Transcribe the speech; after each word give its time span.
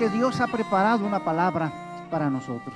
que 0.00 0.08
Dios 0.08 0.40
ha 0.40 0.46
preparado 0.46 1.06
una 1.06 1.22
palabra 1.22 2.08
para 2.10 2.30
nosotros. 2.30 2.74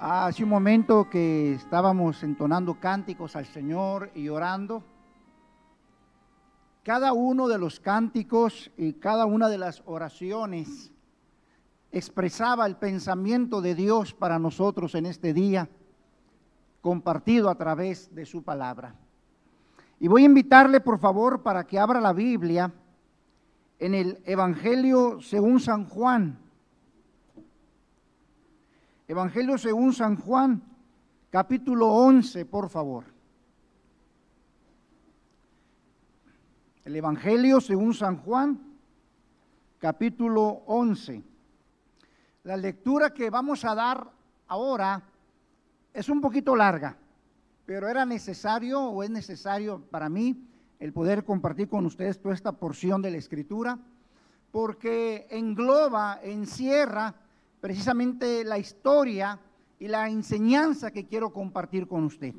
Hace 0.00 0.42
un 0.42 0.50
momento 0.50 1.08
que 1.08 1.52
estábamos 1.52 2.24
entonando 2.24 2.80
cánticos 2.80 3.36
al 3.36 3.46
Señor 3.46 4.10
y 4.16 4.28
orando, 4.28 4.82
cada 6.82 7.12
uno 7.12 7.46
de 7.46 7.58
los 7.58 7.78
cánticos 7.78 8.72
y 8.76 8.94
cada 8.94 9.24
una 9.24 9.48
de 9.48 9.58
las 9.58 9.84
oraciones 9.86 10.90
expresaba 11.92 12.66
el 12.66 12.74
pensamiento 12.74 13.60
de 13.60 13.76
Dios 13.76 14.12
para 14.12 14.40
nosotros 14.40 14.96
en 14.96 15.06
este 15.06 15.32
día, 15.32 15.68
compartido 16.80 17.50
a 17.50 17.54
través 17.54 18.12
de 18.16 18.26
su 18.26 18.42
palabra. 18.42 18.96
Y 20.00 20.08
voy 20.08 20.24
a 20.24 20.26
invitarle, 20.26 20.80
por 20.80 20.98
favor, 20.98 21.44
para 21.44 21.64
que 21.68 21.78
abra 21.78 22.00
la 22.00 22.12
Biblia 22.12 22.72
en 23.78 23.94
el 23.94 24.22
Evangelio 24.24 25.20
según 25.20 25.60
San 25.60 25.84
Juan. 25.84 26.38
Evangelio 29.06 29.56
según 29.56 29.92
San 29.92 30.16
Juan, 30.16 30.62
capítulo 31.30 31.88
11, 31.88 32.44
por 32.44 32.68
favor. 32.68 33.04
El 36.84 36.96
Evangelio 36.96 37.60
según 37.60 37.94
San 37.94 38.16
Juan, 38.18 38.60
capítulo 39.78 40.62
11. 40.66 41.22
La 42.44 42.56
lectura 42.56 43.14
que 43.14 43.30
vamos 43.30 43.64
a 43.64 43.74
dar 43.74 44.10
ahora 44.48 45.02
es 45.92 46.08
un 46.08 46.20
poquito 46.20 46.56
larga, 46.56 46.96
pero 47.64 47.88
era 47.88 48.04
necesario 48.04 48.80
o 48.80 49.02
es 49.02 49.10
necesario 49.10 49.80
para 49.90 50.08
mí 50.08 50.48
el 50.78 50.92
poder 50.92 51.24
compartir 51.24 51.68
con 51.68 51.86
ustedes 51.86 52.20
toda 52.20 52.34
esta 52.34 52.52
porción 52.52 53.02
de 53.02 53.10
la 53.10 53.16
escritura, 53.16 53.78
porque 54.50 55.26
engloba, 55.30 56.20
encierra 56.22 57.14
precisamente 57.60 58.44
la 58.44 58.58
historia 58.58 59.38
y 59.78 59.88
la 59.88 60.08
enseñanza 60.08 60.90
que 60.90 61.06
quiero 61.06 61.32
compartir 61.32 61.86
con 61.86 62.04
usted. 62.04 62.34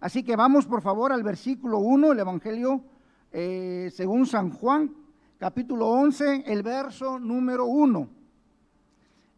Así 0.00 0.22
que 0.22 0.36
vamos 0.36 0.66
por 0.66 0.82
favor 0.82 1.12
al 1.12 1.22
versículo 1.22 1.78
1, 1.78 2.12
el 2.12 2.18
Evangelio 2.20 2.82
eh, 3.32 3.90
según 3.92 4.26
San 4.26 4.50
Juan, 4.50 4.94
capítulo 5.38 5.88
11, 5.88 6.44
el 6.46 6.62
verso 6.62 7.18
número 7.18 7.66
1. 7.66 8.08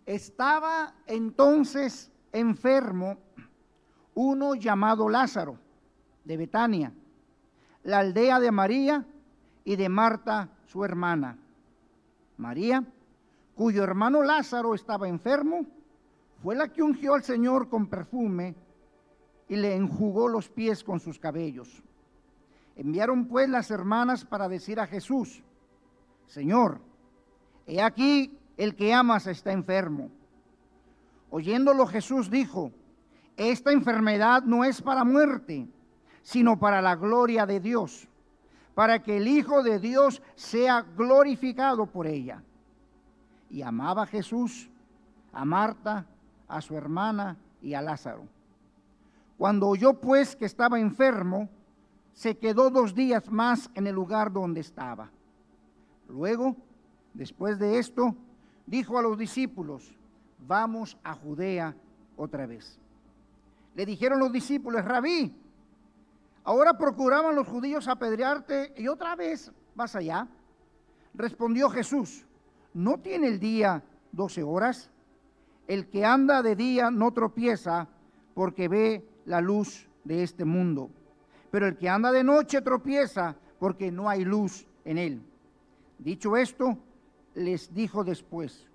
Estaba 0.07 0.95
entonces 1.07 2.11
enfermo 2.33 3.19
uno 4.15 4.55
llamado 4.55 5.09
Lázaro 5.09 5.59
de 6.25 6.37
Betania 6.37 6.93
la 7.85 7.99
aldea 7.99 8.39
de 8.41 8.51
María 8.51 9.05
y 9.65 9.77
de 9.77 9.89
Marta, 9.89 10.49
su 10.67 10.85
hermana. 10.85 11.39
María, 12.37 12.85
cuyo 13.55 13.85
hermano 13.85 14.23
Lázaro 14.23 14.75
estaba 14.75 15.09
enfermo, 15.09 15.67
fue 16.43 16.55
la 16.55 16.69
que 16.69 16.83
ungió 16.83 17.15
al 17.15 17.23
Señor 17.23 17.69
con 17.69 17.87
perfume 17.87 18.55
y 19.49 19.57
le 19.57 19.75
enjugó 19.75 20.29
los 20.29 20.49
pies 20.49 20.83
con 20.83 20.99
sus 20.99 21.19
cabellos. 21.19 21.83
Enviaron 22.77 23.27
pues 23.27 23.49
las 23.49 23.71
hermanas 23.71 24.25
para 24.25 24.49
decir 24.49 24.81
a 24.81 24.87
Jesús, 24.87 25.43
Señor, 26.27 26.81
he 27.67 27.83
aquí 27.83 28.39
el 28.57 28.75
que 28.75 28.95
amas 28.95 29.27
está 29.27 29.53
enfermo. 29.53 30.11
Oyéndolo 31.31 31.87
Jesús 31.87 32.31
dijo, 32.31 32.73
esta 33.37 33.73
enfermedad 33.73 34.43
no 34.43 34.65
es 34.65 34.81
para 34.81 35.05
muerte 35.05 35.69
sino 36.23 36.59
para 36.59 36.81
la 36.81 36.97
gloria 36.97 37.47
de 37.47 37.61
Dios, 37.61 38.09
para 38.75 39.03
que 39.03 39.19
el 39.19 39.29
Hijo 39.29 39.63
de 39.63 39.79
Dios 39.79 40.23
sea 40.35 40.83
glorificado 40.83 41.87
por 41.87 42.07
ella. 42.07 42.43
Y 43.51 43.63
amaba 43.63 44.05
a 44.05 44.07
Jesús, 44.07 44.71
a 45.33 45.45
Marta, 45.45 46.07
a 46.49 46.61
su 46.61 46.77
hermana 46.77 47.37
y 47.61 47.75
a 47.75 47.83
Lázaro. 47.83 48.27
Cuando 49.37 49.69
oyó 49.69 49.95
pues 49.95 50.37
que 50.37 50.45
estaba 50.45 50.79
enfermo, 50.79 51.49
se 52.13 52.39
quedó 52.39 52.71
dos 52.71 52.95
días 52.95 53.31
más 53.31 53.71
en 53.75 53.87
el 53.87 53.95
lugar 53.95 54.33
donde 54.33 54.61
estaba. 54.61 55.11
Luego, 56.09 56.57
después 57.15 57.59
de 57.59 57.79
esto, 57.79 58.15
dijo 58.67 58.99
a 58.99 59.03
los 59.03 59.19
discípulos, 59.19 59.93
vamos 60.47 60.97
a 61.03 61.15
Judea 61.15 61.75
otra 62.17 62.47
vez. 62.47 62.79
Le 63.75 63.87
dijeron 63.87 64.19
los 64.19 64.33
discípulos, 64.33 64.85
rabí, 64.85 65.35
Ahora 66.45 66.77
procuraban 66.77 67.37
los 67.37 67.47
judíos 67.47 67.87
apedrearte 67.87 68.75
y 68.77 68.89
otra 68.89 69.15
vez 69.15 69.53
vas 69.75 69.95
allá. 69.95 70.27
Respondió 71.15 71.71
Jesús, 71.71 72.27
¿no 72.75 72.99
tiene 72.99 73.29
el 73.29 73.39
día 73.39 73.83
doce 74.11 74.43
horas? 74.43 74.91
El 75.69 75.89
que 75.89 76.05
anda 76.05 76.43
de 76.43 76.57
día 76.57 76.91
no 76.91 77.13
tropieza 77.13 77.89
porque 78.35 78.69
ve 78.69 79.09
la 79.25 79.41
luz 79.41 79.89
de 80.05 80.23
este 80.23 80.45
mundo. 80.45 80.91
Pero 81.51 81.67
el 81.67 81.77
que 81.77 81.89
anda 81.89 82.11
de 82.11 82.25
noche 82.25 82.61
tropieza 82.61 83.37
porque 83.59 83.93
no 83.93 84.09
hay 84.09 84.25
luz 84.25 84.67
en 84.85 84.99
él. 84.99 85.23
Dicho 85.99 86.37
esto, 86.37 86.77
les 87.35 87.73
dijo 87.73 88.03
después, 88.03 88.69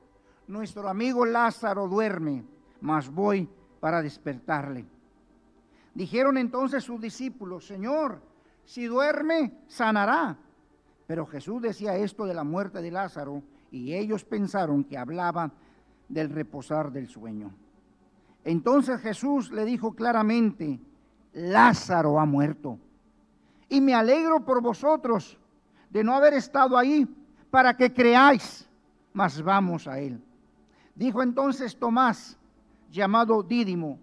nuestro 0.48 0.88
amigo 0.88 1.26
Lázaro 1.26 1.88
duerme, 1.88 2.46
mas 2.80 3.10
voy 3.10 3.50
para 3.82 4.02
despertarle. 4.02 4.86
Dijeron 5.98 6.38
entonces 6.38 6.84
sus 6.84 7.02
discípulos, 7.02 7.66
Señor, 7.66 8.22
si 8.64 8.86
duerme, 8.86 9.52
sanará. 9.66 10.38
Pero 11.08 11.26
Jesús 11.26 11.60
decía 11.60 11.96
esto 11.96 12.26
de 12.26 12.36
la 12.36 12.44
muerte 12.44 12.84
de 12.84 12.92
Lázaro 12.92 13.42
y 13.72 13.96
ellos 13.96 14.24
pensaron 14.24 14.84
que 14.84 14.96
hablaba 14.96 15.52
del 16.08 16.30
reposar 16.30 16.92
del 16.92 17.08
sueño. 17.08 17.50
Entonces 18.44 19.02
Jesús 19.02 19.52
le 19.52 19.66
dijo 19.66 19.96
claramente, 19.96 20.80
Lázaro 21.34 22.20
ha 22.20 22.26
muerto. 22.28 22.78
Y 23.68 23.82
me 23.82 23.96
alegro 23.96 24.46
por 24.46 24.62
vosotros 24.62 25.40
de 25.90 26.04
no 26.04 26.14
haber 26.14 26.36
estado 26.36 26.78
ahí 26.78 27.08
para 27.50 27.76
que 27.76 27.92
creáis, 27.92 28.70
mas 29.14 29.42
vamos 29.42 29.88
a 29.88 29.98
él. 29.98 30.24
Dijo 30.94 31.24
entonces 31.24 31.76
Tomás, 31.76 32.38
llamado 32.92 33.42
Dídimo, 33.42 33.98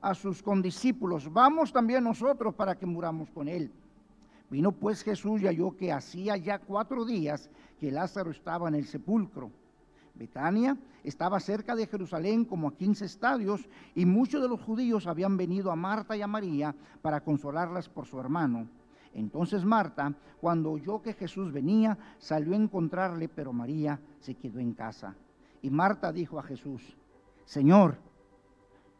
a 0.00 0.14
sus 0.14 0.42
condiscípulos, 0.42 1.32
vamos 1.32 1.72
también 1.72 2.04
nosotros 2.04 2.54
para 2.54 2.76
que 2.76 2.86
muramos 2.86 3.30
con 3.30 3.48
él. 3.48 3.72
Vino 4.50 4.72
pues 4.72 5.02
Jesús 5.02 5.42
y 5.42 5.46
halló 5.46 5.76
que 5.76 5.92
hacía 5.92 6.36
ya 6.36 6.58
cuatro 6.58 7.04
días 7.04 7.50
que 7.78 7.92
Lázaro 7.92 8.30
estaba 8.30 8.68
en 8.68 8.74
el 8.74 8.86
sepulcro. 8.86 9.50
Betania 10.14 10.76
estaba 11.04 11.38
cerca 11.40 11.74
de 11.74 11.86
Jerusalén 11.86 12.44
como 12.44 12.68
a 12.68 12.74
quince 12.74 13.04
estadios 13.04 13.68
y 13.94 14.04
muchos 14.04 14.42
de 14.42 14.48
los 14.48 14.60
judíos 14.60 15.06
habían 15.06 15.36
venido 15.36 15.70
a 15.70 15.76
Marta 15.76 16.16
y 16.16 16.22
a 16.22 16.26
María 16.26 16.74
para 17.00 17.22
consolarlas 17.22 17.88
por 17.88 18.06
su 18.06 18.18
hermano. 18.18 18.66
Entonces 19.14 19.64
Marta, 19.64 20.12
cuando 20.40 20.72
oyó 20.72 21.00
que 21.00 21.14
Jesús 21.14 21.52
venía, 21.52 21.96
salió 22.18 22.52
a 22.52 22.56
encontrarle, 22.56 23.28
pero 23.28 23.52
María 23.52 24.00
se 24.20 24.34
quedó 24.34 24.58
en 24.58 24.72
casa. 24.72 25.14
Y 25.62 25.70
Marta 25.70 26.12
dijo 26.12 26.38
a 26.38 26.42
Jesús, 26.42 26.96
Señor, 27.44 27.98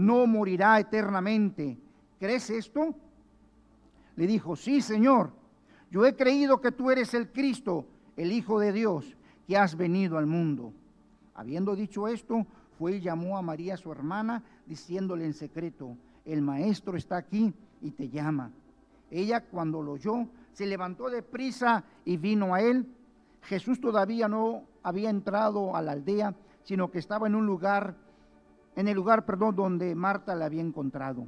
no 0.00 0.26
morirá 0.26 0.80
eternamente. 0.80 1.76
¿Crees 2.18 2.48
esto? 2.48 2.94
Le 4.16 4.26
dijo, 4.26 4.56
sí, 4.56 4.80
Señor, 4.80 5.30
yo 5.90 6.06
he 6.06 6.16
creído 6.16 6.60
que 6.60 6.72
tú 6.72 6.90
eres 6.90 7.12
el 7.12 7.30
Cristo, 7.30 7.84
el 8.16 8.32
Hijo 8.32 8.58
de 8.58 8.72
Dios, 8.72 9.14
que 9.46 9.58
has 9.58 9.76
venido 9.76 10.16
al 10.16 10.24
mundo. 10.24 10.72
Habiendo 11.34 11.76
dicho 11.76 12.08
esto, 12.08 12.46
fue 12.78 12.96
y 12.96 13.00
llamó 13.00 13.36
a 13.36 13.42
María, 13.42 13.76
su 13.76 13.92
hermana, 13.92 14.42
diciéndole 14.64 15.26
en 15.26 15.34
secreto, 15.34 15.96
el 16.24 16.40
maestro 16.40 16.96
está 16.96 17.18
aquí 17.18 17.52
y 17.82 17.90
te 17.90 18.08
llama. 18.08 18.50
Ella 19.10 19.44
cuando 19.44 19.82
lo 19.82 19.92
oyó, 19.92 20.26
se 20.54 20.64
levantó 20.64 21.10
de 21.10 21.22
prisa 21.22 21.84
y 22.06 22.16
vino 22.16 22.54
a 22.54 22.62
él. 22.62 22.86
Jesús 23.42 23.78
todavía 23.80 24.28
no 24.28 24.64
había 24.82 25.10
entrado 25.10 25.76
a 25.76 25.82
la 25.82 25.92
aldea, 25.92 26.34
sino 26.62 26.90
que 26.90 26.98
estaba 26.98 27.26
en 27.26 27.34
un 27.34 27.44
lugar 27.44 27.96
en 28.80 28.88
el 28.88 28.96
lugar, 28.96 29.26
perdón, 29.26 29.54
donde 29.54 29.94
Marta 29.94 30.34
la 30.34 30.46
había 30.46 30.62
encontrado. 30.62 31.26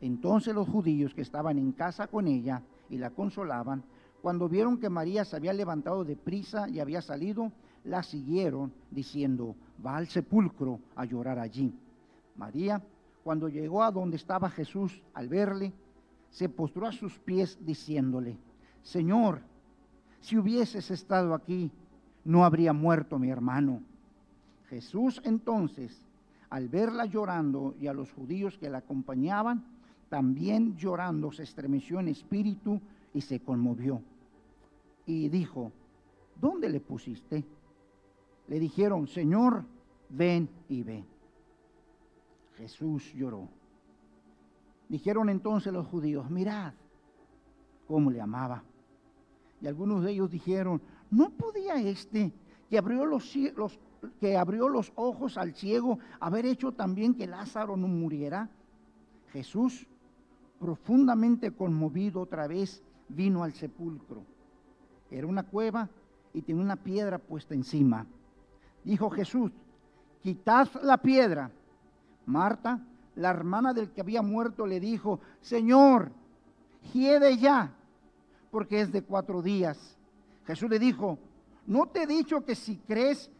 Entonces 0.00 0.54
los 0.54 0.68
judíos 0.68 1.14
que 1.14 1.22
estaban 1.22 1.58
en 1.58 1.72
casa 1.72 2.06
con 2.06 2.26
ella 2.26 2.62
y 2.88 2.96
la 2.98 3.10
consolaban, 3.10 3.84
cuando 4.22 4.48
vieron 4.48 4.78
que 4.78 4.88
María 4.88 5.24
se 5.24 5.36
había 5.36 5.52
levantado 5.52 6.04
de 6.04 6.16
prisa 6.16 6.68
y 6.68 6.80
había 6.80 7.02
salido, 7.02 7.52
la 7.84 8.02
siguieron 8.02 8.72
diciendo, 8.90 9.54
va 9.84 9.96
al 9.96 10.08
sepulcro 10.08 10.80
a 10.94 11.04
llorar 11.04 11.38
allí. 11.38 11.72
María, 12.34 12.82
cuando 13.22 13.48
llegó 13.48 13.82
a 13.82 13.90
donde 13.90 14.16
estaba 14.16 14.48
Jesús, 14.50 15.02
al 15.14 15.28
verle, 15.28 15.72
se 16.30 16.48
postró 16.48 16.86
a 16.86 16.92
sus 16.92 17.18
pies 17.18 17.58
diciéndole, 17.60 18.38
Señor, 18.82 19.40
si 20.20 20.38
hubieses 20.38 20.90
estado 20.90 21.34
aquí, 21.34 21.70
no 22.24 22.44
habría 22.44 22.72
muerto 22.72 23.18
mi 23.18 23.30
hermano. 23.30 23.82
Jesús 24.68 25.20
entonces, 25.24 26.05
al 26.50 26.68
verla 26.68 27.06
llorando 27.06 27.74
y 27.80 27.86
a 27.86 27.92
los 27.92 28.12
judíos 28.12 28.56
que 28.58 28.70
la 28.70 28.78
acompañaban, 28.78 29.64
también 30.08 30.76
llorando 30.76 31.32
se 31.32 31.42
estremeció 31.42 32.00
en 32.00 32.08
espíritu 32.08 32.80
y 33.12 33.20
se 33.20 33.40
conmovió. 33.40 34.00
Y 35.06 35.28
dijo, 35.28 35.72
¿dónde 36.40 36.68
le 36.68 36.80
pusiste? 36.80 37.44
Le 38.48 38.60
dijeron, 38.60 39.08
Señor, 39.08 39.64
ven 40.08 40.48
y 40.68 40.82
ve. 40.82 41.04
Jesús 42.56 43.12
lloró. 43.14 43.48
Dijeron 44.88 45.28
entonces 45.28 45.72
los 45.72 45.86
judíos, 45.86 46.30
mirad 46.30 46.72
cómo 47.88 48.10
le 48.10 48.20
amaba. 48.20 48.62
Y 49.60 49.66
algunos 49.66 50.04
de 50.04 50.12
ellos 50.12 50.30
dijeron, 50.30 50.80
¿no 51.10 51.30
podía 51.30 51.76
este 51.76 52.32
que 52.68 52.78
abrió 52.78 53.06
los, 53.06 53.34
los, 53.56 53.78
que 54.20 54.36
abrió 54.36 54.68
los 54.68 54.92
ojos 54.94 55.36
al 55.36 55.54
ciego 55.54 55.98
haber 56.20 56.46
hecho 56.46 56.72
también 56.72 57.14
que 57.14 57.26
Lázaro 57.26 57.76
no 57.76 57.88
muriera? 57.88 58.48
Jesús, 59.32 59.86
profundamente 60.58 61.52
conmovido 61.52 62.20
otra 62.20 62.46
vez, 62.46 62.82
vino 63.08 63.42
al 63.42 63.52
sepulcro. 63.52 64.22
Era 65.10 65.26
una 65.26 65.44
cueva 65.44 65.88
y 66.32 66.42
tenía 66.42 66.62
una 66.62 66.76
piedra 66.76 67.18
puesta 67.18 67.54
encima. 67.54 68.06
Dijo 68.84 69.10
Jesús, 69.10 69.52
quitad 70.22 70.68
la 70.82 70.98
piedra. 70.98 71.50
Marta, 72.26 72.80
la 73.14 73.30
hermana 73.30 73.72
del 73.72 73.90
que 73.90 74.00
había 74.00 74.22
muerto, 74.22 74.66
le 74.66 74.80
dijo, 74.80 75.20
Señor, 75.40 76.10
hiede 76.92 77.36
ya, 77.36 77.72
porque 78.50 78.80
es 78.80 78.92
de 78.92 79.02
cuatro 79.02 79.42
días. 79.42 79.96
Jesús 80.44 80.68
le 80.68 80.78
dijo, 80.78 81.18
¿no 81.66 81.86
te 81.86 82.02
he 82.02 82.06
dicho 82.06 82.44
que 82.44 82.54
si 82.54 82.76
crees 82.76 83.30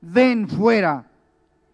ven 0.00 0.48
fuera. 0.48 1.06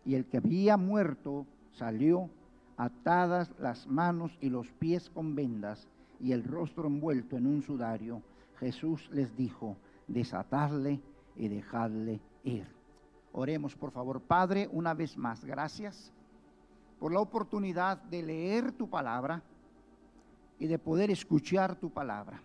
Y 0.05 0.14
el 0.14 0.26
que 0.26 0.37
había 0.38 0.76
muerto 0.76 1.46
salió 1.73 2.31
atadas 2.76 3.52
las 3.58 3.87
manos 3.87 4.37
y 4.40 4.50
los 4.50 4.70
pies 4.73 5.11
con 5.11 5.34
vendas 5.34 5.88
y 6.20 6.32
el 6.32 6.44
rostro 6.44 6.87
envuelto 6.87 7.37
en 7.37 7.46
un 7.46 7.62
sudario. 7.62 8.23
Jesús 8.58 9.08
les 9.12 9.37
dijo, 9.37 9.76
desatadle 10.06 11.00
y 11.37 11.49
dejadle 11.49 12.20
ir. 12.44 12.67
Oremos 13.32 13.75
por 13.75 13.90
favor, 13.90 14.20
Padre, 14.20 14.69
una 14.73 14.94
vez 14.94 15.17
más. 15.17 15.44
Gracias 15.44 16.12
por 16.99 17.12
la 17.12 17.20
oportunidad 17.20 17.99
de 18.02 18.23
leer 18.23 18.73
tu 18.73 18.88
palabra 18.88 19.43
y 20.58 20.67
de 20.67 20.78
poder 20.78 21.11
escuchar 21.11 21.76
tu 21.76 21.90
palabra. 21.90 22.40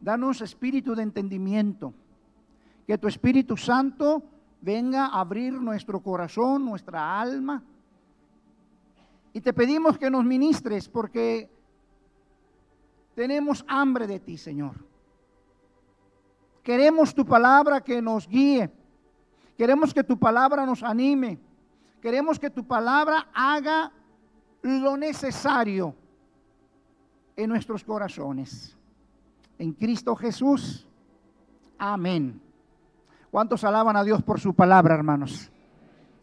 Danos 0.00 0.40
espíritu 0.42 0.94
de 0.94 1.02
entendimiento, 1.02 1.94
que 2.86 2.98
tu 2.98 3.08
Espíritu 3.08 3.56
Santo 3.56 4.22
venga 4.60 5.06
a 5.06 5.20
abrir 5.20 5.52
nuestro 5.52 6.00
corazón, 6.00 6.64
nuestra 6.64 7.20
alma. 7.20 7.62
Y 9.32 9.40
te 9.40 9.52
pedimos 9.52 9.98
que 9.98 10.10
nos 10.10 10.24
ministres 10.24 10.88
porque 10.88 11.50
tenemos 13.14 13.64
hambre 13.68 14.06
de 14.06 14.20
ti, 14.20 14.38
Señor. 14.38 14.74
Queremos 16.62 17.14
tu 17.14 17.24
palabra 17.24 17.80
que 17.80 18.00
nos 18.00 18.26
guíe. 18.26 18.70
Queremos 19.56 19.92
que 19.92 20.02
tu 20.02 20.18
palabra 20.18 20.64
nos 20.64 20.82
anime. 20.82 21.38
Queremos 22.00 22.38
que 22.38 22.50
tu 22.50 22.66
palabra 22.66 23.28
haga 23.34 23.92
lo 24.62 24.96
necesario 24.96 25.94
en 27.36 27.50
nuestros 27.50 27.84
corazones. 27.84 28.76
En 29.58 29.72
Cristo 29.72 30.16
Jesús. 30.16 30.86
Amén. 31.78 32.43
¿Cuántos 33.34 33.64
alaban 33.64 33.96
a 33.96 34.04
Dios 34.04 34.22
por 34.22 34.38
su 34.38 34.54
palabra, 34.54 34.94
hermanos? 34.94 35.50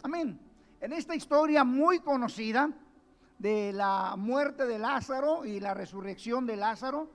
Amén. 0.01 0.39
En 0.79 0.93
esta 0.93 1.13
historia 1.13 1.65
muy 1.65 1.99
conocida 1.99 2.69
de 3.37 3.73
la 3.73 4.15
muerte 4.15 4.65
de 4.65 4.79
Lázaro 4.79 5.43
y 5.43 5.59
la 5.59 5.73
resurrección 5.73 6.45
de 6.45 6.55
Lázaro, 6.55 7.09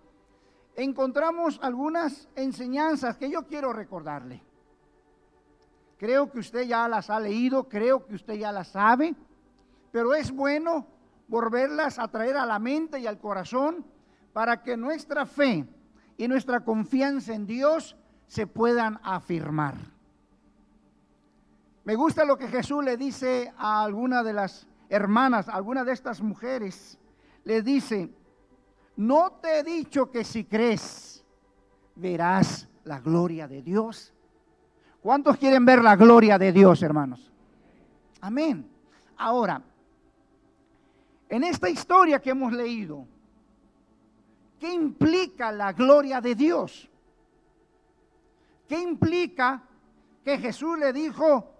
encontramos 0.74 1.58
algunas 1.62 2.28
enseñanzas 2.36 3.16
que 3.16 3.30
yo 3.30 3.46
quiero 3.46 3.72
recordarle. 3.72 4.42
Creo 5.96 6.30
que 6.30 6.40
usted 6.40 6.64
ya 6.64 6.86
las 6.88 7.08
ha 7.08 7.18
leído, 7.18 7.66
creo 7.66 8.04
que 8.04 8.16
usted 8.16 8.34
ya 8.34 8.52
las 8.52 8.68
sabe, 8.68 9.14
pero 9.92 10.14
es 10.14 10.30
bueno 10.30 10.86
volverlas 11.26 11.98
a 11.98 12.08
traer 12.08 12.36
a 12.36 12.44
la 12.44 12.58
mente 12.58 13.00
y 13.00 13.06
al 13.06 13.18
corazón 13.18 13.82
para 14.34 14.62
que 14.62 14.76
nuestra 14.76 15.24
fe 15.24 15.66
y 16.18 16.28
nuestra 16.28 16.60
confianza 16.60 17.32
en 17.32 17.46
Dios 17.46 17.96
se 18.26 18.46
puedan 18.46 18.98
afirmar. 19.02 19.74
Me 21.84 21.94
gusta 21.94 22.24
lo 22.24 22.36
que 22.36 22.48
Jesús 22.48 22.84
le 22.84 22.96
dice 22.96 23.52
a 23.56 23.84
alguna 23.84 24.22
de 24.22 24.32
las 24.32 24.66
hermanas, 24.88 25.48
a 25.48 25.54
alguna 25.54 25.84
de 25.84 25.92
estas 25.92 26.20
mujeres. 26.20 26.98
Le 27.44 27.62
dice, 27.62 28.10
no 28.96 29.32
te 29.40 29.60
he 29.60 29.62
dicho 29.62 30.10
que 30.10 30.24
si 30.24 30.44
crees 30.44 31.24
verás 31.94 32.68
la 32.84 33.00
gloria 33.00 33.46
de 33.46 33.62
Dios. 33.62 34.12
¿Cuántos 35.00 35.36
quieren 35.36 35.64
ver 35.64 35.82
la 35.82 35.94
gloria 35.94 36.38
de 36.38 36.52
Dios, 36.52 36.82
hermanos? 36.82 37.30
Amén. 38.20 38.68
Ahora, 39.16 39.62
en 41.28 41.44
esta 41.44 41.68
historia 41.68 42.20
que 42.20 42.30
hemos 42.30 42.52
leído, 42.52 43.06
¿qué 44.58 44.72
implica 44.72 45.52
la 45.52 45.72
gloria 45.72 46.20
de 46.20 46.34
Dios? 46.34 46.90
¿Qué 48.68 48.78
implica 48.78 49.62
que 50.24 50.38
Jesús 50.38 50.78
le 50.78 50.92
dijo, 50.92 51.52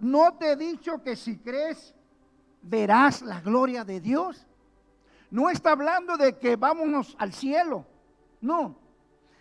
no 0.00 0.34
te 0.34 0.52
he 0.52 0.56
dicho 0.56 1.02
que 1.02 1.16
si 1.16 1.38
crees 1.38 1.94
verás 2.62 3.22
la 3.22 3.40
gloria 3.40 3.84
de 3.84 4.00
Dios? 4.00 4.46
No 5.30 5.50
está 5.50 5.72
hablando 5.72 6.16
de 6.16 6.38
que 6.38 6.56
vámonos 6.56 7.16
al 7.18 7.32
cielo, 7.32 7.86
no. 8.40 8.78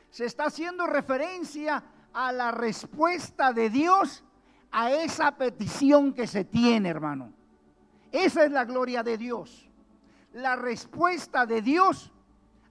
Se 0.10 0.25
está 0.25 0.46
haciendo 0.46 0.88
referencia 0.88 1.84
a 2.13 2.32
la 2.32 2.51
respuesta 2.51 3.53
de 3.53 3.70
Dios 3.70 4.24
a 4.72 4.91
esa 4.91 5.38
petición 5.38 6.13
que 6.13 6.25
se 6.25 6.46
tiene, 6.46 6.89
hermano. 6.89 7.32
Esa 8.12 8.46
es 8.46 8.51
la 8.51 8.65
gloria 8.65 9.03
de 9.03 9.17
Dios. 9.17 9.70
La 10.34 10.55
respuesta 10.55 11.46
de 11.46 11.62
Dios 11.62 12.12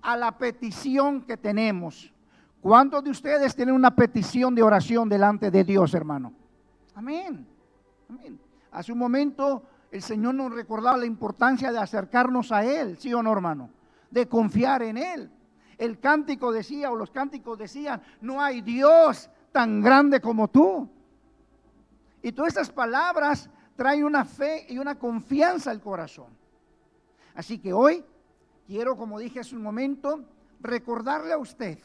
a 0.01 0.17
la 0.17 0.37
petición 0.37 1.23
que 1.23 1.37
tenemos. 1.37 2.13
¿Cuántos 2.62 3.02
de 3.02 3.11
ustedes 3.11 3.57
tienen 3.57 3.75
una 3.75 3.92
petición 3.92 4.54
de 4.54 4.62
oración 4.62 5.09
delante 5.09 5.50
de 5.50 5.64
Dios, 5.64 5.95
hermano? 5.95 6.33
Amén. 6.95 7.45
Amén. 8.09 8.38
Hace 8.71 8.92
un 8.92 8.99
momento 8.99 9.64
el 9.90 10.00
Señor 10.00 10.37
nos 10.37 10.52
recordaba 10.52 10.97
la 10.97 11.04
importancia 11.04 11.73
de 11.73 11.78
acercarnos 11.78 12.52
a 12.52 12.64
Él, 12.64 12.97
¿sí 12.99 13.12
o 13.12 13.21
no, 13.21 13.33
hermano? 13.33 13.69
De 14.12 14.28
confiar 14.28 14.85
en 14.85 14.97
Él. 14.97 15.28
El 15.76 15.99
cántico 15.99 16.52
decía, 16.52 16.92
o 16.92 16.95
los 16.95 17.11
cánticos 17.11 17.59
decían, 17.59 18.00
no 18.21 18.40
hay 18.40 18.61
Dios 18.61 19.28
tan 19.50 19.81
grande 19.81 20.21
como 20.21 20.47
tú. 20.47 20.88
Y 22.23 22.31
todas 22.31 22.50
estas 22.50 22.71
palabras 22.71 23.50
traen 23.75 24.04
una 24.04 24.25
fe 24.25 24.66
y 24.69 24.78
una 24.78 24.97
confianza 24.97 25.73
al 25.73 25.81
corazón. 25.81 26.28
Así 27.35 27.59
que 27.59 27.73
hoy 27.73 28.04
quiero, 28.69 28.97
como 28.97 29.19
dije 29.19 29.40
hace 29.40 29.57
un 29.57 29.62
momento, 29.62 30.23
recordarle 30.61 31.33
a 31.33 31.38
usted 31.38 31.81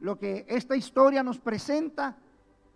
lo 0.00 0.18
que 0.18 0.46
esta 0.48 0.76
historia 0.76 1.22
nos 1.22 1.38
presenta 1.38 2.16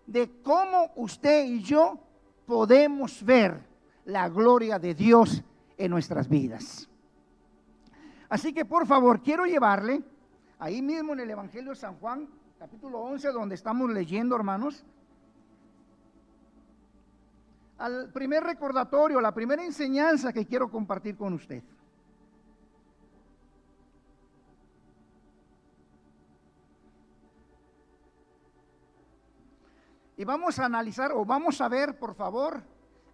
de 0.06 0.30
cómo 0.42 0.92
usted 0.96 1.46
y 1.46 1.62
yo 1.62 1.98
podemos 2.46 3.24
ver 3.24 3.60
la 4.04 4.28
gloria 4.28 4.78
de 4.78 4.94
Dios 4.94 5.42
en 5.76 5.90
nuestras 5.90 6.28
vidas. 6.28 6.88
Así 8.28 8.52
que 8.52 8.64
por 8.64 8.86
favor, 8.86 9.22
quiero 9.22 9.44
llevarle 9.46 10.02
ahí 10.58 10.82
mismo 10.82 11.14
en 11.14 11.20
el 11.20 11.30
Evangelio 11.30 11.70
de 11.70 11.76
San 11.76 11.96
Juan, 11.96 12.28
capítulo 12.58 13.00
11, 13.00 13.28
donde 13.32 13.54
estamos 13.54 13.90
leyendo, 13.90 14.36
hermanos, 14.36 14.84
al 17.78 18.10
primer 18.12 18.44
recordatorio, 18.44 19.20
la 19.20 19.34
primera 19.34 19.64
enseñanza 19.64 20.32
que 20.32 20.46
quiero 20.46 20.70
compartir 20.70 21.16
con 21.16 21.32
usted. 21.34 21.62
Vamos 30.24 30.58
a 30.58 30.64
analizar 30.64 31.12
o 31.12 31.24
vamos 31.24 31.60
a 31.60 31.68
ver, 31.68 31.98
por 31.98 32.14
favor, 32.14 32.62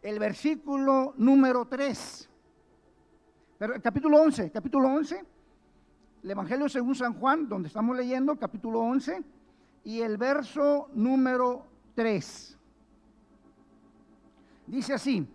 el 0.00 0.19
versículo 0.19 1.12
número 1.17 1.67
3. 1.67 2.29
capítulo 3.83 4.23
11, 4.23 4.50
capítulo 4.52 4.88
11, 4.88 5.25
el 6.23 6.31
Evangelio 6.31 6.69
según 6.69 6.95
San 6.95 7.14
Juan, 7.14 7.49
donde 7.49 7.69
estamos 7.69 7.97
leyendo, 7.97 8.37
capítulo 8.37 8.81
11, 8.81 9.25
y 9.85 10.00
el 10.00 10.19
verso 10.19 10.88
número 10.95 11.67
3. 11.97 12.57
Dice 14.69 14.95
así, 14.95 15.26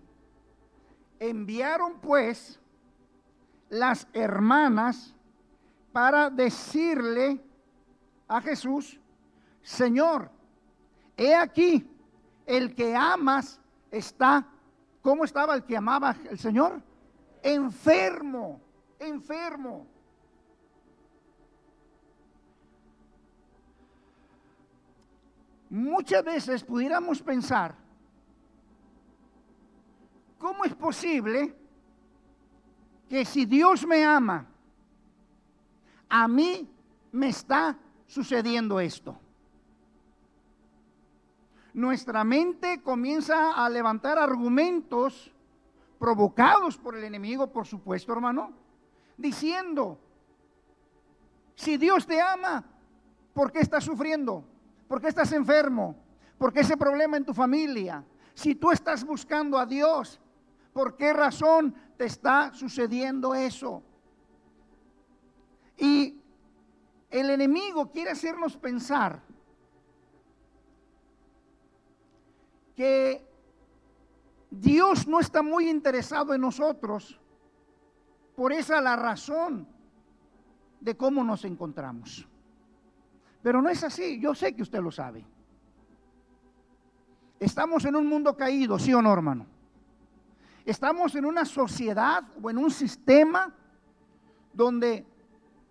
enviaron 1.19 1.99
pues 1.99 2.57
las 3.69 4.07
hermanas 4.13 5.13
para 5.91 6.29
decirle 6.29 7.41
a 8.29 8.39
Jesús, 8.39 8.97
Señor, 9.61 10.31
he 11.17 11.35
aquí, 11.35 11.87
el 12.45 12.75
que 12.75 12.95
amas 12.95 13.59
está, 13.91 14.45
¿cómo 15.01 15.23
estaba 15.23 15.55
el 15.55 15.63
que 15.63 15.77
amaba 15.77 16.15
el 16.29 16.37
Señor? 16.37 16.81
Enfermo, 17.41 18.59
enfermo. 18.99 19.87
Muchas 25.69 26.23
veces 26.23 26.63
pudiéramos 26.63 27.21
pensar, 27.21 27.75
¿cómo 30.37 30.63
es 30.63 30.73
posible 30.75 31.55
que 33.09 33.25
si 33.25 33.45
Dios 33.45 33.85
me 33.85 34.05
ama, 34.05 34.47
a 36.07 36.27
mí 36.27 36.69
me 37.11 37.29
está 37.29 37.77
sucediendo 38.07 38.79
esto? 38.79 39.19
Nuestra 41.75 42.23
mente 42.23 42.81
comienza 42.81 43.51
a 43.51 43.69
levantar 43.69 44.17
argumentos 44.17 45.33
provocados 45.99 46.77
por 46.77 46.95
el 46.95 47.03
enemigo, 47.03 47.51
por 47.51 47.67
supuesto, 47.67 48.13
hermano, 48.13 48.53
diciendo, 49.17 49.99
si 51.53 51.75
Dios 51.75 52.07
te 52.07 52.21
ama, 52.21 52.63
¿por 53.33 53.51
qué 53.51 53.59
estás 53.59 53.83
sufriendo? 53.83 54.45
¿Por 54.87 55.01
qué 55.01 55.09
estás 55.09 55.33
enfermo? 55.33 55.97
¿Por 56.37 56.53
qué 56.53 56.61
ese 56.61 56.77
problema 56.77 57.17
en 57.17 57.25
tu 57.25 57.33
familia? 57.33 58.05
Si 58.33 58.55
tú 58.55 58.71
estás 58.71 59.03
buscando 59.03 59.59
a 59.59 59.65
Dios, 59.65 60.21
¿por 60.71 60.95
qué 60.95 61.11
razón 61.11 61.75
te 61.97 62.05
está 62.05 62.53
sucediendo 62.53 63.35
eso? 63.35 63.83
Y 65.77 66.21
el 67.09 67.29
enemigo 67.31 67.91
quiere 67.91 68.11
hacernos 68.11 68.55
pensar 68.55 69.21
que 72.75 73.25
Dios 74.51 75.07
no 75.07 75.19
está 75.19 75.41
muy 75.41 75.69
interesado 75.69 76.33
en 76.33 76.41
nosotros. 76.41 77.19
Por 78.35 78.51
esa 78.51 78.81
la 78.81 78.95
razón 78.95 79.67
de 80.79 80.95
cómo 80.95 81.23
nos 81.23 81.45
encontramos. 81.45 82.27
Pero 83.41 83.61
no 83.61 83.69
es 83.69 83.83
así, 83.83 84.19
yo 84.19 84.35
sé 84.35 84.55
que 84.55 84.61
usted 84.61 84.81
lo 84.81 84.91
sabe. 84.91 85.25
Estamos 87.39 87.85
en 87.85 87.95
un 87.95 88.07
mundo 88.07 88.35
caído, 88.35 88.79
sí 88.79 88.93
o 88.93 89.01
no, 89.01 89.11
hermano. 89.13 89.45
Estamos 90.65 91.15
en 91.15 91.25
una 91.25 91.45
sociedad 91.45 92.23
o 92.41 92.49
en 92.49 92.57
un 92.57 92.71
sistema 92.71 93.53
donde 94.53 95.05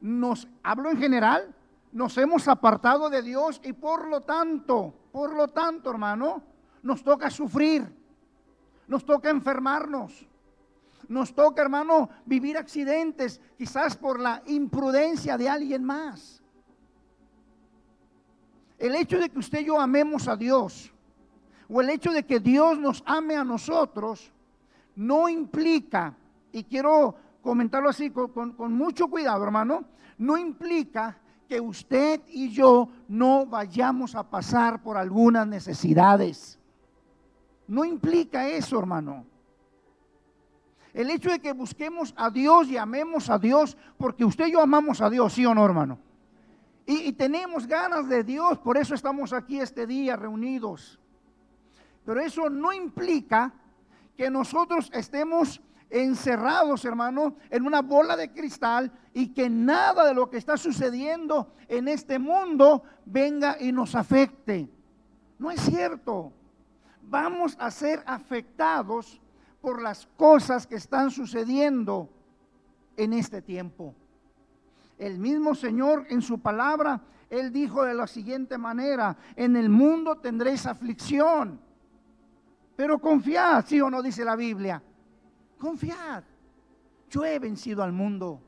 nos, 0.00 0.46
hablo 0.62 0.90
en 0.90 0.98
general, 0.98 1.54
nos 1.90 2.16
hemos 2.18 2.46
apartado 2.48 3.10
de 3.10 3.22
Dios 3.22 3.60
y 3.64 3.72
por 3.72 4.08
lo 4.08 4.20
tanto, 4.20 4.94
por 5.10 5.34
lo 5.34 5.48
tanto, 5.48 5.90
hermano, 5.90 6.42
nos 6.84 7.02
toca 7.02 7.30
sufrir, 7.30 7.82
nos 8.86 9.04
toca 9.04 9.30
enfermarnos, 9.30 10.28
nos 11.08 11.34
toca, 11.34 11.62
hermano, 11.62 12.10
vivir 12.26 12.58
accidentes, 12.58 13.40
quizás 13.56 13.96
por 13.96 14.20
la 14.20 14.42
imprudencia 14.46 15.38
de 15.38 15.48
alguien 15.48 15.82
más. 15.82 16.42
El 18.78 18.94
hecho 18.94 19.18
de 19.18 19.30
que 19.30 19.38
usted 19.38 19.60
y 19.60 19.64
yo 19.64 19.80
amemos 19.80 20.28
a 20.28 20.36
Dios, 20.36 20.92
o 21.70 21.80
el 21.80 21.88
hecho 21.88 22.12
de 22.12 22.24
que 22.24 22.38
Dios 22.38 22.78
nos 22.78 23.02
ame 23.06 23.34
a 23.34 23.44
nosotros, 23.44 24.30
no 24.94 25.28
implica, 25.30 26.14
y 26.52 26.64
quiero 26.64 27.16
comentarlo 27.40 27.88
así 27.88 28.10
con, 28.10 28.52
con 28.52 28.72
mucho 28.74 29.08
cuidado, 29.08 29.42
hermano, 29.42 29.84
no 30.18 30.36
implica 30.36 31.16
que 31.48 31.60
usted 31.62 32.20
y 32.28 32.50
yo 32.50 32.90
no 33.08 33.46
vayamos 33.46 34.14
a 34.14 34.28
pasar 34.28 34.82
por 34.82 34.98
algunas 34.98 35.46
necesidades. 35.46 36.58
No 37.66 37.84
implica 37.84 38.48
eso, 38.48 38.78
hermano. 38.78 39.24
El 40.92 41.10
hecho 41.10 41.30
de 41.30 41.40
que 41.40 41.52
busquemos 41.52 42.14
a 42.16 42.30
Dios 42.30 42.68
y 42.68 42.76
amemos 42.76 43.28
a 43.28 43.38
Dios, 43.38 43.76
porque 43.96 44.24
usted 44.24 44.46
y 44.46 44.52
yo 44.52 44.60
amamos 44.60 45.00
a 45.00 45.10
Dios, 45.10 45.32
¿sí 45.32 45.44
o 45.44 45.54
no, 45.54 45.64
hermano? 45.64 45.98
Y, 46.86 47.08
y, 47.08 47.12
tenemos 47.14 47.66
ganas 47.66 48.08
de 48.08 48.22
Dios, 48.22 48.58
por 48.58 48.76
eso 48.76 48.94
estamos 48.94 49.32
aquí 49.32 49.58
este 49.58 49.86
día 49.86 50.16
reunidos. 50.16 51.00
Pero 52.04 52.20
eso 52.20 52.50
no 52.50 52.72
implica 52.72 53.52
que 54.16 54.30
nosotros 54.30 54.90
estemos 54.92 55.60
encerrados, 55.90 56.84
hermano, 56.84 57.36
en 57.50 57.66
una 57.66 57.80
bola 57.80 58.16
de 58.16 58.32
cristal 58.32 58.92
y 59.12 59.28
que 59.28 59.48
nada 59.48 60.04
de 60.04 60.14
lo 60.14 60.28
que 60.28 60.38
está 60.38 60.56
sucediendo 60.56 61.52
en 61.68 61.88
este 61.88 62.18
mundo 62.18 62.82
venga 63.04 63.56
y 63.60 63.72
nos 63.72 63.94
afecte. 63.94 64.68
No 65.38 65.50
es 65.50 65.60
cierto 65.60 66.32
vamos 67.08 67.56
a 67.58 67.70
ser 67.70 68.02
afectados 68.06 69.20
por 69.60 69.80
las 69.80 70.06
cosas 70.16 70.66
que 70.66 70.76
están 70.76 71.10
sucediendo 71.10 72.08
en 72.96 73.12
este 73.12 73.42
tiempo. 73.42 73.94
El 74.98 75.18
mismo 75.18 75.54
Señor 75.54 76.06
en 76.10 76.22
su 76.22 76.38
palabra, 76.38 77.00
Él 77.30 77.52
dijo 77.52 77.84
de 77.84 77.94
la 77.94 78.06
siguiente 78.06 78.58
manera, 78.58 79.16
en 79.36 79.56
el 79.56 79.68
mundo 79.68 80.16
tendréis 80.16 80.66
aflicción, 80.66 81.60
pero 82.76 82.98
confiad, 82.98 83.64
sí 83.66 83.80
o 83.80 83.90
no 83.90 84.02
dice 84.02 84.24
la 84.24 84.36
Biblia, 84.36 84.82
confiad, 85.58 86.24
yo 87.10 87.24
he 87.24 87.38
vencido 87.38 87.82
al 87.82 87.92
mundo, 87.92 88.40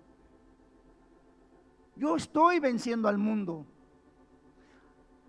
yo 1.97 2.17
estoy 2.17 2.61
venciendo 2.61 3.09
al 3.09 3.19
mundo. 3.19 3.65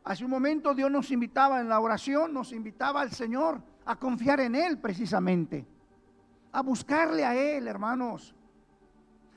Hace 0.07 0.23
un 0.23 0.31
momento 0.31 0.73
Dios 0.73 0.89
nos 0.89 1.11
invitaba 1.11 1.59
en 1.59 1.67
la 1.67 1.81
oración, 1.81 2.33
nos 2.33 2.53
invitaba 2.53 3.01
al 3.01 3.11
Señor 3.11 3.61
a 3.83 3.97
confiar 3.97 4.39
en 4.39 4.55
Él 4.55 4.77
precisamente, 4.77 5.67
a 6.53 6.61
buscarle 6.61 7.25
a 7.25 7.35
Él, 7.35 7.67
hermanos, 7.67 8.33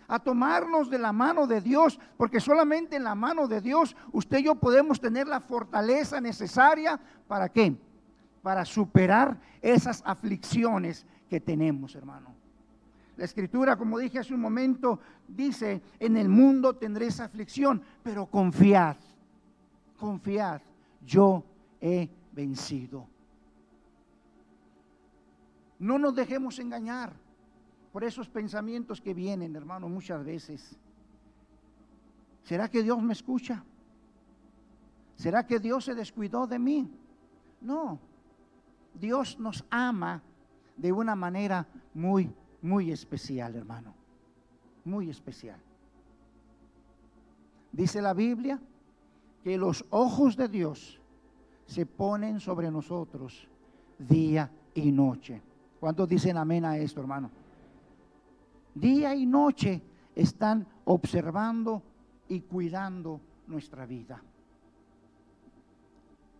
a 0.07 0.21
tomarnos 0.21 0.89
de 0.89 1.01
la 1.01 1.13
mano 1.13 1.49
de 1.49 1.61
Dios, 1.61 1.99
porque 2.17 2.39
solamente 2.39 2.95
en 2.95 3.03
la 3.03 3.17
mano 3.17 3.49
de 3.49 3.61
Dios 3.61 3.97
usted 4.13 4.39
y 4.39 4.45
yo 4.45 4.55
podemos 4.55 5.01
tener 5.01 5.27
la 5.27 5.41
fortaleza 5.41 6.21
necesaria 6.21 7.01
para 7.27 7.49
qué? 7.49 7.77
Para 8.41 8.65
superar 8.65 9.41
esas 9.61 10.05
aflicciones 10.07 11.05
que 11.29 11.41
tenemos, 11.41 11.97
hermano. 11.97 12.33
La 13.17 13.25
escritura, 13.25 13.75
como 13.75 13.99
dije 13.99 14.21
hace 14.21 14.35
un 14.35 14.41
momento, 14.41 15.01
dice, 15.27 15.83
en 15.99 16.17
el 16.17 16.29
mundo 16.29 16.77
tendréis 16.77 17.19
aflicción, 17.19 17.83
pero 18.05 18.27
confiad 18.27 18.97
confiad, 20.01 20.63
yo 21.07 21.45
he 21.81 22.09
vencido. 22.33 23.07
No 25.79 25.99
nos 25.99 26.15
dejemos 26.15 26.59
engañar 26.59 27.13
por 27.93 28.03
esos 28.03 28.29
pensamientos 28.29 29.01
que 29.01 29.15
vienen, 29.15 29.55
hermano, 29.55 29.89
muchas 29.89 30.25
veces. 30.25 30.77
¿Será 32.43 32.69
que 32.69 32.83
Dios 32.83 33.01
me 33.03 33.13
escucha? 33.13 33.63
¿Será 35.17 35.47
que 35.47 35.59
Dios 35.59 35.85
se 35.85 35.95
descuidó 35.95 36.47
de 36.47 36.59
mí? 36.59 36.91
No. 37.61 37.99
Dios 38.95 39.39
nos 39.39 39.65
ama 39.71 40.23
de 40.77 40.93
una 40.93 41.15
manera 41.15 41.67
muy, 41.95 42.33
muy 42.63 42.91
especial, 42.91 43.55
hermano. 43.55 43.95
Muy 44.85 45.11
especial. 45.11 45.61
Dice 47.73 48.01
la 48.03 48.15
Biblia 48.15 48.59
que 49.43 49.57
los 49.57 49.85
ojos 49.91 50.37
de 50.37 50.49
Dios 50.49 51.01
se 51.67 51.87
ponen 51.87 52.41
sobre 52.41 52.71
nosotros 52.71 53.49
día 53.99 54.51
y 54.75 54.93
noche. 54.93 55.41
¿Cuántos 55.79 56.09
dicen 56.09 56.37
amén 56.37 56.65
a 56.65 56.77
esto, 56.77 57.01
hermano? 57.01 57.31
Día 58.75 59.15
y 59.15 59.27
noche 59.27 59.81
están 60.15 60.67
observando 60.85 61.83
y 62.29 62.41
cuidando 62.41 63.21
nuestra 63.47 63.87
vida. 63.87 64.23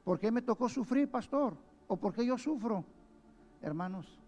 ¿Por 0.05 0.19
qué 0.19 0.31
me 0.31 0.43
tocó 0.43 0.69
sufrir, 0.69 1.11
pastor? 1.11 1.55
¿O 1.89 1.97
por 1.97 2.13
qué 2.13 2.25
yo 2.25 2.37
sufro? 2.37 2.85
Hermanos, 3.63 4.19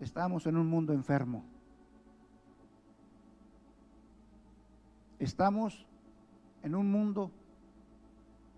estamos 0.00 0.46
en 0.46 0.56
un 0.56 0.66
mundo 0.66 0.92
enfermo. 0.92 1.44
Estamos 5.18 5.87
en 6.68 6.74
un 6.74 6.90
mundo 6.90 7.30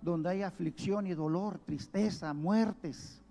donde 0.02 0.30
hay 0.30 0.42
aflicción 0.42 1.06
y 1.06 1.14
dolor, 1.14 1.60
tristeza, 1.60 2.34
muertes. 2.34 3.22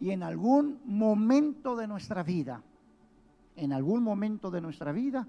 Y 0.00 0.10
en 0.10 0.22
algún 0.22 0.80
momento 0.84 1.74
de 1.74 1.88
nuestra 1.88 2.22
vida, 2.22 2.62
en 3.56 3.72
algún 3.72 4.04
momento 4.04 4.50
de 4.50 4.60
nuestra 4.60 4.92
vida, 4.92 5.26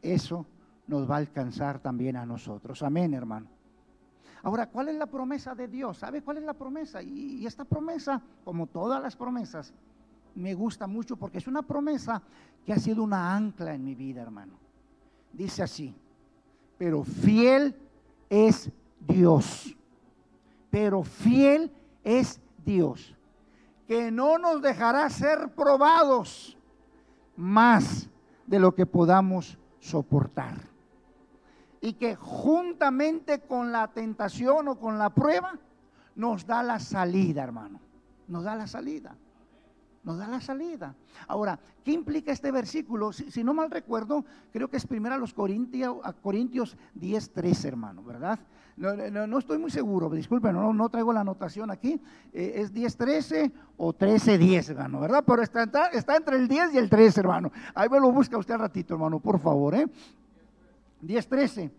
eso 0.00 0.46
nos 0.86 1.10
va 1.10 1.16
a 1.16 1.18
alcanzar 1.18 1.80
también 1.80 2.16
a 2.16 2.24
nosotros. 2.24 2.84
Amén, 2.84 3.14
hermano. 3.14 3.48
Ahora, 4.44 4.68
¿cuál 4.68 4.90
es 4.90 4.94
la 4.94 5.06
promesa 5.06 5.56
de 5.56 5.66
Dios? 5.66 5.98
¿Sabe 5.98 6.22
cuál 6.22 6.38
es 6.38 6.44
la 6.44 6.54
promesa? 6.54 7.02
Y, 7.02 7.44
esta 7.44 7.64
promesa, 7.64 8.22
como 8.44 8.68
todas 8.68 9.02
las 9.02 9.16
promesas, 9.16 9.74
me 10.36 10.54
gusta 10.54 10.86
mucho 10.86 11.16
porque 11.16 11.38
es 11.38 11.48
una 11.48 11.62
promesa 11.62 12.22
que 12.64 12.72
ha 12.72 12.78
sido 12.78 13.02
una 13.02 13.34
ancla 13.34 13.74
en 13.74 13.84
mi 13.84 13.96
vida, 13.96 14.22
hermano. 14.22 14.52
Dice 15.32 15.64
así, 15.64 15.92
pero 16.78 17.04
fiel 17.04 17.74
es 18.30 18.70
Dios. 19.00 19.76
Pero 20.70 21.02
fiel 21.02 21.72
es 22.04 22.40
Dios, 22.64 23.14
que 23.86 24.10
no 24.10 24.38
nos 24.38 24.62
dejará 24.62 25.08
ser 25.10 25.50
probados 25.54 26.56
más 27.36 28.08
de 28.46 28.58
lo 28.58 28.74
que 28.74 28.86
podamos 28.86 29.58
soportar. 29.80 30.56
Y 31.80 31.94
que 31.94 32.16
juntamente 32.16 33.40
con 33.40 33.72
la 33.72 33.88
tentación 33.88 34.68
o 34.68 34.78
con 34.78 34.98
la 34.98 35.10
prueba 35.10 35.58
nos 36.16 36.46
da 36.46 36.62
la 36.62 36.80
salida, 36.80 37.42
hermano. 37.42 37.80
Nos 38.26 38.44
da 38.44 38.54
la 38.54 38.66
salida 38.66 39.16
nos 40.04 40.18
da 40.18 40.28
la 40.28 40.40
salida. 40.40 40.94
Ahora, 41.26 41.58
¿qué 41.84 41.92
implica 41.92 42.32
este 42.32 42.50
versículo? 42.50 43.12
Si, 43.12 43.44
no 43.44 43.54
mal 43.54 43.70
recuerdo, 43.70 44.24
creo 44.52 44.68
que 44.68 44.76
es 44.76 44.86
primero 44.86 45.14
a 45.14 45.18
los 45.18 45.34
Corintios, 45.34 45.98
a 46.02 46.12
Corintios 46.12 46.76
10, 46.94 47.32
13, 47.32 47.68
hermano, 47.68 48.02
¿verdad? 48.02 48.38
No, 48.76 49.38
estoy 49.38 49.58
muy 49.58 49.72
seguro, 49.72 50.08
disculpen, 50.08 50.54
no, 50.54 50.72
no 50.72 50.88
traigo 50.88 51.12
la 51.12 51.20
anotación 51.20 51.70
aquí. 51.70 52.00
Eh, 52.32 52.52
es 52.56 52.72
10, 52.72 52.96
13 52.96 53.52
o 53.76 53.92
13, 53.92 54.38
10, 54.38 54.70
hermano, 54.70 55.00
¿verdad? 55.00 55.24
Pero 55.26 55.42
está, 55.42 55.64
está, 55.92 56.16
entre 56.16 56.36
el 56.36 56.46
10 56.46 56.74
y 56.74 56.78
el 56.78 56.88
13, 56.88 57.20
hermano. 57.20 57.50
Ahí 57.74 57.88
me 57.88 57.98
lo 57.98 58.12
busca 58.12 58.38
usted 58.38 58.54
al 58.54 58.60
ratito, 58.60 58.94
hermano, 58.94 59.18
por 59.18 59.40
favor, 59.40 59.74
¿eh? 59.74 59.86
10, 61.00 61.28
13. 61.28 61.70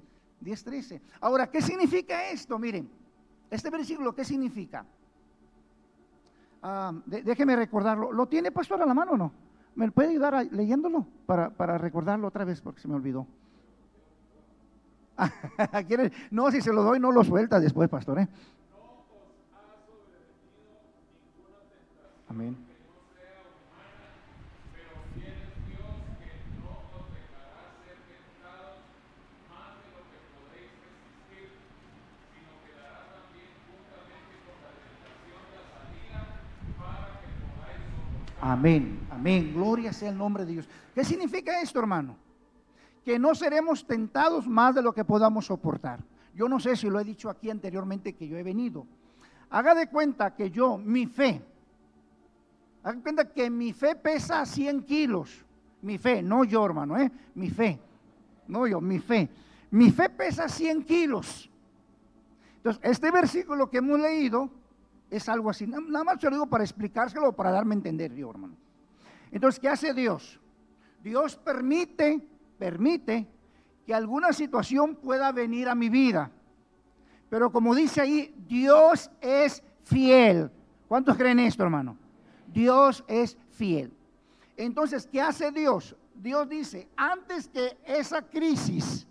10, 0.41 0.63
13. 0.63 1.01
Ahora, 1.21 1.49
¿qué 1.49 1.61
significa 1.61 2.29
esto? 2.29 2.59
Miren, 2.59 2.89
este 3.49 3.69
versículo, 3.69 4.13
¿qué 4.13 4.25
significa? 4.25 4.85
Ah, 6.61 6.93
déjeme 7.05 7.55
recordarlo. 7.55 8.11
¿Lo 8.11 8.27
tiene 8.27 8.51
pastor 8.51 8.81
a 8.81 8.85
la 8.85 8.93
mano 8.93 9.13
o 9.13 9.17
no? 9.17 9.31
¿Me 9.75 9.89
puede 9.91 10.09
ayudar 10.09 10.45
leyéndolo 10.51 11.05
para, 11.25 11.49
para, 11.51 11.77
recordarlo 11.77 12.27
otra 12.27 12.43
vez 12.43 12.61
porque 12.61 12.81
se 12.81 12.87
me 12.87 12.95
olvidó? 12.95 13.27
no, 16.31 16.51
si 16.51 16.61
se 16.61 16.73
lo 16.73 16.83
doy 16.83 16.99
no 16.99 17.11
lo 17.11 17.23
suelta 17.23 17.59
después, 17.59 17.89
pastor. 17.89 18.19
¿eh? 18.19 18.27
Amén. 22.29 22.68
Amén, 38.41 39.07
amén. 39.11 39.53
Gloria 39.53 39.91
sea 39.91 40.09
el 40.09 40.17
nombre 40.17 40.45
de 40.45 40.53
Dios. 40.53 40.69
¿Qué 40.95 41.03
significa 41.03 41.61
esto, 41.61 41.79
hermano? 41.79 42.15
Que 43.03 43.19
no 43.19 43.35
seremos 43.35 43.85
tentados 43.85 44.47
más 44.47 44.75
de 44.75 44.81
lo 44.81 44.93
que 44.93 45.03
podamos 45.03 45.45
soportar. 45.45 45.99
Yo 46.33 46.47
no 46.47 46.59
sé 46.59 46.75
si 46.75 46.89
lo 46.89 46.99
he 46.99 47.03
dicho 47.03 47.29
aquí 47.29 47.49
anteriormente 47.49 48.13
que 48.13 48.27
yo 48.27 48.37
he 48.37 48.43
venido. 48.43 48.85
Haga 49.49 49.75
de 49.75 49.87
cuenta 49.87 50.35
que 50.35 50.51
yo, 50.51 50.77
mi 50.77 51.05
fe, 51.05 51.41
haga 52.83 52.95
de 52.95 53.01
cuenta 53.01 53.25
que 53.33 53.49
mi 53.49 53.73
fe 53.73 53.95
pesa 53.95 54.45
100 54.45 54.83
kilos. 54.83 55.45
Mi 55.81 55.97
fe, 55.97 56.21
no 56.21 56.43
yo, 56.43 56.65
hermano, 56.65 56.97
¿eh? 56.97 57.11
Mi 57.35 57.49
fe. 57.49 57.79
No 58.47 58.67
yo, 58.67 58.79
mi 58.79 58.99
fe. 58.99 59.29
Mi 59.71 59.91
fe 59.91 60.09
pesa 60.09 60.47
100 60.47 60.83
kilos. 60.83 61.49
Entonces, 62.57 62.81
este 62.83 63.11
versículo 63.11 63.69
que 63.69 63.77
hemos 63.77 63.99
leído 63.99 64.49
es 65.09 65.27
algo 65.29 65.49
así. 65.49 65.65
Nada 65.67 66.03
más 66.03 66.19
se 66.19 66.29
lo 66.29 66.35
digo 66.35 66.47
para 66.47 66.63
explicárselo, 66.63 67.33
para 67.33 67.51
darme 67.51 67.73
a 67.73 67.77
entender 67.77 68.13
yo, 68.13 68.29
hermano. 68.29 68.55
Entonces, 69.31 69.59
¿qué 69.59 69.69
hace 69.69 69.93
Dios? 69.93 70.39
Dios 71.03 71.35
permite, 71.37 72.19
permite 72.57 73.27
que 73.85 73.93
alguna 73.93 74.33
situación 74.33 74.95
pueda 74.95 75.31
venir 75.31 75.69
a 75.69 75.75
mi 75.75 75.89
vida. 75.89 76.31
Pero 77.29 77.51
como 77.51 77.75
dice 77.75 78.01
ahí, 78.01 78.33
Dios 78.47 79.09
es 79.21 79.63
fiel. 79.83 80.51
¿Cuántos 80.87 81.15
creen 81.15 81.39
esto, 81.39 81.63
hermano? 81.63 81.97
Dios 82.47 83.03
es 83.07 83.37
fiel. 83.51 83.91
Entonces, 84.57 85.07
¿qué 85.07 85.21
hace 85.21 85.51
Dios? 85.51 85.95
Dios 86.15 86.49
dice, 86.49 86.87
antes 86.97 87.47
que 87.47 87.77
esa 87.85 88.21
crisis 88.21 89.07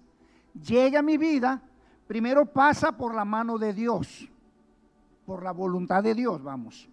llegue 0.61 0.99
a 0.99 1.03
mi 1.03 1.17
vida, 1.17 1.63
primero 2.07 2.45
pasa 2.45 2.93
por 2.93 3.15
la 3.15 3.25
mano 3.25 3.57
de 3.57 3.73
Dios 3.73 4.29
por 5.29 5.43
la 5.43 5.53
voluntad 5.53 6.03
de 6.03 6.15
Dios, 6.15 6.43
vamos. 6.43 6.89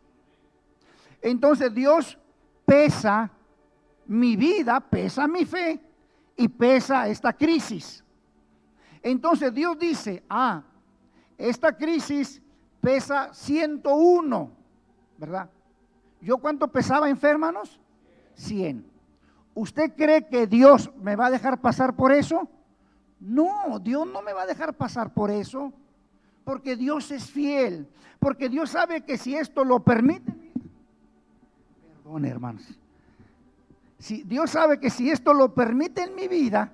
Entonces 1.22 1.74
Dios 1.74 2.20
pesa 2.66 3.32
mi 4.08 4.36
vida, 4.36 4.78
pesa 4.82 5.26
mi 5.26 5.46
fe 5.46 5.80
y 6.36 6.50
pesa 6.50 7.08
esta 7.08 7.32
crisis. 7.32 8.04
Entonces 9.02 9.54
Dios 9.54 9.80
dice, 9.80 10.22
ah, 10.30 10.62
esta 11.38 11.78
crisis 11.78 12.42
pesa 12.82 13.34
101, 13.34 14.52
¿verdad? 15.18 15.50
¿Yo 16.20 16.38
cuánto 16.38 16.68
pesaba 16.68 17.10
enfermanos? 17.10 17.80
100. 18.34 18.86
¿Usted 19.54 19.96
cree 19.96 20.28
que 20.28 20.46
Dios 20.46 20.92
me 20.98 21.16
va 21.16 21.28
a 21.28 21.32
dejar 21.32 21.62
pasar 21.62 21.96
por 21.96 22.12
eso? 22.12 22.50
No, 23.18 23.80
Dios 23.80 24.06
no 24.06 24.22
me 24.22 24.34
va 24.34 24.42
a 24.42 24.46
dejar 24.46 24.74
pasar 24.74 25.14
por 25.14 25.32
eso 25.32 25.72
porque 26.46 26.76
Dios 26.76 27.12
es 27.12 27.30
fiel, 27.30 27.88
porque 28.20 28.48
Dios 28.48 28.70
sabe 28.70 29.02
que 29.02 29.18
si 29.18 29.36
esto 29.36 29.66
lo 29.66 29.84
permite, 29.84 30.32
perdón 32.04 32.26
hermanos, 32.26 32.80
si 33.98 34.24
Dios 34.24 34.52
sabe 34.52 34.80
que 34.80 34.92
si 34.92 35.10
esto 35.10 35.34
lo 35.34 35.54
permite 35.54 36.04
en 36.04 36.16
mi 36.16 36.28
vida, 36.28 36.72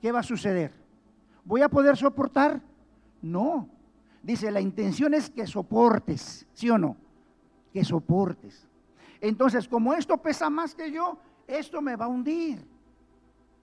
¿qué 0.00 0.12
va 0.12 0.20
a 0.20 0.22
suceder? 0.22 0.72
¿Voy 1.44 1.60
a 1.62 1.68
poder 1.68 1.96
soportar? 1.96 2.62
No. 3.20 3.68
Dice, 4.22 4.52
la 4.52 4.60
intención 4.60 5.12
es 5.14 5.28
que 5.28 5.46
soportes, 5.48 6.46
¿sí 6.52 6.70
o 6.70 6.78
no? 6.78 6.96
Que 7.72 7.84
soportes. 7.84 8.68
Entonces, 9.20 9.66
como 9.66 9.92
esto 9.94 10.16
pesa 10.18 10.48
más 10.48 10.76
que 10.76 10.92
yo, 10.92 11.18
esto 11.48 11.82
me 11.82 11.96
va 11.96 12.04
a 12.04 12.08
hundir. 12.08 12.64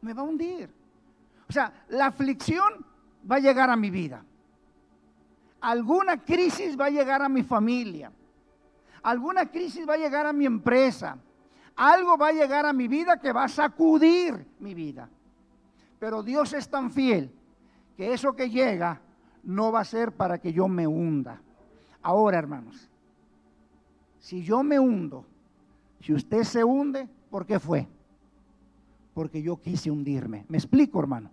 Me 0.01 0.13
va 0.13 0.21
a 0.21 0.25
hundir. 0.25 0.69
O 1.47 1.53
sea, 1.53 1.85
la 1.87 2.07
aflicción 2.07 2.85
va 3.29 3.37
a 3.37 3.39
llegar 3.39 3.69
a 3.69 3.77
mi 3.77 3.89
vida 3.89 4.25
alguna 5.61 6.23
crisis 6.23 6.79
va 6.79 6.85
a 6.85 6.89
llegar 6.89 7.21
a 7.21 7.29
mi 7.29 7.43
familia, 7.43 8.11
alguna 9.03 9.45
crisis 9.45 9.87
va 9.87 9.93
a 9.93 9.97
llegar 9.97 10.25
a 10.25 10.33
mi 10.33 10.45
empresa, 10.45 11.17
algo 11.75 12.17
va 12.17 12.27
a 12.27 12.33
llegar 12.33 12.65
a 12.65 12.73
mi 12.73 12.87
vida 12.87 13.17
que 13.17 13.31
va 13.31 13.45
a 13.45 13.49
sacudir 13.49 14.45
mi 14.59 14.73
vida. 14.73 15.09
Pero 15.99 16.23
Dios 16.23 16.53
es 16.53 16.69
tan 16.69 16.91
fiel 16.91 17.31
que 17.97 18.13
eso 18.13 18.33
que 18.35 18.49
llega 18.49 19.01
no 19.43 19.71
va 19.71 19.81
a 19.81 19.85
ser 19.85 20.11
para 20.11 20.39
que 20.39 20.53
yo 20.53 20.67
me 20.67 20.87
hunda. 20.87 21.41
Ahora, 22.01 22.37
hermanos, 22.37 22.89
si 24.19 24.43
yo 24.43 24.63
me 24.63 24.79
hundo, 24.79 25.25
si 26.01 26.13
usted 26.13 26.43
se 26.43 26.63
hunde, 26.63 27.07
¿por 27.29 27.45
qué 27.45 27.59
fue? 27.59 27.87
Porque 29.13 29.41
yo 29.41 29.57
quise 29.57 29.91
hundirme. 29.91 30.45
¿Me 30.47 30.57
explico, 30.57 30.99
hermano? 30.99 31.31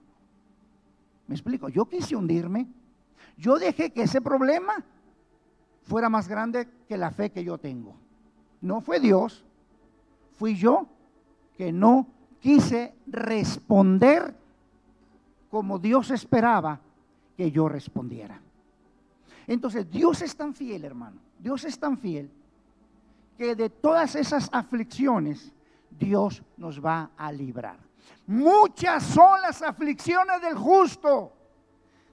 ¿Me 1.28 1.34
explico? 1.34 1.68
Yo 1.68 1.88
quise 1.88 2.16
hundirme 2.16 2.68
yo 3.36 3.58
dejé 3.58 3.90
que 3.92 4.02
ese 4.02 4.20
problema 4.20 4.84
fuera 5.82 6.08
más 6.08 6.28
grande 6.28 6.68
que 6.88 6.96
la 6.96 7.10
fe 7.10 7.30
que 7.30 7.44
yo 7.44 7.58
tengo. 7.58 7.94
No 8.60 8.80
fue 8.80 8.98
Dios, 8.98 9.44
fui 10.36 10.56
yo 10.56 10.86
que 11.56 11.72
no 11.72 12.06
quise 12.40 12.94
responder 13.06 14.34
como 15.50 15.78
Dios 15.78 16.10
esperaba 16.10 16.80
que 17.36 17.50
yo 17.50 17.68
respondiera. 17.68 18.40
Entonces, 19.46 19.88
Dios 19.90 20.22
es 20.22 20.34
tan 20.34 20.54
fiel, 20.54 20.84
hermano. 20.84 21.20
Dios 21.38 21.64
es 21.64 21.78
tan 21.78 21.96
fiel 21.98 22.30
que 23.36 23.54
de 23.54 23.70
todas 23.70 24.16
esas 24.16 24.48
aflicciones 24.52 25.52
Dios 25.90 26.42
nos 26.56 26.84
va 26.84 27.10
a 27.16 27.30
librar. 27.30 27.78
Muchas 28.26 29.04
son 29.04 29.40
las 29.42 29.62
aflicciones 29.62 30.40
del 30.42 30.56
justo. 30.56 31.32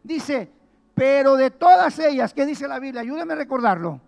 Dice, 0.04 0.52
Pero 0.96 1.36
de 1.36 1.52
todas 1.52 1.98
ellas, 2.00 2.34
¿qué 2.34 2.46
dice 2.46 2.68
la 2.68 2.80
Biblia? 2.80 3.02
Ayúdeme 3.02 3.34
a 3.34 3.38
recordarlo. 3.38 4.00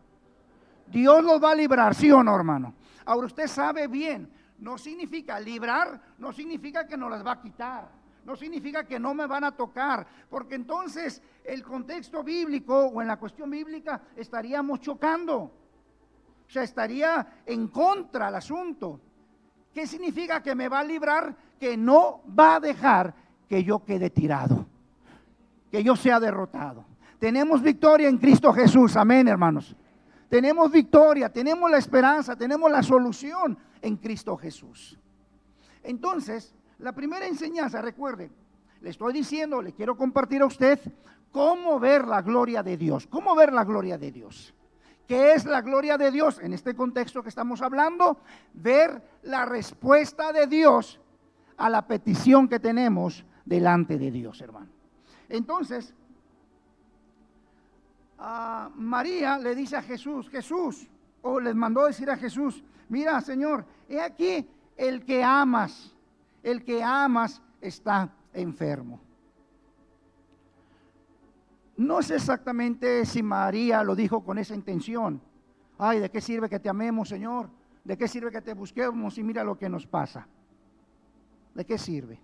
Dios 0.87 1.23
los 1.23 1.43
va 1.43 1.51
a 1.51 1.55
librar, 1.55 1.95
¿sí 1.95 2.11
o 2.11 2.23
no, 2.23 2.35
hermano? 2.35 2.73
Ahora 3.05 3.27
usted 3.27 3.47
sabe 3.47 3.87
bien, 3.87 4.29
no 4.59 4.77
significa 4.77 5.39
librar, 5.39 5.99
no 6.17 6.31
significa 6.31 6.87
que 6.87 6.97
nos 6.97 7.09
las 7.09 7.25
va 7.25 7.33
a 7.33 7.41
quitar, 7.41 7.89
no 8.23 8.35
significa 8.35 8.83
que 8.83 8.99
no 8.99 9.13
me 9.13 9.27
van 9.27 9.43
a 9.43 9.51
tocar, 9.51 10.05
porque 10.29 10.55
entonces 10.55 11.21
el 11.43 11.63
contexto 11.63 12.23
bíblico 12.23 12.87
o 12.87 13.01
en 13.01 13.07
la 13.07 13.17
cuestión 13.17 13.49
bíblica 13.49 14.01
estaríamos 14.15 14.79
chocando, 14.79 15.37
o 15.37 16.49
sea, 16.49 16.63
estaría 16.63 17.41
en 17.45 17.67
contra 17.67 18.29
el 18.29 18.35
asunto. 18.35 18.99
¿Qué 19.73 19.85
significa 19.87 20.41
que 20.41 20.55
me 20.55 20.69
va 20.69 20.79
a 20.79 20.83
librar? 20.83 21.35
Que 21.59 21.75
no 21.75 22.21
va 22.27 22.55
a 22.55 22.59
dejar 22.59 23.13
que 23.49 23.63
yo 23.63 23.83
quede 23.83 24.09
tirado, 24.09 24.65
que 25.75 25.83
yo 25.83 25.97
sea 25.97 26.21
derrotado. 26.21 26.85
Tenemos 27.19 27.61
victoria 27.61 28.07
en 28.07 28.17
Cristo 28.17 28.53
Jesús, 28.53 28.95
amén 28.95 29.27
hermanos. 29.27 29.75
Tenemos 30.29 30.71
victoria, 30.71 31.27
tenemos 31.27 31.69
la 31.69 31.77
esperanza, 31.77 32.37
tenemos 32.37 32.71
la 32.71 32.81
solución 32.81 33.57
en 33.81 33.97
Cristo 33.97 34.37
Jesús. 34.37 34.97
Entonces, 35.83 36.55
la 36.79 36.93
primera 36.93 37.27
enseñanza, 37.27 37.81
recuerde, 37.81 38.31
le 38.79 38.89
estoy 38.89 39.11
diciendo, 39.11 39.61
le 39.61 39.73
quiero 39.73 39.97
compartir 39.97 40.43
a 40.43 40.45
usted 40.45 40.79
cómo 41.29 41.77
ver 41.77 42.07
la 42.07 42.21
gloria 42.21 42.63
de 42.63 42.77
Dios. 42.77 43.05
¿Cómo 43.07 43.35
ver 43.35 43.51
la 43.51 43.65
gloria 43.65 43.97
de 43.97 44.13
Dios? 44.13 44.53
¿Qué 45.05 45.33
es 45.33 45.43
la 45.43 45.59
gloria 45.59 45.97
de 45.97 46.09
Dios? 46.09 46.39
En 46.41 46.53
este 46.53 46.73
contexto 46.73 47.21
que 47.21 47.27
estamos 47.27 47.61
hablando, 47.61 48.21
ver 48.53 49.05
la 49.23 49.43
respuesta 49.43 50.31
de 50.31 50.47
Dios 50.47 51.01
a 51.57 51.69
la 51.69 51.85
petición 51.85 52.47
que 52.47 52.61
tenemos 52.61 53.25
delante 53.43 53.97
de 53.97 54.09
Dios, 54.09 54.39
hermano. 54.39 54.74
Entonces, 55.29 55.93
María 58.75 59.37
le 59.37 59.55
dice 59.55 59.75
a 59.75 59.81
Jesús, 59.81 60.29
Jesús, 60.29 60.87
o 61.21 61.39
les 61.39 61.55
mandó 61.55 61.85
decir 61.85 62.09
a 62.09 62.17
Jesús, 62.17 62.63
mira 62.89 63.19
Señor, 63.21 63.65
he 63.89 63.99
aquí 63.99 64.47
el 64.77 65.03
que 65.03 65.23
amas, 65.23 65.95
el 66.43 66.63
que 66.63 66.83
amas 66.83 67.41
está 67.61 68.13
enfermo. 68.33 68.99
No 71.77 72.01
sé 72.01 72.15
exactamente 72.15 73.05
si 73.05 73.21
María 73.21 73.83
lo 73.83 73.95
dijo 73.95 74.23
con 74.23 74.37
esa 74.37 74.55
intención. 74.55 75.21
Ay, 75.77 75.99
¿de 75.99 76.09
qué 76.09 76.21
sirve 76.21 76.47
que 76.47 76.59
te 76.59 76.69
amemos, 76.69 77.09
Señor? 77.09 77.49
¿De 77.83 77.97
qué 77.97 78.07
sirve 78.07 78.31
que 78.31 78.41
te 78.41 78.53
busquemos 78.53 79.17
y 79.17 79.23
mira 79.23 79.43
lo 79.43 79.57
que 79.57 79.67
nos 79.67 79.85
pasa? 79.85 80.25
¿De 81.53 81.65
qué 81.65 81.77
sirve? 81.77 82.17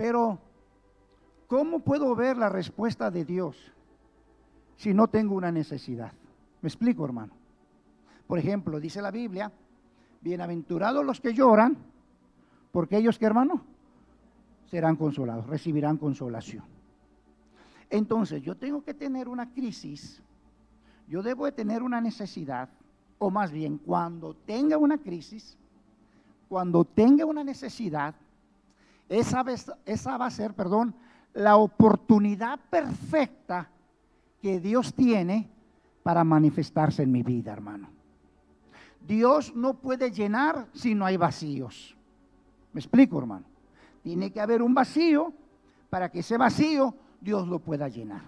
Pero 0.00 0.38
¿Cómo 1.50 1.80
puedo 1.80 2.14
ver 2.14 2.38
la 2.38 2.48
respuesta 2.48 3.10
de 3.10 3.24
Dios 3.24 3.56
si 4.76 4.94
no 4.94 5.08
tengo 5.08 5.34
una 5.34 5.50
necesidad? 5.50 6.12
Me 6.62 6.68
explico, 6.68 7.04
hermano. 7.04 7.32
Por 8.28 8.38
ejemplo, 8.38 8.78
dice 8.78 9.02
la 9.02 9.10
Biblia, 9.10 9.50
bienaventurados 10.20 11.04
los 11.04 11.20
que 11.20 11.34
lloran, 11.34 11.76
porque 12.70 12.98
ellos, 12.98 13.18
¿qué 13.18 13.26
hermano? 13.26 13.62
Serán 14.70 14.94
consolados, 14.94 15.48
recibirán 15.48 15.96
consolación. 15.96 16.62
Entonces, 17.90 18.40
yo 18.42 18.56
tengo 18.56 18.84
que 18.84 18.94
tener 18.94 19.26
una 19.26 19.52
crisis, 19.52 20.22
yo 21.08 21.20
debo 21.20 21.46
de 21.46 21.52
tener 21.52 21.82
una 21.82 22.00
necesidad, 22.00 22.68
o 23.18 23.28
más 23.28 23.50
bien, 23.50 23.76
cuando 23.76 24.34
tenga 24.34 24.78
una 24.78 24.98
crisis, 24.98 25.58
cuando 26.48 26.84
tenga 26.84 27.26
una 27.26 27.42
necesidad, 27.42 28.14
esa, 29.10 29.44
esa 29.84 30.16
va 30.16 30.26
a 30.26 30.30
ser, 30.30 30.54
perdón, 30.54 30.94
la 31.34 31.56
oportunidad 31.56 32.58
perfecta 32.70 33.68
que 34.40 34.60
Dios 34.60 34.94
tiene 34.94 35.50
para 36.02 36.24
manifestarse 36.24 37.02
en 37.02 37.12
mi 37.12 37.22
vida, 37.22 37.52
hermano. 37.52 37.90
Dios 39.06 39.54
no 39.54 39.74
puede 39.74 40.12
llenar 40.12 40.68
si 40.72 40.94
no 40.94 41.04
hay 41.04 41.16
vacíos. 41.16 41.96
¿Me 42.72 42.80
explico, 42.80 43.18
hermano? 43.18 43.44
Tiene 44.02 44.30
que 44.30 44.40
haber 44.40 44.62
un 44.62 44.74
vacío 44.74 45.32
para 45.90 46.08
que 46.10 46.20
ese 46.20 46.38
vacío 46.38 46.94
Dios 47.20 47.48
lo 47.48 47.58
pueda 47.58 47.88
llenar. 47.88 48.22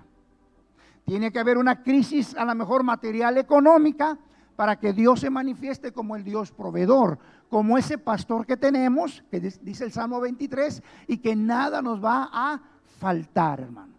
Tiene 1.05 1.31
que 1.33 1.39
haber 1.39 1.59
una 1.59 1.83
crisis 1.83 2.35
a 2.37 2.45
lo 2.45 2.55
mejor 2.57 2.83
material 2.83 3.39
económica 3.39 4.19
para 4.57 4.79
que 4.79 4.93
Dios 4.93 5.21
se 5.21 5.31
manifieste 5.31 5.93
como 5.93 6.17
el 6.17 6.25
Dios 6.25 6.53
proveedor, 6.53 7.19
como 7.49 7.77
ese 7.79 7.99
pastor 7.99 8.47
que 8.47 8.57
tenemos, 8.57 9.25
que 9.31 9.41
dice 9.41 9.85
el 9.85 9.93
Salmo 9.93 10.21
23, 10.21 10.83
y 11.07 11.19
que 11.19 11.35
nada 11.37 11.83
nos 11.83 12.03
va 12.03 12.29
a 12.33 12.61
faltar, 12.99 13.61
hermano. 13.61 13.95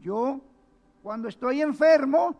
Yo, 0.00 0.40
cuando 1.02 1.28
estoy 1.28 1.62
enfermo, 1.62 2.36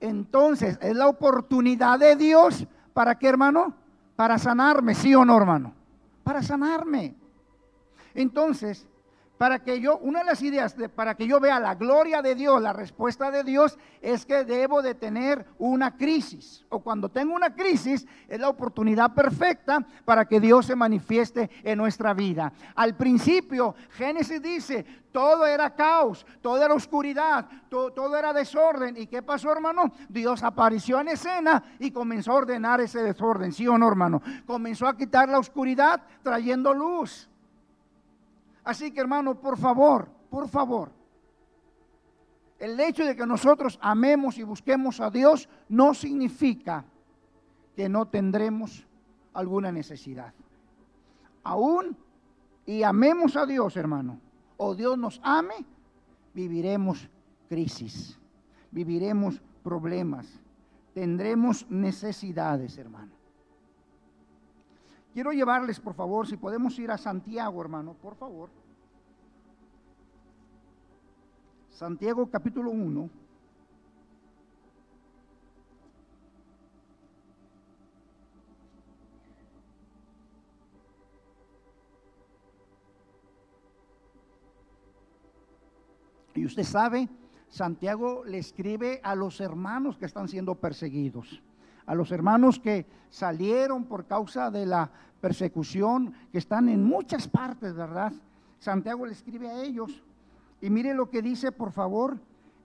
entonces 0.00 0.78
es 0.80 0.96
la 0.96 1.08
oportunidad 1.08 1.98
de 1.98 2.16
Dios 2.16 2.66
para 2.92 3.18
qué, 3.18 3.28
hermano? 3.28 3.74
Para 4.16 4.38
sanarme, 4.38 4.94
sí 4.94 5.14
o 5.14 5.24
no, 5.24 5.36
hermano. 5.36 5.72
Para 6.24 6.42
sanarme. 6.42 7.14
Entonces, 8.14 8.86
para 9.38 9.62
que 9.62 9.80
yo, 9.80 9.98
una 9.98 10.20
de 10.20 10.24
las 10.26 10.42
ideas 10.42 10.76
de, 10.76 10.88
para 10.88 11.14
que 11.14 11.26
yo 11.26 11.40
vea 11.40 11.60
la 11.60 11.74
gloria 11.74 12.22
de 12.22 12.34
Dios, 12.34 12.62
la 12.62 12.72
respuesta 12.72 13.30
de 13.30 13.44
Dios, 13.44 13.78
es 14.00 14.24
que 14.24 14.44
debo 14.44 14.82
de 14.82 14.94
tener 14.94 15.44
una 15.58 15.96
crisis. 15.96 16.64
O 16.70 16.80
cuando 16.80 17.10
tengo 17.10 17.34
una 17.34 17.54
crisis, 17.54 18.06
es 18.28 18.40
la 18.40 18.48
oportunidad 18.48 19.14
perfecta 19.14 19.86
para 20.04 20.24
que 20.24 20.40
Dios 20.40 20.66
se 20.66 20.76
manifieste 20.76 21.50
en 21.62 21.78
nuestra 21.78 22.14
vida. 22.14 22.52
Al 22.74 22.96
principio, 22.96 23.74
Génesis 23.90 24.40
dice, 24.40 24.86
todo 25.12 25.46
era 25.46 25.74
caos, 25.74 26.26
todo 26.40 26.62
era 26.62 26.74
oscuridad, 26.74 27.46
todo, 27.68 27.92
todo 27.92 28.16
era 28.16 28.32
desorden. 28.32 28.96
¿Y 28.96 29.06
qué 29.06 29.22
pasó, 29.22 29.52
hermano? 29.52 29.92
Dios 30.08 30.42
apareció 30.42 31.00
en 31.00 31.08
escena 31.08 31.62
y 31.78 31.90
comenzó 31.90 32.32
a 32.32 32.36
ordenar 32.36 32.80
ese 32.80 33.02
desorden, 33.02 33.52
¿sí 33.52 33.66
o 33.68 33.76
no, 33.76 33.88
hermano? 33.88 34.22
Comenzó 34.46 34.86
a 34.86 34.96
quitar 34.96 35.28
la 35.28 35.38
oscuridad 35.38 36.02
trayendo 36.22 36.72
luz. 36.72 37.28
Así 38.66 38.90
que 38.90 39.00
hermano, 39.00 39.40
por 39.40 39.56
favor, 39.56 40.08
por 40.28 40.48
favor, 40.48 40.90
el 42.58 42.78
hecho 42.80 43.04
de 43.04 43.14
que 43.14 43.24
nosotros 43.24 43.78
amemos 43.80 44.38
y 44.38 44.42
busquemos 44.42 44.98
a 45.00 45.08
Dios 45.08 45.48
no 45.68 45.94
significa 45.94 46.84
que 47.76 47.88
no 47.88 48.08
tendremos 48.08 48.84
alguna 49.34 49.70
necesidad. 49.70 50.34
Aún 51.44 51.96
y 52.66 52.82
amemos 52.82 53.36
a 53.36 53.46
Dios, 53.46 53.76
hermano, 53.76 54.18
o 54.56 54.74
Dios 54.74 54.98
nos 54.98 55.20
ame, 55.22 55.64
viviremos 56.34 57.08
crisis, 57.48 58.18
viviremos 58.72 59.40
problemas, 59.62 60.26
tendremos 60.92 61.70
necesidades, 61.70 62.76
hermano. 62.78 63.15
Quiero 65.16 65.32
llevarles, 65.32 65.80
por 65.80 65.94
favor, 65.94 66.26
si 66.26 66.36
podemos 66.36 66.78
ir 66.78 66.90
a 66.90 66.98
Santiago, 66.98 67.62
hermano, 67.62 67.94
por 67.94 68.16
favor. 68.16 68.50
Santiago 71.70 72.28
capítulo 72.30 72.70
1. 72.70 73.08
Y 86.34 86.44
usted 86.44 86.62
sabe, 86.62 87.08
Santiago 87.48 88.22
le 88.26 88.36
escribe 88.36 89.00
a 89.02 89.14
los 89.14 89.40
hermanos 89.40 89.96
que 89.96 90.04
están 90.04 90.28
siendo 90.28 90.56
perseguidos 90.56 91.40
a 91.86 91.94
los 91.94 92.10
hermanos 92.10 92.58
que 92.58 92.86
salieron 93.10 93.84
por 93.84 94.06
causa 94.06 94.50
de 94.50 94.66
la 94.66 94.90
persecución, 95.20 96.12
que 96.32 96.38
están 96.38 96.68
en 96.68 96.84
muchas 96.84 97.28
partes, 97.28 97.74
¿verdad? 97.74 98.12
Santiago 98.58 99.06
le 99.06 99.12
escribe 99.12 99.48
a 99.48 99.62
ellos. 99.62 100.02
Y 100.60 100.70
mire 100.70 100.94
lo 100.94 101.08
que 101.08 101.22
dice, 101.22 101.52
por 101.52 101.72
favor, 101.72 102.18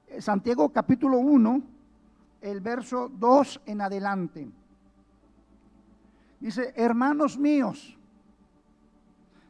eh, 0.08 0.22
Santiago 0.22 0.70
capítulo 0.70 1.20
1, 1.20 1.62
el 2.42 2.62
verso 2.62 3.10
2 3.10 3.62
en 3.68 3.82
adelante. 3.82 4.52
Dice, 6.40 6.74
hermanos 6.76 7.38
míos, 7.38 7.96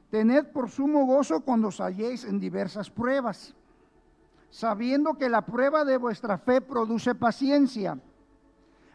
tened 0.09 0.47
por 0.47 0.69
sumo 0.69 1.05
gozo 1.05 1.39
cuando 1.39 1.69
os 1.69 1.79
halléis 1.79 2.25
en 2.25 2.39
diversas 2.39 2.89
pruebas, 2.89 3.55
sabiendo 4.49 5.13
que 5.13 5.29
la 5.29 5.45
prueba 5.45 5.85
de 5.85 5.95
vuestra 5.95 6.37
fe 6.37 6.59
produce 6.59 7.15
paciencia 7.15 7.97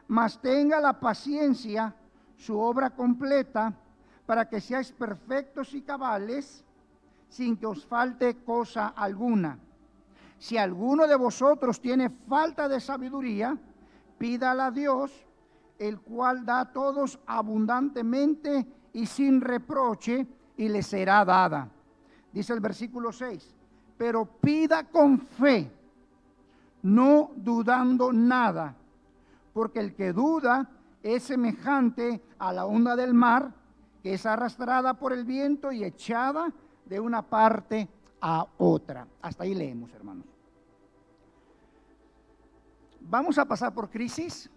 mas 0.08 0.40
tenga 0.40 0.80
la 0.80 0.98
paciencia 0.98 1.94
su 2.36 2.58
obra 2.58 2.90
completa 2.90 3.72
para 4.26 4.48
que 4.48 4.60
seáis 4.60 4.92
perfectos 4.92 5.74
y 5.74 5.82
cabales 5.82 6.64
sin 7.28 7.56
que 7.56 7.66
os 7.66 7.84
falte 7.84 8.36
cosa 8.44 8.88
alguna. 8.88 9.58
Si 10.38 10.56
alguno 10.56 11.06
de 11.06 11.16
vosotros 11.16 11.80
tiene 11.80 12.10
falta 12.10 12.68
de 12.68 12.80
sabiduría, 12.80 13.56
pídala 14.18 14.66
a 14.66 14.70
Dios, 14.70 15.12
el 15.78 16.00
cual 16.00 16.44
da 16.44 16.60
a 16.60 16.72
todos 16.72 17.18
abundantemente 17.26 18.66
y 18.92 19.06
sin 19.06 19.40
reproche, 19.40 20.26
y 20.56 20.68
le 20.68 20.82
será 20.82 21.24
dada. 21.24 21.68
dice 22.32 22.52
el 22.52 22.60
versículo 22.60 23.12
6, 23.12 23.54
pero 23.96 24.24
pida 24.24 24.84
con 24.84 25.18
fe, 25.18 25.70
no 26.82 27.30
dudando 27.36 28.12
nada, 28.12 28.74
porque 29.56 29.80
el 29.80 29.94
que 29.94 30.12
duda 30.12 30.68
es 31.02 31.22
semejante 31.22 32.22
a 32.38 32.52
la 32.52 32.66
onda 32.66 32.94
del 32.94 33.14
mar, 33.14 33.54
que 34.02 34.12
es 34.12 34.26
arrastrada 34.26 34.92
por 34.92 35.14
el 35.14 35.24
viento 35.24 35.72
y 35.72 35.82
echada 35.82 36.52
de 36.84 37.00
una 37.00 37.22
parte 37.22 37.88
a 38.20 38.46
otra. 38.58 39.08
Hasta 39.22 39.44
ahí 39.44 39.54
leemos, 39.54 39.90
hermanos. 39.94 40.26
Vamos 43.00 43.38
a 43.38 43.46
pasar 43.46 43.72
por 43.72 43.88
crisis, 43.88 44.50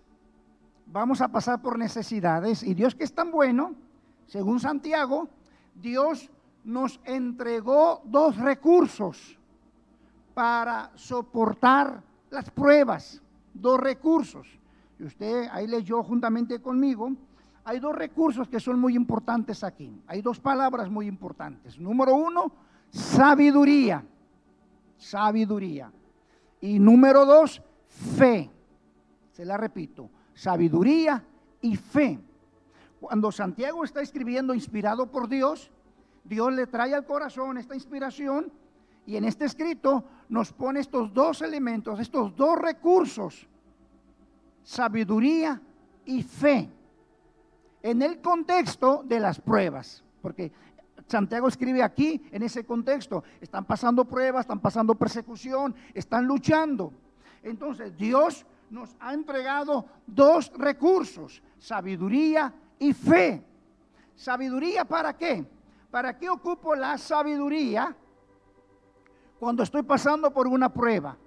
vamos 0.85 1.21
a 1.21 1.29
pasar 1.29 1.61
por 1.61 1.79
necesidades, 1.79 2.61
y 2.61 2.73
Dios 2.73 2.93
que 2.93 3.05
es 3.05 3.15
tan 3.15 3.31
bueno, 3.31 3.75
según 4.27 4.59
Santiago, 4.59 5.29
Dios 5.75 6.29
nos 6.65 6.99
entregó 7.05 8.01
dos 8.03 8.35
recursos 8.35 9.39
para 10.33 10.91
soportar 10.95 12.03
las 12.29 12.51
pruebas, 12.51 13.21
dos 13.53 13.79
recursos. 13.79 14.58
Y 14.99 15.05
usted 15.05 15.47
ahí 15.51 15.65
leyó 15.65 16.03
juntamente 16.03 16.61
conmigo, 16.61 17.11
hay 17.63 17.79
dos 17.79 17.95
recursos 17.95 18.47
que 18.47 18.59
son 18.59 18.79
muy 18.79 18.95
importantes 18.95 19.63
aquí. 19.63 20.01
Hay 20.07 20.21
dos 20.21 20.39
palabras 20.39 20.89
muy 20.89 21.07
importantes. 21.07 21.79
Número 21.79 22.15
uno, 22.15 22.51
sabiduría. 22.89 24.03
Sabiduría. 24.97 25.91
Y 26.61 26.79
número 26.79 27.25
dos, 27.25 27.61
fe. 27.87 28.49
Se 29.31 29.45
la 29.45 29.55
repito, 29.55 30.09
sabiduría 30.33 31.23
y 31.61 31.75
fe. 31.77 32.19
Cuando 32.99 33.31
Santiago 33.31 33.85
está 33.85 34.01
escribiendo 34.01 34.53
inspirado 34.53 35.09
por 35.09 35.29
Dios, 35.29 35.71
Dios 36.25 36.51
le 36.51 36.67
trae 36.67 36.93
al 36.93 37.05
corazón 37.05 37.57
esta 37.57 37.75
inspiración 37.75 38.51
y 39.05 39.15
en 39.15 39.23
este 39.23 39.45
escrito 39.45 40.03
nos 40.27 40.51
pone 40.51 40.81
estos 40.81 41.13
dos 41.13 41.41
elementos, 41.41 41.99
estos 41.99 42.35
dos 42.35 42.57
recursos, 42.57 43.47
sabiduría 44.69 45.59
y 46.05 46.21
fe, 46.21 46.69
en 47.81 48.03
el 48.03 48.21
contexto 48.21 49.01
de 49.03 49.19
las 49.19 49.41
pruebas, 49.41 50.03
porque 50.21 50.51
Santiago 51.07 51.47
escribe 51.47 51.81
aquí, 51.81 52.21
en 52.31 52.43
ese 52.43 52.63
contexto, 52.63 53.23
están 53.41 53.65
pasando 53.65 54.05
pruebas, 54.05 54.41
están 54.41 54.59
pasando 54.59 54.93
persecución, 54.93 55.73
están 55.91 56.27
luchando. 56.27 56.93
Entonces 57.41 57.97
Dios 57.97 58.45
nos 58.69 58.95
ha 58.99 59.15
entregado 59.15 59.87
dos 60.05 60.51
recursos, 60.55 61.41
sabiduría 61.57 62.53
y 62.77 62.93
fe. 62.93 63.43
¿Sabiduría 64.15 64.85
para 64.85 65.17
qué? 65.17 65.47
¿Para 65.89 66.15
qué 66.15 66.29
ocupo 66.29 66.75
la 66.75 66.95
sabiduría 66.99 67.95
cuando 69.39 69.63
estoy 69.63 69.81
pasando 69.81 70.31
por 70.31 70.45
una 70.45 70.71
prueba? 70.71 71.17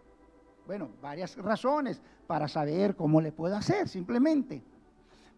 Bueno, 0.64 0.90
varias 1.00 1.36
razones 1.38 2.00
para 2.26 2.48
saber 2.48 2.96
cómo 2.96 3.20
le 3.20 3.32
puedo 3.32 3.56
hacer, 3.56 3.88
simplemente. 3.88 4.62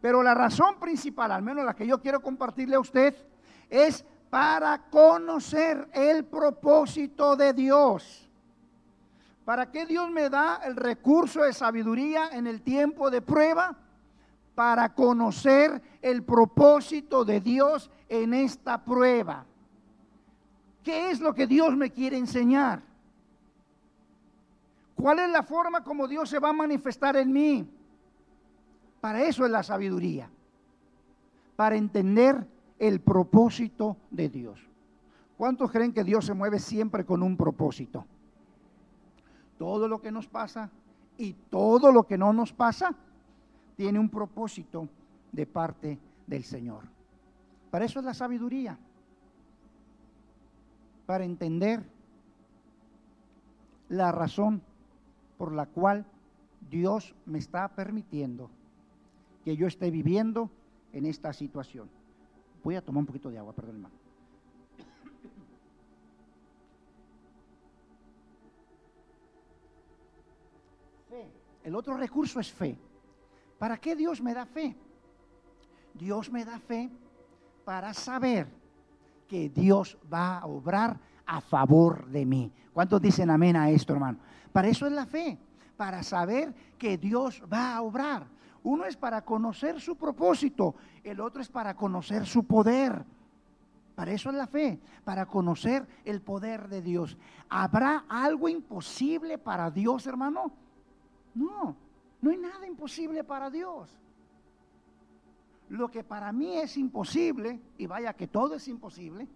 Pero 0.01 0.23
la 0.23 0.35
razón 0.35 0.79
principal, 0.79 1.33
al 1.33 1.43
menos 1.43 1.65
la 1.65 1.75
que 1.75 1.87
yo 1.87 2.01
quiero 2.01 2.21
compartirle 2.21 2.77
a 2.77 2.81
usted, 2.81 3.15
es 3.71 4.05
para 4.31 4.91
conocer 4.91 5.89
el 5.93 6.25
propósito 6.25 7.37
de 7.37 7.53
Dios. 7.53 8.29
¿Para 9.45 9.71
qué 9.71 9.87
Dios 9.87 10.11
me 10.11 10.31
da 10.31 10.61
el 10.65 10.77
recurso 10.77 11.43
de 11.43 11.53
sabiduría 11.53 12.29
en 12.33 12.47
el 12.47 12.63
tiempo 12.63 13.11
de 13.11 13.21
prueba? 13.21 13.77
Para 14.55 14.95
conocer 14.95 15.81
el 16.01 16.23
propósito 16.23 17.25
de 17.25 17.41
Dios 17.41 17.91
en 18.09 18.35
esta 18.35 18.85
prueba. 18.85 19.45
¿Qué 20.83 21.11
es 21.11 21.21
lo 21.21 21.35
que 21.35 21.47
Dios 21.47 21.77
me 21.77 21.91
quiere 21.91 22.17
enseñar? 22.17 22.83
¿Cuál 24.97 25.19
es 25.19 25.31
la 25.31 25.43
forma 25.43 25.83
como 25.83 26.09
Dios 26.09 26.29
se 26.29 26.39
va 26.39 26.51
a 26.51 26.53
manifestar 26.53 27.17
en 27.17 27.33
mí? 27.33 27.69
Para 29.01 29.23
eso 29.23 29.45
es 29.45 29.51
la 29.51 29.63
sabiduría. 29.63 30.31
Para 31.57 31.77
entender 31.77 32.47
el 32.79 33.01
propósito 33.01 33.97
de 34.11 34.29
Dios. 34.29 34.61
¿Cuántos 35.37 35.71
creen 35.71 35.93
que 35.93 36.05
Dios 36.05 36.25
se 36.25 36.35
mueve 36.35 36.59
siempre 36.59 37.05
con 37.05 37.23
un 37.23 37.37
propósito? 37.37 38.07
todo 39.59 39.89
lo 39.89 40.01
que 40.01 40.11
nos 40.11 40.27
pasa 40.27 40.71
y 41.17 41.33
todo 41.33 41.93
lo 41.93 42.05
que 42.05 42.19
no 42.19 42.33
nos 42.33 42.53
pasa 42.53 42.95
tiene 43.77 43.99
un 43.99 44.09
propósito 44.09 44.89
de 45.33 45.47
parte 45.47 45.99
del 46.27 46.45
Señor. 46.45 46.85
Para 47.71 47.85
eso 47.85 47.99
es 47.99 48.05
la 48.05 48.15
sabiduría, 48.15 48.79
para 51.07 51.25
entender 51.25 51.83
la 53.89 54.13
razón 54.13 54.63
por 55.39 55.53
la 55.53 55.67
cual 55.67 56.07
Dios 56.71 57.15
me 57.27 57.39
está 57.39 57.69
permitiendo 57.69 58.51
que 59.45 59.57
yo 59.57 59.67
esté 59.67 59.91
viviendo 59.91 60.51
en 60.93 61.07
esta 61.07 61.33
situación. 61.33 61.89
Voy 62.63 62.77
a 62.77 62.83
tomar 62.83 63.01
un 63.01 63.07
poquito 63.07 63.31
de 63.31 63.39
agua, 63.39 63.53
perdón, 63.53 63.77
hermano. 63.77 64.05
El 71.65 71.75
otro 71.75 71.97
recurso 71.97 72.41
es 72.41 72.53
fe. 72.53 72.77
¿Para 73.59 73.79
qué 73.79 73.97
Dios 73.97 74.21
me 74.21 74.35
da 74.35 74.45
fe? 74.45 74.77
Dios 75.95 76.31
me 76.31 76.45
da 76.45 76.59
fe 76.59 76.91
para 77.65 77.95
saber 77.95 78.47
que 79.27 79.49
Dios 79.49 79.97
va 80.13 80.39
a 80.39 80.47
obrar 80.47 81.01
a 81.27 81.41
favor 81.41 82.07
de 82.07 82.25
mí. 82.25 82.53
¿Cuántos 82.73 83.01
dicen 83.01 83.31
amén 83.31 83.57
a 83.57 83.71
esto, 83.71 83.93
hermano? 83.93 84.19
Para 84.53 84.69
eso 84.69 84.87
es 84.87 84.93
la 84.93 85.07
fe, 85.07 85.39
para 85.77 86.03
saber 86.03 86.55
que 86.79 86.99
Dios 86.99 87.43
va 87.53 87.75
a 87.75 87.83
obrar. 87.83 88.27
Uno 88.63 88.85
es 88.85 88.97
para 88.97 89.23
conocer 89.23 89.81
su 89.81 89.97
propósito, 89.97 90.75
el 91.03 91.21
otro 91.21 91.43
es 91.43 91.49
para 91.49 91.75
conocer 91.75 92.27
su 92.27 92.45
poder. 92.45 93.05
Para 93.95 94.13
eso 94.13 94.31
es 94.31 94.37
la 94.37 94.47
fe, 94.47 94.81
para 95.05 95.27
conocer 95.27 95.87
el 96.05 96.21
poder 96.21 96.69
de 96.69 96.83
Dios. 96.83 97.17
¿Habrá 97.49 98.05
algo 98.09 98.49
imposible 98.49 99.39
para 99.39 99.71
Dios, 99.71 100.07
hermano? 100.07 100.51
No, 101.35 101.77
no 102.21 102.31
hay 102.31 102.39
nada 102.39 102.67
imposible 102.67 103.23
para 103.23 103.51
Dios. 103.51 103.89
Lo 105.69 105.91
que 105.91 106.03
para 106.03 106.33
mí 106.33 106.57
es 106.57 106.77
imposible, 106.77 107.61
y 107.79 107.87
vaya 107.87 108.15
que 108.15 108.27
todo 108.27 108.55
es 108.55 108.67
imposible, 108.67 109.29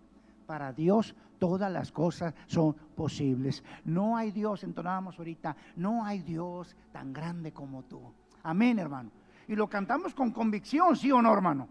para 0.48 0.72
Dios 0.72 1.14
todas 1.38 1.70
las 1.70 1.92
cosas 1.92 2.32
son 2.46 2.72
posibles. 2.72 3.62
No 3.84 4.16
hay 4.16 4.30
Dios, 4.30 4.64
entonábamos 4.64 5.18
ahorita, 5.18 5.54
no 5.76 6.06
hay 6.06 6.20
Dios 6.20 6.74
tan 6.90 7.12
grande 7.12 7.52
como 7.52 7.82
tú. 7.82 8.00
Amén, 8.42 8.78
hermano. 8.78 9.10
Y 9.46 9.54
lo 9.54 9.68
cantamos 9.68 10.14
con 10.14 10.30
convicción, 10.30 10.96
sí 10.96 11.12
o 11.12 11.20
no, 11.20 11.30
hermano. 11.34 11.68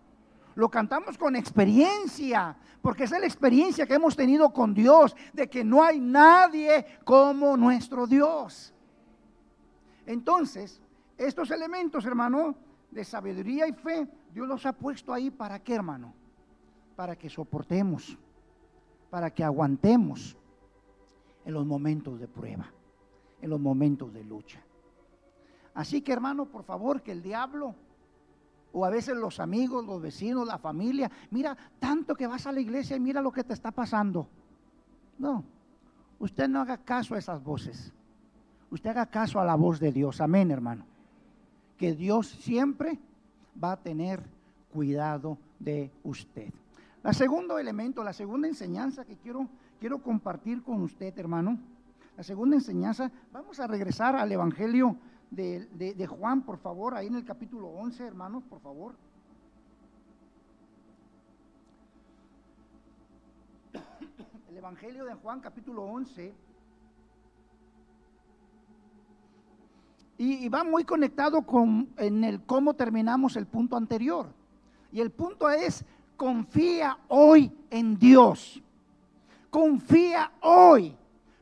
Lo 0.54 0.70
cantamos 0.70 1.18
con 1.18 1.36
experiencia, 1.36 2.56
porque 2.80 3.06
es 3.06 3.12
la 3.12 3.26
experiencia 3.26 3.88
que 3.88 3.96
hemos 3.96 4.16
tenido 4.16 4.54
con 4.54 4.76
Dios, 4.76 5.16
de 5.34 5.50
que 5.50 5.64
no 5.64 5.84
hay 5.84 6.00
nadie 6.00 6.86
como 7.04 7.58
nuestro 7.58 8.06
Dios. 8.06 8.76
Entonces, 10.06 10.80
estos 11.18 11.50
elementos, 11.50 12.06
hermano, 12.06 12.56
de 12.92 13.04
sabiduría 13.04 13.68
y 13.68 13.74
fe, 13.74 14.08
Dios 14.32 14.48
los 14.48 14.68
ha 14.68 14.74
puesto 14.74 15.12
ahí 15.14 15.32
para 15.32 15.58
qué, 15.64 15.74
hermano? 15.74 16.14
Para 16.96 17.16
que 17.16 17.28
soportemos, 17.28 18.20
para 19.10 19.32
que 19.32 19.44
aguantemos 19.44 20.36
en 21.46 21.54
los 21.54 21.66
momentos 21.66 22.20
de 22.20 22.28
prueba, 22.28 22.72
en 23.42 23.50
los 23.50 23.60
momentos 23.60 24.14
de 24.14 24.24
lucha. 24.24 24.62
Así 25.74 26.02
que, 26.02 26.12
hermano, 26.12 26.46
por 26.46 26.64
favor, 26.64 27.02
que 27.02 27.12
el 27.12 27.22
diablo 27.22 27.76
o 28.74 28.86
a 28.86 28.90
veces 28.90 29.16
los 29.16 29.40
amigos, 29.40 29.86
los 29.86 30.02
vecinos, 30.02 30.46
la 30.46 30.58
familia, 30.58 31.10
mira, 31.32 31.58
tanto 31.80 32.16
que 32.16 32.28
vas 32.28 32.46
a 32.48 32.52
la 32.52 32.60
iglesia 32.60 32.96
y 32.96 33.00
mira 33.00 33.22
lo 33.22 33.32
que 33.32 33.44
te 33.44 33.54
está 33.54 33.72
pasando. 33.72 34.28
No, 35.18 35.44
usted 36.20 36.48
no 36.48 36.62
haga 36.62 36.78
caso 36.78 37.16
a 37.16 37.18
esas 37.18 37.44
voces 37.44 37.94
usted 38.72 38.90
haga 38.90 39.06
caso 39.06 39.40
a 39.40 39.46
la 39.46 39.56
voz 39.56 39.80
de 39.80 39.92
Dios. 39.92 40.22
Amén, 40.22 40.52
hermano. 40.52 40.86
Que 41.78 41.94
Dios 41.94 42.28
siempre 42.28 43.00
va 43.62 43.74
a 43.74 43.78
tener 43.78 44.22
cuidado 44.74 45.38
de 45.60 45.92
usted. 46.04 46.52
La 47.04 47.14
segundo 47.14 47.58
elemento, 47.60 48.04
la 48.04 48.14
segunda 48.14 48.48
enseñanza 48.48 49.06
que 49.06 49.18
quiero, 49.18 49.48
quiero 49.80 50.02
compartir 50.02 50.64
con 50.64 50.82
usted, 50.82 51.18
hermano. 51.18 51.58
La 52.16 52.24
segunda 52.24 52.56
enseñanza, 52.56 53.12
vamos 53.32 53.60
a 53.60 53.68
regresar 53.68 54.16
al 54.16 54.32
Evangelio 54.32 54.98
de, 55.30 55.68
de 55.68 56.08
Juan, 56.08 56.42
por 56.44 56.58
favor, 56.58 56.96
ahí 56.96 57.08
en 57.08 57.16
el 57.16 57.24
capítulo 57.24 57.68
11, 57.68 58.06
hermanos, 58.06 58.44
por 58.44 58.60
favor. 58.60 58.96
El 64.50 64.58
Evangelio 64.58 65.06
de 65.06 65.14
Juan, 65.14 65.40
capítulo 65.40 65.84
11 65.84 66.34
Y, 70.18 70.50
va 70.50 70.64
muy 70.64 70.84
conectado 70.84 71.44
con 71.44 71.90
en 71.98 72.24
el 72.24 72.42
cómo 72.42 72.74
terminamos 72.74 73.36
el 73.36 73.46
punto 73.46 73.76
anterior. 73.78 74.28
Y 74.92 75.00
el 75.00 75.12
punto 75.12 75.50
es, 75.50 75.86
confía 76.18 76.98
hoy 77.08 77.52
en 77.70 77.98
Dios. 77.98 78.62
confía 79.50 80.32
hoy, 80.42 80.96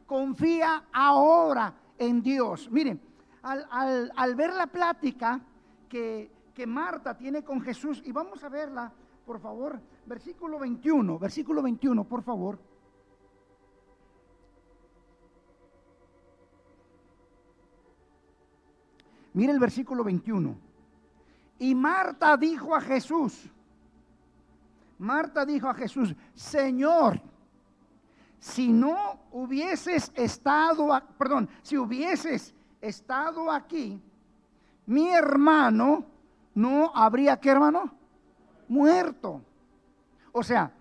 confía 0.06 0.86
ahora 0.94 1.74
en 1.98 2.22
Dios. 2.22 2.70
Miren, 2.72 3.02
al, 3.42 4.36
ver 4.36 4.54
la 4.54 4.68
plática 4.68 5.42
que, 5.90 6.30
que 6.54 6.68
Marta 6.68 7.18
tiene 7.18 7.44
con 7.44 7.62
Jesús, 7.62 8.02
y 8.06 8.12
vamos 8.12 8.44
a 8.44 8.50
verla, 8.50 8.92
por 9.26 9.40
favor, 9.40 9.80
versículo 10.06 10.60
21, 10.60 11.18
versículo 11.18 11.62
21, 11.62 12.04
por 12.04 12.22
favor. 12.22 12.60
Mire 19.34 19.52
el 19.52 19.60
versículo 19.60 20.04
21. 20.04 20.56
Y 21.60 21.76
Marta 21.76 22.38
dijo 22.38 22.74
a 22.74 22.80
Jesús, 22.80 23.50
Marta 24.98 25.46
dijo 25.46 25.68
a 25.68 25.74
Jesús, 25.74 26.16
Señor, 26.34 27.22
si 28.40 28.72
no 28.72 29.20
hubieses 29.32 30.12
estado, 30.16 30.90
perdón, 31.18 31.50
si 31.62 31.78
hubieses 31.78 32.54
estado 32.80 33.52
aquí, 33.52 34.02
mi 34.86 35.10
hermano 35.10 36.06
no 36.54 36.92
habría 36.94 37.40
que 37.40 37.50
hermano 37.50 37.92
muerto. 38.68 39.42
O 40.32 40.44
sea, 40.44 40.72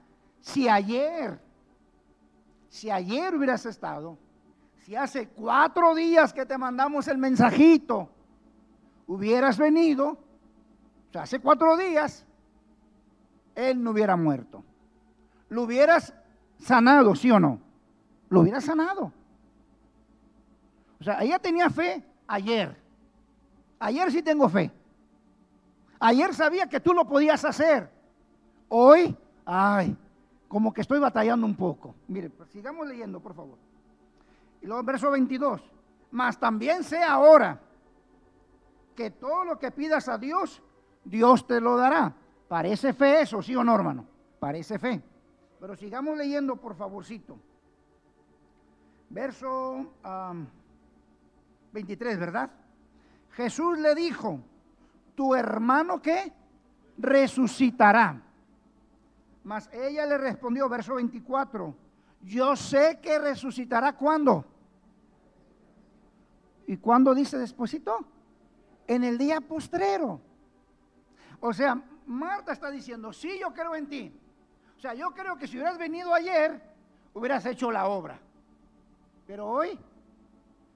si 0.40 0.68
ayer, 0.68 1.40
si 2.68 2.90
ayer 2.90 3.34
hubieras 3.34 3.64
estado, 3.66 4.18
si 4.84 4.94
hace 4.94 5.28
cuatro 5.28 5.94
días 5.94 6.32
que 6.32 6.44
te 6.44 6.58
mandamos 6.58 7.08
el 7.08 7.16
mensajito, 7.16 8.10
hubieras 9.06 9.56
venido, 9.56 10.08
o 10.08 11.12
sea, 11.12 11.22
hace 11.22 11.40
cuatro 11.40 11.76
días, 11.76 12.26
él 13.54 13.82
no 13.82 13.90
hubiera 13.90 14.16
muerto. 14.16 14.64
Lo 15.48 15.62
hubieras 15.62 16.14
sanado, 16.58 17.14
¿sí 17.14 17.30
o 17.30 17.38
no? 17.38 17.60
Lo 18.28 18.40
hubieras 18.40 18.64
sanado. 18.64 19.12
O 21.00 21.04
sea, 21.04 21.22
ella 21.22 21.38
tenía 21.38 21.70
fe 21.70 22.04
ayer. 22.26 22.76
Ayer 23.78 24.10
sí 24.10 24.22
tengo 24.22 24.48
fe. 24.48 24.70
Ayer 26.00 26.34
sabía 26.34 26.68
que 26.68 26.80
tú 26.80 26.94
lo 26.94 27.06
podías 27.06 27.44
hacer. 27.44 27.90
Hoy, 28.68 29.16
ay, 29.44 29.96
como 30.48 30.72
que 30.72 30.80
estoy 30.80 30.98
batallando 30.98 31.46
un 31.46 31.54
poco. 31.54 31.94
Mire, 32.08 32.30
pues 32.30 32.50
sigamos 32.50 32.86
leyendo, 32.86 33.20
por 33.20 33.34
favor. 33.34 33.58
Y 34.62 34.66
luego 34.66 34.82
verso 34.82 35.10
22. 35.10 35.62
Mas 36.10 36.38
también 36.38 36.84
sé 36.84 37.02
ahora 37.02 37.60
que 38.94 39.10
todo 39.10 39.44
lo 39.44 39.58
que 39.58 39.70
pidas 39.70 40.08
a 40.08 40.16
Dios, 40.16 40.62
Dios 41.04 41.46
te 41.46 41.60
lo 41.60 41.76
dará. 41.76 42.14
Parece 42.48 42.92
fe 42.92 43.22
eso, 43.22 43.42
sí 43.42 43.54
o 43.56 43.64
no, 43.64 43.74
hermano. 43.74 44.06
Parece 44.38 44.78
fe. 44.78 45.02
Pero 45.60 45.76
sigamos 45.76 46.16
leyendo, 46.16 46.56
por 46.56 46.74
favorcito. 46.74 47.38
Verso 49.08 49.92
23, 51.72 52.18
¿verdad? 52.18 52.50
Jesús 53.30 53.78
le 53.78 53.94
dijo, 53.94 54.40
tu 55.14 55.34
hermano 55.34 56.00
que 56.02 56.32
resucitará. 56.98 58.20
Mas 59.42 59.68
ella 59.72 60.06
le 60.06 60.18
respondió, 60.18 60.68
verso 60.68 60.94
24, 60.94 61.74
yo 62.22 62.56
sé 62.56 62.98
que 63.02 63.18
resucitará 63.18 63.94
cuando. 63.94 64.44
¿Y 66.66 66.76
cuándo 66.78 67.14
dice 67.14 67.38
despuésito? 67.38 68.06
En 68.86 69.04
el 69.04 69.18
día 69.18 69.40
postrero. 69.40 70.20
O 71.40 71.52
sea, 71.52 71.82
Marta 72.06 72.52
está 72.52 72.70
diciendo, 72.70 73.12
sí, 73.12 73.38
yo 73.40 73.52
creo 73.52 73.74
en 73.74 73.88
ti. 73.88 74.12
O 74.76 74.80
sea, 74.80 74.94
yo 74.94 75.10
creo 75.12 75.36
que 75.36 75.46
si 75.46 75.56
hubieras 75.56 75.78
venido 75.78 76.12
ayer, 76.12 76.60
hubieras 77.14 77.46
hecho 77.46 77.70
la 77.70 77.86
obra. 77.86 78.18
Pero 79.26 79.46
hoy, 79.46 79.78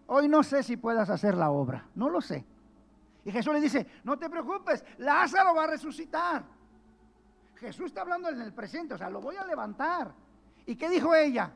hoy 0.06 0.28
no 0.28 0.42
sé 0.42 0.62
si 0.62 0.76
puedas 0.76 1.10
hacer 1.10 1.34
la 1.34 1.50
obra. 1.50 1.86
No 1.94 2.08
lo 2.08 2.20
sé. 2.20 2.44
Y 3.24 3.30
Jesús 3.30 3.52
le 3.52 3.60
dice, 3.60 3.86
no 4.04 4.18
te 4.18 4.30
preocupes, 4.30 4.84
Lázaro 4.98 5.54
va 5.54 5.64
a 5.64 5.66
resucitar. 5.66 6.42
Jesús 7.56 7.86
está 7.86 8.02
hablando 8.02 8.28
en 8.28 8.40
el 8.40 8.52
presente, 8.52 8.94
o 8.94 8.98
sea, 8.98 9.10
lo 9.10 9.20
voy 9.20 9.36
a 9.36 9.44
levantar. 9.44 10.12
¿Y 10.64 10.76
qué 10.76 10.88
dijo 10.88 11.14
ella? 11.14 11.50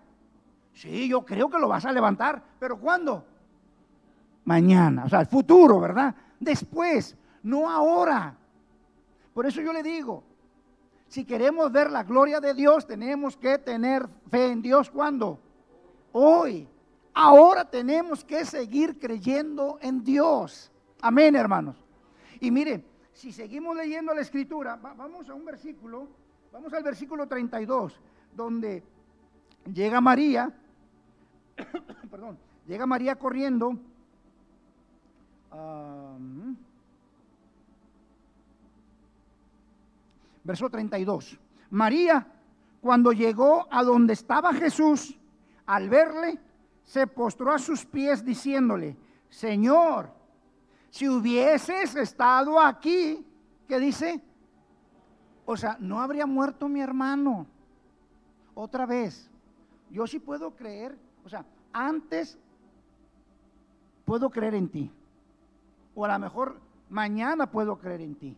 Sí, 0.75 1.09
yo 1.09 1.25
creo 1.25 1.49
que 1.49 1.59
lo 1.59 1.69
vas 1.69 1.85
a 1.85 1.93
levantar, 1.93 2.43
pero 2.59 2.79
¿cuándo? 2.79 3.25
Mañana, 4.45 5.05
o 5.05 5.09
sea, 5.09 5.21
el 5.21 5.27
futuro, 5.27 5.81
¿verdad? 5.81 6.15
Después, 6.41 7.17
no 7.43 7.71
ahora. 7.71 8.37
Por 9.35 9.47
eso 9.47 9.61
yo 9.61 9.73
le 9.73 9.83
digo, 9.83 10.23
si 11.09 11.25
queremos 11.25 11.71
ver 11.71 11.91
la 11.91 12.05
gloria 12.05 12.41
de 12.41 12.55
Dios, 12.55 12.87
tenemos 12.87 13.37
que 13.37 13.59
tener 13.59 14.09
fe 14.31 14.53
en 14.53 14.63
Dios. 14.63 14.91
¿Cuándo? 14.91 15.39
Hoy. 16.13 16.69
Ahora 17.15 17.69
tenemos 17.69 18.25
que 18.25 18.45
seguir 18.47 18.99
creyendo 18.99 19.79
en 19.83 20.03
Dios. 20.03 20.71
Amén, 21.03 21.37
hermanos. 21.37 21.77
Y 22.41 22.51
mire, 22.51 22.85
si 23.13 23.33
seguimos 23.33 23.77
leyendo 23.77 24.15
la 24.15 24.23
escritura, 24.23 24.77
vamos 24.77 25.29
a 25.29 25.35
un 25.35 25.45
versículo, 25.45 26.09
vamos 26.51 26.73
al 26.73 26.83
versículo 26.83 27.27
32, 27.27 28.01
donde 28.35 28.83
llega 29.73 30.01
María, 30.01 30.51
perdón, 32.11 32.39
llega 32.67 32.87
María 32.87 33.17
corriendo. 33.17 33.79
Verso 40.45 40.69
32. 40.69 41.39
María, 41.71 42.27
cuando 42.81 43.13
llegó 43.13 43.67
a 43.71 43.83
donde 43.83 44.13
estaba 44.13 44.53
Jesús, 44.53 45.19
al 45.67 45.89
verle, 45.89 46.39
se 46.83 47.07
postró 47.07 47.53
a 47.53 47.59
sus 47.59 47.85
pies 47.87 48.25
diciéndole, 48.25 48.97
Señor, 49.29 50.11
si 50.91 51.09
hubieses 51.09 51.95
estado 51.97 52.61
aquí, 52.61 53.25
¿qué 53.67 53.79
dice? 53.79 54.23
O 55.47 55.57
sea, 55.57 55.77
no 55.81 56.01
habría 56.01 56.27
muerto 56.27 56.69
mi 56.69 56.81
hermano. 56.81 57.47
Otra 58.55 58.85
vez, 58.85 59.31
yo 59.91 60.07
sí 60.07 60.19
puedo 60.19 60.55
creer, 60.55 60.99
o 61.25 61.29
sea, 61.29 61.45
antes 61.73 62.39
puedo 64.05 64.29
creer 64.29 64.55
en 64.55 64.69
ti. 64.69 64.91
O 65.95 66.05
a 66.05 66.13
lo 66.13 66.19
mejor 66.19 66.61
mañana 66.91 67.51
puedo 67.51 67.79
creer 67.79 68.03
en 68.03 68.15
ti. 68.15 68.37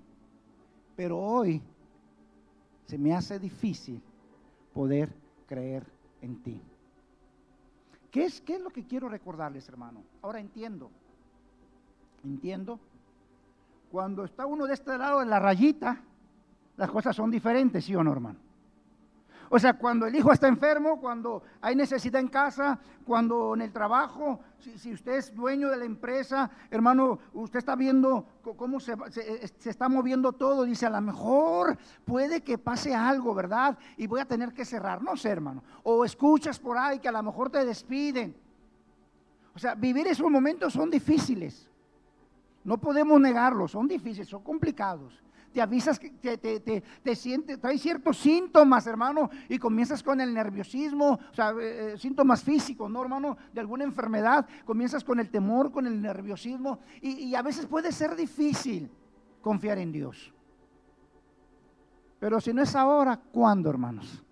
Pero 0.96 1.18
hoy 1.18 1.60
se 2.86 2.98
me 2.98 3.14
hace 3.14 3.38
difícil 3.38 4.02
poder 4.72 5.12
creer 5.46 5.84
en 6.20 6.42
ti. 6.42 6.60
¿Qué 8.10 8.24
es, 8.24 8.40
¿Qué 8.40 8.54
es 8.54 8.60
lo 8.60 8.70
que 8.70 8.86
quiero 8.86 9.08
recordarles, 9.08 9.68
hermano? 9.68 10.02
Ahora 10.22 10.40
entiendo. 10.40 10.90
Entiendo. 12.24 12.78
Cuando 13.90 14.24
está 14.24 14.46
uno 14.46 14.66
de 14.66 14.74
este 14.74 14.96
lado 14.96 15.20
de 15.20 15.26
la 15.26 15.38
rayita, 15.38 16.00
las 16.76 16.90
cosas 16.90 17.14
son 17.14 17.30
diferentes, 17.30 17.84
¿sí 17.84 17.94
o 17.94 18.02
no, 18.02 18.12
hermano? 18.12 18.38
O 19.50 19.58
sea, 19.58 19.74
cuando 19.74 20.06
el 20.06 20.14
hijo 20.14 20.32
está 20.32 20.48
enfermo, 20.48 21.00
cuando 21.00 21.42
hay 21.60 21.76
necesidad 21.76 22.20
en 22.20 22.28
casa, 22.28 22.78
cuando 23.04 23.54
en 23.54 23.62
el 23.62 23.72
trabajo, 23.72 24.40
si, 24.58 24.92
usted 24.92 25.12
es 25.12 25.34
dueño 25.34 25.68
de 25.68 25.76
la 25.76 25.84
empresa, 25.84 26.50
hermano, 26.70 27.18
usted 27.34 27.58
está 27.58 27.76
viendo 27.76 28.26
cómo 28.56 28.80
se, 28.80 28.96
se, 29.10 29.70
está 29.70 29.88
moviendo 29.88 30.32
todo, 30.32 30.64
dice, 30.64 30.86
a 30.86 30.90
lo 30.90 31.00
mejor 31.00 31.76
puede 32.04 32.42
que 32.42 32.58
pase 32.58 32.94
algo, 32.94 33.34
¿verdad? 33.34 33.78
Y 33.96 34.06
voy 34.06 34.20
a 34.20 34.24
tener 34.24 34.52
que 34.52 34.64
cerrar. 34.64 35.02
No 35.02 35.16
sé, 35.16 35.30
hermano. 35.30 35.62
O 35.82 36.04
escuchas 36.04 36.58
por 36.58 36.78
ahí 36.78 36.98
que 36.98 37.08
a 37.08 37.12
lo 37.12 37.22
mejor 37.22 37.50
te 37.50 37.64
despiden. 37.64 38.34
O 39.54 39.58
sea, 39.58 39.74
vivir 39.74 40.06
esos 40.06 40.30
momentos 40.30 40.72
son 40.72 40.90
difíciles. 40.90 41.68
No 42.64 42.78
podemos 42.78 43.20
negarlos, 43.20 43.72
son 43.72 43.86
difíciles, 43.86 44.28
son 44.28 44.42
complicados 44.42 45.24
te 45.54 45.62
avisas 45.62 46.00
que 46.00 46.10
te, 46.10 46.36
te, 46.36 46.82
te, 46.82 47.14
sientes, 47.14 47.60
trae 47.60 47.78
ciertos 47.78 48.18
síntomas, 48.18 48.88
hermano, 48.88 49.30
y 49.48 49.56
comienzas 49.56 50.02
con 50.02 50.20
el 50.20 50.34
nerviosismo, 50.34 51.20
eh, 51.38 51.92
eh, 51.94 51.94
síntomas 51.96 52.42
físicos, 52.42 52.90
¿no, 52.90 53.00
hermano? 53.00 53.36
De 53.52 53.60
alguna 53.60 53.84
enfermedad, 53.84 54.46
comienzas 54.64 55.04
con 55.04 55.20
el 55.20 55.30
temor, 55.30 55.70
con 55.70 55.86
el 55.86 56.02
nerviosismo, 56.02 56.80
y, 57.00 57.26
y 57.26 57.34
a 57.36 57.42
veces 57.42 57.66
puede 57.66 57.92
ser 57.92 58.16
difícil 58.16 58.90
confiar 59.40 59.78
en 59.78 59.92
Dios. 59.92 60.34
Pero 62.18 62.40
si 62.40 62.52
no 62.52 62.60
es 62.60 62.74
ahora, 62.74 63.16
¿cuándo, 63.16 63.70
hermanos? 63.70 64.24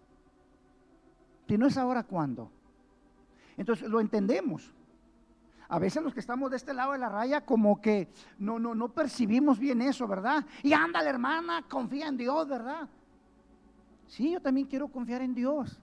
Si 1.47 1.57
no 1.57 1.69
es 1.69 1.77
ahora, 1.77 2.03
¿cuándo? 2.03 2.51
Entonces 3.57 3.89
lo 3.89 4.01
entendemos. 4.01 4.75
A 5.73 5.79
veces 5.79 6.03
los 6.03 6.13
que 6.13 6.21
estamos 6.21 6.51
de 6.51 6.59
este 6.59 6.75
lado 6.75 6.93
de 6.93 6.99
la 6.99 7.09
raya 7.09 7.47
como 7.47 7.81
que 7.81 8.13
no, 8.39 8.59
no, 8.59 8.75
no 8.75 8.93
percibimos 8.93 9.59
bien 9.59 9.81
eso, 9.81 10.07
¿verdad? 10.07 10.45
Y 10.63 10.75
ándale 10.75 11.09
hermana, 11.09 11.65
confía 11.67 12.09
en 12.09 12.19
Dios, 12.19 12.47
¿verdad? 12.47 12.87
Sí, 14.07 14.33
yo 14.33 14.41
también 14.43 14.67
quiero 14.67 14.89
confiar 14.89 15.23
en 15.23 15.35
Dios. 15.35 15.81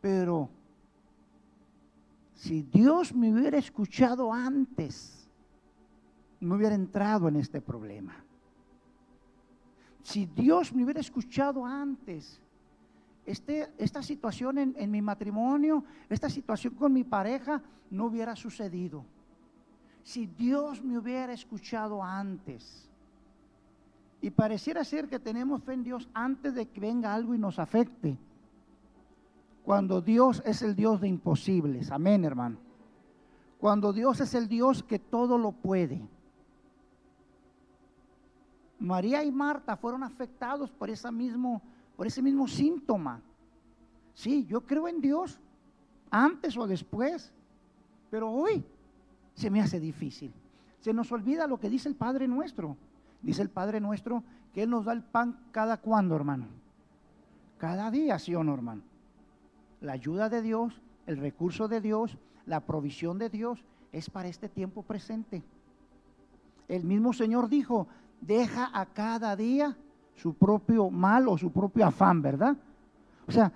Pero 0.00 0.48
si 2.32 2.62
Dios 2.62 3.12
me 3.12 3.32
hubiera 3.32 3.58
escuchado 3.58 4.32
antes, 4.32 5.28
no 6.38 6.54
hubiera 6.54 6.76
entrado 6.76 7.26
en 7.26 7.34
este 7.34 7.60
problema. 7.60 8.14
Si 10.04 10.26
Dios 10.26 10.72
me 10.72 10.84
hubiera 10.84 11.00
escuchado 11.00 11.66
antes, 11.66 12.40
este, 13.28 13.68
esta 13.76 14.02
situación 14.02 14.56
en, 14.56 14.90
mi 14.90 15.02
matrimonio, 15.02 15.84
esta 16.08 16.30
situación 16.30 16.74
con 16.74 16.94
mi 16.94 17.04
pareja, 17.04 17.62
no 17.90 18.06
hubiera 18.06 18.34
sucedido. 18.34 19.04
Si 20.02 20.26
Dios 20.26 20.82
me 20.82 20.96
hubiera 20.96 21.34
escuchado 21.34 22.02
antes. 22.02 22.88
Y 24.22 24.30
pareciera 24.30 24.82
ser 24.82 25.10
que 25.10 25.18
tenemos 25.18 25.62
fe 25.62 25.74
en 25.74 25.84
Dios 25.84 26.08
antes 26.14 26.54
de 26.54 26.68
que 26.68 26.80
venga 26.80 27.12
algo 27.12 27.34
y 27.34 27.38
nos 27.38 27.58
afecte. 27.58 28.16
Cuando 29.62 30.00
Dios 30.00 30.42
es 30.46 30.62
el 30.62 30.74
Dios 30.74 30.98
de 31.02 31.08
imposibles. 31.08 31.90
Amén, 31.90 32.24
hermano. 32.24 32.56
Cuando 33.60 33.92
Dios 33.92 34.20
es 34.20 34.34
el 34.34 34.48
Dios 34.48 34.82
que 34.82 34.98
todo 34.98 35.36
lo 35.36 35.52
puede. 35.52 36.00
María 38.78 39.22
y 39.22 39.30
Marta 39.30 39.76
fueron 39.76 40.02
afectados 40.02 40.70
por, 40.70 40.88
esa 40.88 41.12
mismo, 41.12 41.60
por 41.98 42.06
ese 42.06 42.22
mismo 42.22 42.46
síntoma. 42.46 43.20
Sí, 44.14 44.46
yo 44.46 44.60
creo 44.60 44.86
en 44.86 45.00
Dios 45.00 45.40
antes 46.12 46.56
o 46.56 46.64
después, 46.64 47.32
pero 48.08 48.30
hoy 48.30 48.64
se 49.34 49.50
me 49.50 49.60
hace 49.60 49.80
difícil. 49.80 50.32
Se 50.78 50.92
nos 50.92 51.10
olvida 51.10 51.48
lo 51.48 51.58
que 51.58 51.68
dice 51.68 51.88
el 51.88 51.96
Padre 51.96 52.28
nuestro. 52.28 52.76
Dice 53.20 53.42
el 53.42 53.50
Padre 53.50 53.80
nuestro 53.80 54.22
que 54.54 54.62
Él 54.62 54.70
nos 54.70 54.84
da 54.84 54.92
el 54.92 55.02
pan 55.02 55.40
cada 55.50 55.78
cuando, 55.78 56.14
hermano. 56.14 56.46
Cada 57.58 57.90
día, 57.90 58.16
sí 58.20 58.32
o 58.32 58.44
no, 58.44 58.54
hermano. 58.54 58.82
La 59.80 59.94
ayuda 59.94 60.28
de 60.28 60.40
Dios, 60.40 60.80
el 61.08 61.16
recurso 61.16 61.66
de 61.66 61.80
Dios, 61.80 62.16
la 62.46 62.60
provisión 62.60 63.18
de 63.18 63.28
Dios 63.28 63.64
es 63.90 64.08
para 64.08 64.28
este 64.28 64.48
tiempo 64.48 64.84
presente. 64.84 65.42
El 66.68 66.84
mismo 66.84 67.12
Señor 67.12 67.48
dijo, 67.48 67.88
deja 68.20 68.70
a 68.72 68.86
cada 68.86 69.34
día 69.34 69.76
su 70.18 70.34
propio 70.34 70.90
mal 70.90 71.28
o 71.28 71.38
su 71.38 71.50
propio 71.50 71.86
afán, 71.86 72.20
¿verdad? 72.20 72.56
O 73.26 73.32
sea, 73.32 73.50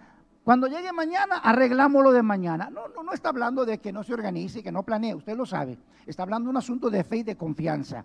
cuando 0.45 0.67
llegue 0.69 0.93
mañana, 0.93 1.37
arreglamos 1.39 2.03
lo 2.03 2.13
de 2.13 2.23
mañana. 2.23 2.71
No, 2.71 2.89
no, 2.89 3.03
no 3.03 3.13
está 3.13 3.31
hablando 3.31 3.65
de 3.65 3.79
que 3.79 3.93
no 3.93 4.03
se 4.03 4.15
organice 4.15 4.63
que 4.63 4.73
no 4.73 4.83
planee, 4.83 5.15
usted 5.15 5.37
lo 5.37 5.45
sabe. 5.45 5.77
Está 6.07 6.23
hablando 6.23 6.47
de 6.47 6.51
un 6.51 6.57
asunto 6.57 6.89
de 6.89 7.05
fe 7.05 7.19
y 7.19 7.23
de 7.23 7.37
confianza. 7.37 8.05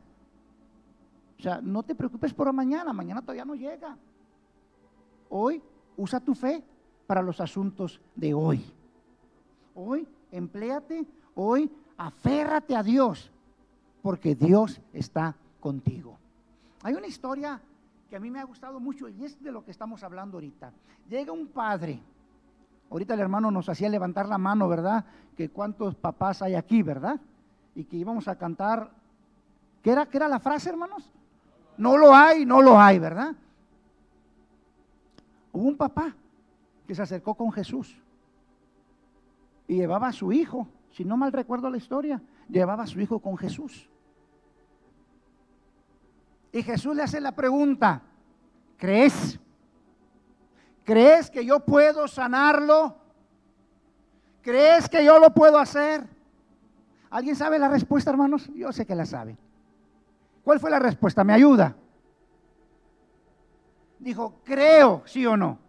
O 1.38 1.42
sea, 1.42 1.62
no 1.62 1.84
te 1.84 1.96
preocupes 1.96 2.34
por 2.34 2.52
mañana, 2.52 2.94
mañana 2.94 3.22
todavía 3.22 3.46
no 3.46 3.56
llega. 3.56 3.96
Hoy 5.30 5.62
usa 5.96 6.20
tu 6.20 6.34
fe 6.34 6.64
para 7.06 7.22
los 7.22 7.40
asuntos 7.40 8.02
de 8.16 8.34
hoy. 8.34 8.64
Hoy 9.76 10.08
empléate, 10.32 11.06
hoy 11.36 11.72
aférrate 11.98 12.76
a 12.76 12.82
Dios, 12.82 13.32
porque 14.02 14.36
Dios 14.36 14.82
está 14.94 15.36
contigo. 15.60 16.18
Hay 16.82 16.94
una 16.94 17.08
historia 17.08 17.62
que 18.10 18.16
a 18.16 18.20
mí 18.20 18.30
me 18.30 18.40
ha 18.40 18.44
gustado 18.44 18.80
mucho 18.80 19.10
y 19.10 19.26
es 19.26 19.42
de 19.42 19.52
lo 19.52 19.64
que 19.64 19.72
estamos 19.72 20.04
hablando 20.04 20.38
ahorita. 20.38 20.72
Llega 21.10 21.32
un 21.32 21.48
padre, 21.48 22.00
ahorita 22.90 23.14
el 23.14 23.20
hermano 23.20 23.52
nos 23.52 23.70
hacía 23.70 23.90
levantar 23.90 24.28
la 24.28 24.38
mano, 24.38 24.68
¿verdad? 24.68 25.06
Que 25.36 25.50
cuántos 25.50 25.96
papás 25.96 26.42
hay 26.42 26.56
aquí, 26.56 26.84
¿verdad? 26.84 27.20
Y 27.76 27.84
que 27.84 27.98
íbamos 27.98 28.28
a 28.28 28.38
cantar, 28.38 28.90
¿qué 29.82 29.92
era, 29.92 30.06
qué 30.06 30.18
era 30.18 30.28
la 30.28 30.40
frase, 30.40 30.70
hermanos? 30.70 31.12
No 31.78 31.98
lo 31.98 32.14
hay, 32.14 32.46
no 32.46 32.62
lo 32.62 32.80
hay, 32.80 32.98
¿verdad? 32.98 33.36
Hubo 35.52 35.68
un 35.68 35.78
papá 35.78 36.16
que 36.88 36.96
se 36.96 37.02
acercó 37.02 37.36
con 37.36 37.52
Jesús 37.52 38.02
y 39.68 39.76
llevaba 39.76 40.08
a 40.08 40.14
su 40.14 40.32
hijo, 40.32 40.68
si 40.92 41.04
no 41.04 41.18
mal 41.18 41.34
recuerdo 41.34 41.70
la 41.70 41.78
historia, 41.78 42.22
llevaba 42.48 42.84
a 42.84 42.88
su 42.88 43.02
hijo 43.02 43.20
con 43.20 43.38
Jesús. 43.38 43.90
Y 46.52 46.64
Jesús 46.64 46.96
le 46.96 47.04
hace 47.04 47.20
la 47.22 47.34
pregunta, 47.34 48.02
¿crees? 48.78 49.40
¿Crees 50.84 51.30
que 51.30 51.46
yo 51.46 51.60
puedo 51.60 52.08
sanarlo? 52.08 52.96
¿Crees 54.42 54.88
que 54.88 55.04
yo 55.04 55.20
lo 55.20 55.34
puedo 55.34 55.60
hacer? 55.60 56.08
¿Alguien 57.10 57.36
sabe 57.36 57.60
la 57.60 57.68
respuesta, 57.68 58.12
hermanos? 58.12 58.50
Yo 58.56 58.72
sé 58.72 58.86
que 58.86 58.96
la 58.96 59.06
sabe. 59.06 59.38
¿Cuál 60.44 60.60
fue 60.60 60.72
la 60.72 60.80
respuesta? 60.80 61.24
¿Me 61.24 61.34
ayuda? 61.34 61.76
Dijo, 64.00 64.40
creo, 64.44 65.04
sí 65.06 65.26
o 65.26 65.36
no. 65.36 65.60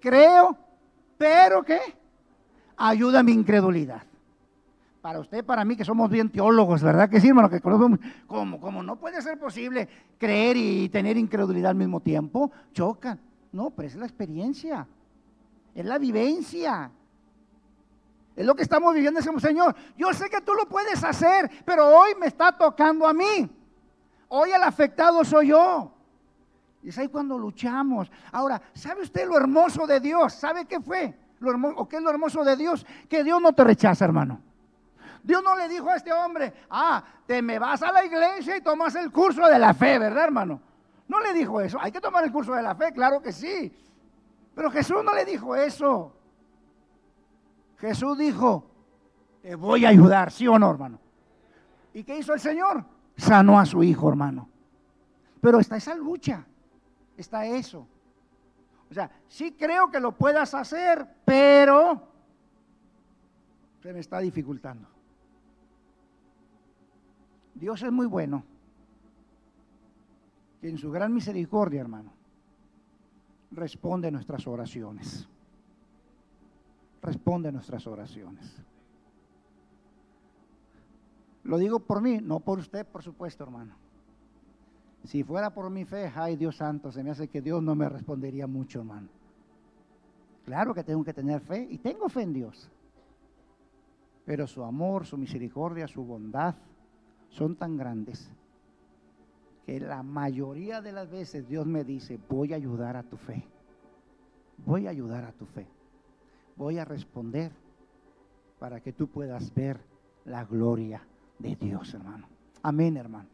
Creo, 0.00 0.56
pero 1.16 1.62
¿qué? 1.62 1.80
Ayuda 2.76 3.20
a 3.20 3.22
mi 3.22 3.32
incredulidad. 3.32 4.02
Para 5.04 5.20
usted, 5.20 5.44
para 5.44 5.66
mí, 5.66 5.76
que 5.76 5.84
somos 5.84 6.08
bien 6.08 6.30
teólogos, 6.30 6.82
¿verdad? 6.82 7.10
Que 7.10 7.20
sí, 7.20 7.28
hermano, 7.28 7.50
que 7.50 7.60
conocemos, 7.60 7.98
¿cómo? 8.26 8.58
¿Cómo 8.58 8.82
no 8.82 8.96
puede 8.96 9.20
ser 9.20 9.38
posible 9.38 9.86
creer 10.16 10.56
y 10.56 10.88
tener 10.88 11.18
incredulidad 11.18 11.72
al 11.72 11.76
mismo 11.76 12.00
tiempo? 12.00 12.50
Chocan. 12.72 13.20
No, 13.52 13.68
pero 13.68 13.86
es 13.86 13.96
la 13.96 14.06
experiencia, 14.06 14.86
es 15.74 15.84
la 15.84 15.98
vivencia. 15.98 16.90
Es 18.34 18.46
lo 18.46 18.54
que 18.54 18.62
estamos 18.62 18.94
viviendo, 18.94 19.20
decimos, 19.20 19.42
Señor, 19.42 19.76
yo 19.94 20.10
sé 20.14 20.30
que 20.30 20.40
tú 20.40 20.54
lo 20.54 20.66
puedes 20.66 21.04
hacer, 21.04 21.50
pero 21.66 21.86
hoy 21.86 22.12
me 22.18 22.28
está 22.28 22.52
tocando 22.52 23.06
a 23.06 23.12
mí. 23.12 23.46
Hoy 24.28 24.52
el 24.52 24.62
afectado 24.62 25.22
soy 25.22 25.48
yo. 25.48 25.92
Y 26.82 26.88
es 26.88 26.96
ahí 26.96 27.08
cuando 27.08 27.36
luchamos. 27.38 28.10
Ahora, 28.32 28.62
¿sabe 28.72 29.02
usted 29.02 29.28
lo 29.28 29.36
hermoso 29.36 29.86
de 29.86 30.00
Dios? 30.00 30.32
¿Sabe 30.32 30.64
qué 30.64 30.80
fue? 30.80 31.14
Lo 31.40 31.50
hermoso, 31.50 31.76
¿O 31.76 31.86
qué 31.86 31.96
es 31.96 32.02
lo 32.02 32.08
hermoso 32.08 32.42
de 32.42 32.56
Dios? 32.56 32.86
Que 33.06 33.22
Dios 33.22 33.38
no 33.42 33.52
te 33.52 33.64
rechaza, 33.64 34.06
hermano. 34.06 34.40
Dios 35.24 35.42
no 35.42 35.56
le 35.56 35.68
dijo 35.68 35.88
a 35.88 35.96
este 35.96 36.12
hombre, 36.12 36.52
ah, 36.70 37.02
te 37.26 37.42
me 37.42 37.58
vas 37.58 37.82
a 37.82 37.90
la 37.90 38.04
iglesia 38.04 38.56
y 38.56 38.60
tomas 38.60 38.94
el 38.94 39.10
curso 39.10 39.48
de 39.48 39.58
la 39.58 39.74
fe, 39.74 39.98
¿verdad, 39.98 40.24
hermano? 40.24 40.60
No 41.08 41.18
le 41.20 41.32
dijo 41.32 41.60
eso. 41.60 41.78
Hay 41.80 41.90
que 41.90 42.00
tomar 42.00 42.24
el 42.24 42.30
curso 42.30 42.52
de 42.54 42.62
la 42.62 42.74
fe, 42.74 42.92
claro 42.92 43.20
que 43.20 43.32
sí. 43.32 43.76
Pero 44.54 44.70
Jesús 44.70 45.02
no 45.02 45.14
le 45.14 45.24
dijo 45.24 45.56
eso. 45.56 46.14
Jesús 47.78 48.18
dijo, 48.18 48.70
te 49.42 49.54
voy 49.54 49.86
a 49.86 49.88
ayudar, 49.88 50.30
¿sí 50.30 50.46
o 50.46 50.58
no, 50.58 50.70
hermano? 50.70 51.00
¿Y 51.92 52.04
qué 52.04 52.18
hizo 52.18 52.34
el 52.34 52.40
Señor? 52.40 52.84
sanó 53.16 53.58
a 53.58 53.66
su 53.66 53.82
hijo, 53.82 54.08
hermano. 54.08 54.48
Pero 55.40 55.60
está 55.60 55.76
esa 55.76 55.94
lucha, 55.94 56.44
está 57.16 57.46
eso. 57.46 57.86
O 58.90 58.94
sea, 58.94 59.10
sí 59.28 59.52
creo 59.52 59.90
que 59.90 60.00
lo 60.00 60.12
puedas 60.12 60.54
hacer, 60.54 61.06
pero 61.24 62.08
se 63.82 63.92
me 63.92 64.00
está 64.00 64.18
dificultando. 64.20 64.88
Dios 67.54 67.82
es 67.82 67.92
muy 67.92 68.06
bueno. 68.06 68.44
Que 70.60 70.68
en 70.68 70.78
su 70.78 70.90
gran 70.90 71.12
misericordia, 71.12 71.80
hermano, 71.80 72.12
responde 73.50 74.10
nuestras 74.10 74.46
oraciones. 74.46 75.28
Responde 77.02 77.52
nuestras 77.52 77.86
oraciones. 77.86 78.56
Lo 81.44 81.58
digo 81.58 81.78
por 81.78 82.00
mí, 82.00 82.18
no 82.22 82.40
por 82.40 82.58
usted, 82.58 82.86
por 82.86 83.02
supuesto, 83.02 83.44
hermano. 83.44 83.74
Si 85.04 85.22
fuera 85.22 85.52
por 85.52 85.68
mi 85.68 85.84
fe, 85.84 86.10
ay 86.14 86.36
Dios 86.36 86.56
santo, 86.56 86.90
se 86.90 87.04
me 87.04 87.10
hace 87.10 87.28
que 87.28 87.42
Dios 87.42 87.62
no 87.62 87.74
me 87.74 87.88
respondería 87.88 88.46
mucho, 88.46 88.78
hermano. 88.78 89.08
Claro 90.46 90.74
que 90.74 90.82
tengo 90.82 91.04
que 91.04 91.12
tener 91.12 91.40
fe 91.40 91.66
y 91.70 91.76
tengo 91.78 92.08
fe 92.08 92.22
en 92.22 92.32
Dios. 92.32 92.70
Pero 94.24 94.46
su 94.46 94.64
amor, 94.64 95.04
su 95.04 95.18
misericordia, 95.18 95.86
su 95.86 96.02
bondad 96.02 96.54
son 97.34 97.56
tan 97.56 97.76
grandes 97.76 98.30
que 99.66 99.80
la 99.80 100.02
mayoría 100.02 100.80
de 100.80 100.92
las 100.92 101.10
veces 101.10 101.48
Dios 101.48 101.66
me 101.66 101.84
dice, 101.84 102.18
voy 102.28 102.52
a 102.52 102.56
ayudar 102.56 102.96
a 102.96 103.02
tu 103.02 103.16
fe. 103.16 103.44
Voy 104.58 104.86
a 104.86 104.90
ayudar 104.90 105.24
a 105.24 105.32
tu 105.32 105.44
fe. 105.46 105.66
Voy 106.56 106.78
a 106.78 106.84
responder 106.84 107.50
para 108.60 108.80
que 108.80 108.92
tú 108.92 109.08
puedas 109.08 109.52
ver 109.52 109.80
la 110.24 110.44
gloria 110.44 111.02
de 111.38 111.56
Dios, 111.56 111.92
hermano. 111.94 112.28
Amén, 112.62 112.96
hermano. 112.96 113.28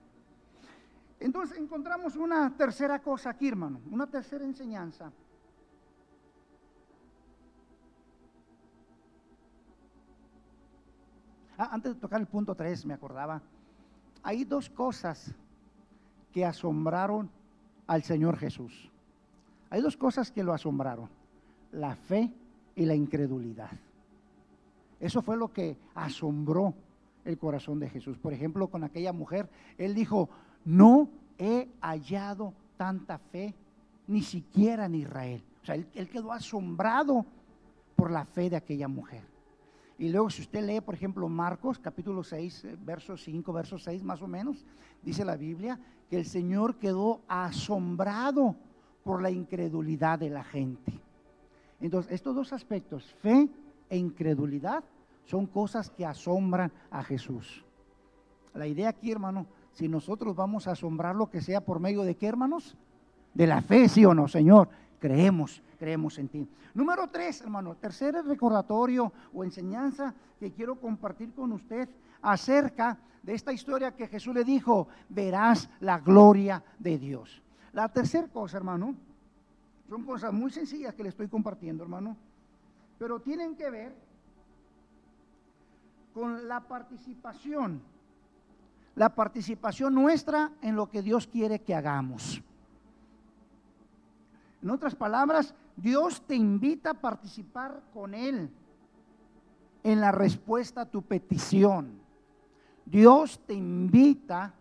Entonces 1.19 1.59
encontramos 1.59 2.17
una 2.17 2.57
tercera 2.57 3.01
cosa 3.01 3.31
aquí, 3.31 3.49
hermano, 3.49 3.81
una 3.91 4.07
tercera 4.07 4.45
enseñanza. 4.45 5.13
Ah, 11.59 11.69
antes 11.73 11.95
de 11.95 12.01
tocar 12.01 12.19
el 12.19 12.27
punto 12.27 12.55
3, 12.55 12.87
me 12.87 12.95
acordaba, 12.95 13.43
hay 14.23 14.45
dos 14.45 14.71
cosas 14.71 15.35
que 16.33 16.45
asombraron 16.45 17.31
al 17.87 18.03
Señor 18.03 18.37
Jesús. 18.37 18.91
Hay 19.71 19.81
dos 19.81 19.97
cosas 19.97 20.31
que 20.31 20.43
lo 20.43 20.53
asombraron, 20.53 21.09
la 21.73 21.95
fe 21.95 22.33
y 22.75 22.85
la 22.85 22.95
incredulidad. 22.95 23.71
Eso 24.99 25.23
fue 25.23 25.37
lo 25.37 25.53
que 25.53 25.77
asombró 25.95 26.75
el 27.25 27.39
corazón 27.39 27.79
de 27.81 27.89
Jesús. 27.89 28.18
Por 28.18 28.33
ejemplo, 28.33 28.68
con 28.68 28.85
aquella 28.85 29.12
mujer, 29.12 29.49
él 29.79 29.95
dijo, 29.95 30.29
no 30.64 31.09
he 31.39 31.68
hallado 31.81 32.53
tanta 32.77 33.18
fe, 33.18 33.55
ni 34.07 34.23
siquiera 34.23 34.87
en 34.87 34.97
Israel. 34.97 35.43
O 35.62 35.66
sea, 35.66 35.75
él, 35.75 36.09
quedó 36.09 36.33
asombrado 36.33 37.25
por 37.97 38.11
la 38.11 38.25
fe 38.25 38.51
de 38.51 38.57
aquella 38.57 38.89
mujer. 38.89 39.23
Y 40.01 40.09
luego 40.09 40.31
si 40.31 40.41
usted 40.41 40.65
lee, 40.65 40.81
por 40.81 40.95
ejemplo, 40.95 41.29
Marcos 41.29 41.79
capítulo 41.79 42.25
6, 42.25 42.65
eh, 42.65 42.79
verso 42.83 43.19
5, 43.19 43.53
verso 43.53 43.79
6 43.79 44.03
más 44.03 44.23
o 44.23 44.27
menos, 44.27 44.65
dice 45.03 45.27
la 45.27 45.37
Biblia 45.37 45.79
que 46.09 46.17
el 46.17 46.25
Señor 46.25 46.77
quedó 46.77 47.21
asombrado 47.29 48.57
por 49.05 49.21
la 49.21 49.31
incredulidad 49.31 50.19
de 50.19 50.31
la 50.31 50.43
gente. 50.43 50.99
Entonces, 51.83 52.13
estos 52.13 52.35
dos 52.35 52.51
aspectos, 52.55 53.15
fe 53.21 53.47
e 53.91 53.99
incredulidad, 53.99 54.83
son 55.27 55.45
cosas 55.45 55.91
que 55.91 56.07
asombran 56.07 56.73
a 56.91 57.05
Jesús. 57.05 57.63
La 58.55 58.67
idea 58.67 58.89
aquí, 58.89 59.13
hermano, 59.13 59.45
si 59.75 59.87
nosotros 59.87 60.35
vamos 60.35 60.67
a 60.67 60.71
asombrar 60.71 61.15
lo 61.15 61.29
que 61.29 61.43
sea 61.43 61.61
por 61.61 61.79
medio 61.79 62.05
de 62.05 62.15
qué, 62.15 62.27
hermanos? 62.27 62.75
De 63.35 63.47
la 63.47 63.61
fe, 63.61 63.87
sí 63.87 64.07
o 64.07 64.15
no, 64.15 64.29
Señor. 64.29 64.71
Creemos, 65.01 65.63
creemos 65.79 66.19
en 66.19 66.29
ti. 66.29 66.49
Número 66.75 67.09
tres, 67.09 67.41
hermano, 67.41 67.75
tercer 67.77 68.15
recordatorio 68.15 69.13
o 69.33 69.43
enseñanza 69.43 70.15
que 70.39 70.53
quiero 70.53 70.79
compartir 70.79 71.33
con 71.33 71.53
usted 71.53 71.89
acerca 72.21 72.99
de 73.23 73.35
esta 73.35 73.53
historia 73.53 73.97
que 73.97 74.07
Jesús 74.07 74.35
le 74.35 74.45
dijo, 74.45 74.89
verás 75.09 75.71
la 75.81 75.99
gloria 75.99 76.63
de 76.79 76.99
Dios. 76.99 77.43
La 77.73 77.89
tercera 77.89 78.29
cosa, 78.29 78.59
hermano, 78.59 78.95
son 79.89 80.05
cosas 80.05 80.33
muy 80.33 80.51
sencillas 80.51 80.95
que 80.95 81.03
le 81.03 81.09
estoy 81.09 81.29
compartiendo, 81.29 81.83
hermano, 81.83 82.17
pero 82.99 83.21
tienen 83.21 83.57
que 83.57 83.71
ver 83.71 83.95
con 86.13 86.47
la 86.47 86.61
participación, 86.61 87.81
la 88.97 89.15
participación 89.15 89.95
nuestra 89.95 90.53
en 90.61 90.77
lo 90.77 90.91
que 90.91 91.01
Dios 91.01 91.27
quiere 91.27 91.61
que 91.61 91.75
hagamos. 91.75 92.43
En 94.63 94.71
otras 94.71 94.95
palabras, 94.95 95.55
Dios 95.77 96.23
te 96.27 96.35
invita 96.35 96.91
a 96.91 96.95
participar 96.95 97.83
con 97.93 98.15
Él 98.15 98.51
en 99.83 100.01
la 100.01 100.13
respuesta 100.13 100.83
a 100.83 100.87
tu 100.87 101.03
petición. 101.03 102.01
Dios 102.85 103.41
te 103.47 103.55
invita, 103.55 104.53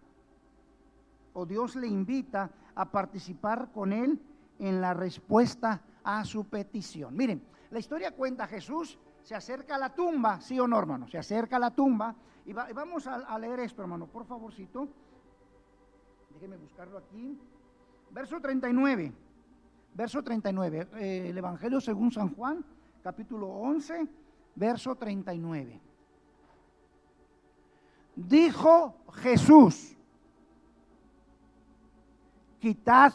o 1.34 1.46
Dios 1.46 1.76
le 1.76 1.88
invita 1.88 2.50
a 2.76 2.86
participar 2.86 3.72
con 3.74 3.92
Él 3.92 4.20
en 4.60 4.80
la 4.80 4.94
respuesta 4.94 5.82
a 6.04 6.24
su 6.24 6.46
petición. 6.46 7.16
Miren, 7.16 7.42
la 7.72 7.80
historia 7.80 8.12
cuenta 8.12 8.48
Jesús 8.48 8.98
se 9.24 9.36
acerca 9.36 9.76
a 9.76 9.80
la 9.80 9.94
tumba, 9.94 10.40
sí 10.42 10.60
o 10.60 10.68
no, 10.68 10.80
hermano, 10.80 11.08
se 11.08 11.18
acerca 11.18 11.58
a 11.58 11.60
la 11.60 11.72
tumba. 11.72 12.16
Y, 12.46 12.54
vamos 12.54 13.06
a, 13.06 13.38
leer 13.38 13.60
esto, 13.60 13.82
hermano, 13.82 14.08
por 14.08 14.26
favorcito. 14.26 14.88
Déjeme 16.34 16.58
buscarlo 16.58 16.98
aquí. 16.98 17.38
Verso 18.12 18.40
39. 18.40 19.14
Verso 19.94 20.24
39. 20.24 20.88
Eh, 20.96 21.30
el 21.30 21.38
Evangelio 21.38 21.82
según 21.82 22.12
San 22.12 22.34
Juan, 22.36 22.64
capítulo 23.04 23.48
11, 23.48 24.08
verso 24.56 24.96
39. 24.96 25.80
Dijo 28.16 28.96
Jesús, 29.14 29.96
quitad 32.60 33.14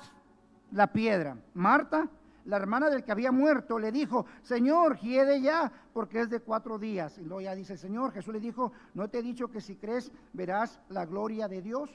la 0.72 0.92
piedra. 0.92 1.36
Marta 1.54 2.08
la 2.44 2.56
hermana 2.56 2.90
del 2.90 3.04
que 3.04 3.12
había 3.12 3.32
muerto 3.32 3.78
le 3.78 3.90
dijo, 3.90 4.26
Señor, 4.42 4.98
hiede 4.98 5.40
ya, 5.40 5.72
porque 5.92 6.20
es 6.20 6.28
de 6.28 6.40
cuatro 6.40 6.78
días. 6.78 7.16
Y 7.18 7.22
luego 7.22 7.40
ya 7.40 7.54
dice, 7.54 7.76
Señor, 7.76 8.12
Jesús 8.12 8.34
le 8.34 8.40
dijo, 8.40 8.72
no 8.92 9.08
te 9.08 9.18
he 9.18 9.22
dicho 9.22 9.48
que 9.48 9.60
si 9.60 9.76
crees 9.76 10.12
verás 10.32 10.78
la 10.90 11.06
gloria 11.06 11.48
de 11.48 11.62
Dios. 11.62 11.90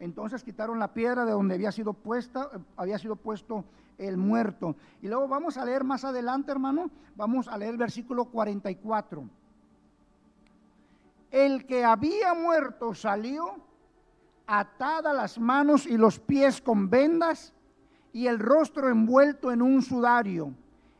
Entonces 0.00 0.44
quitaron 0.44 0.78
la 0.78 0.92
piedra 0.92 1.24
de 1.24 1.32
donde 1.32 1.54
había 1.54 1.72
sido 1.72 1.94
puesta, 1.94 2.50
había 2.76 2.98
sido 2.98 3.16
puesto 3.16 3.64
el 3.98 4.16
muerto. 4.16 4.76
Y 5.02 5.08
luego 5.08 5.28
vamos 5.28 5.56
a 5.56 5.64
leer 5.64 5.84
más 5.84 6.04
adelante, 6.04 6.52
hermano, 6.52 6.90
vamos 7.16 7.48
a 7.48 7.56
leer 7.56 7.72
el 7.72 7.78
versículo 7.78 8.26
44. 8.26 9.28
El 11.30 11.66
que 11.66 11.84
había 11.84 12.34
muerto 12.34 12.94
salió 12.94 13.56
atada 14.46 15.12
las 15.12 15.38
manos 15.38 15.86
y 15.86 15.96
los 15.96 16.18
pies 16.18 16.60
con 16.60 16.90
vendas 16.90 17.52
y 18.12 18.26
el 18.26 18.38
rostro 18.38 18.88
envuelto 18.88 19.50
en 19.50 19.62
un 19.62 19.82
sudario. 19.82 20.54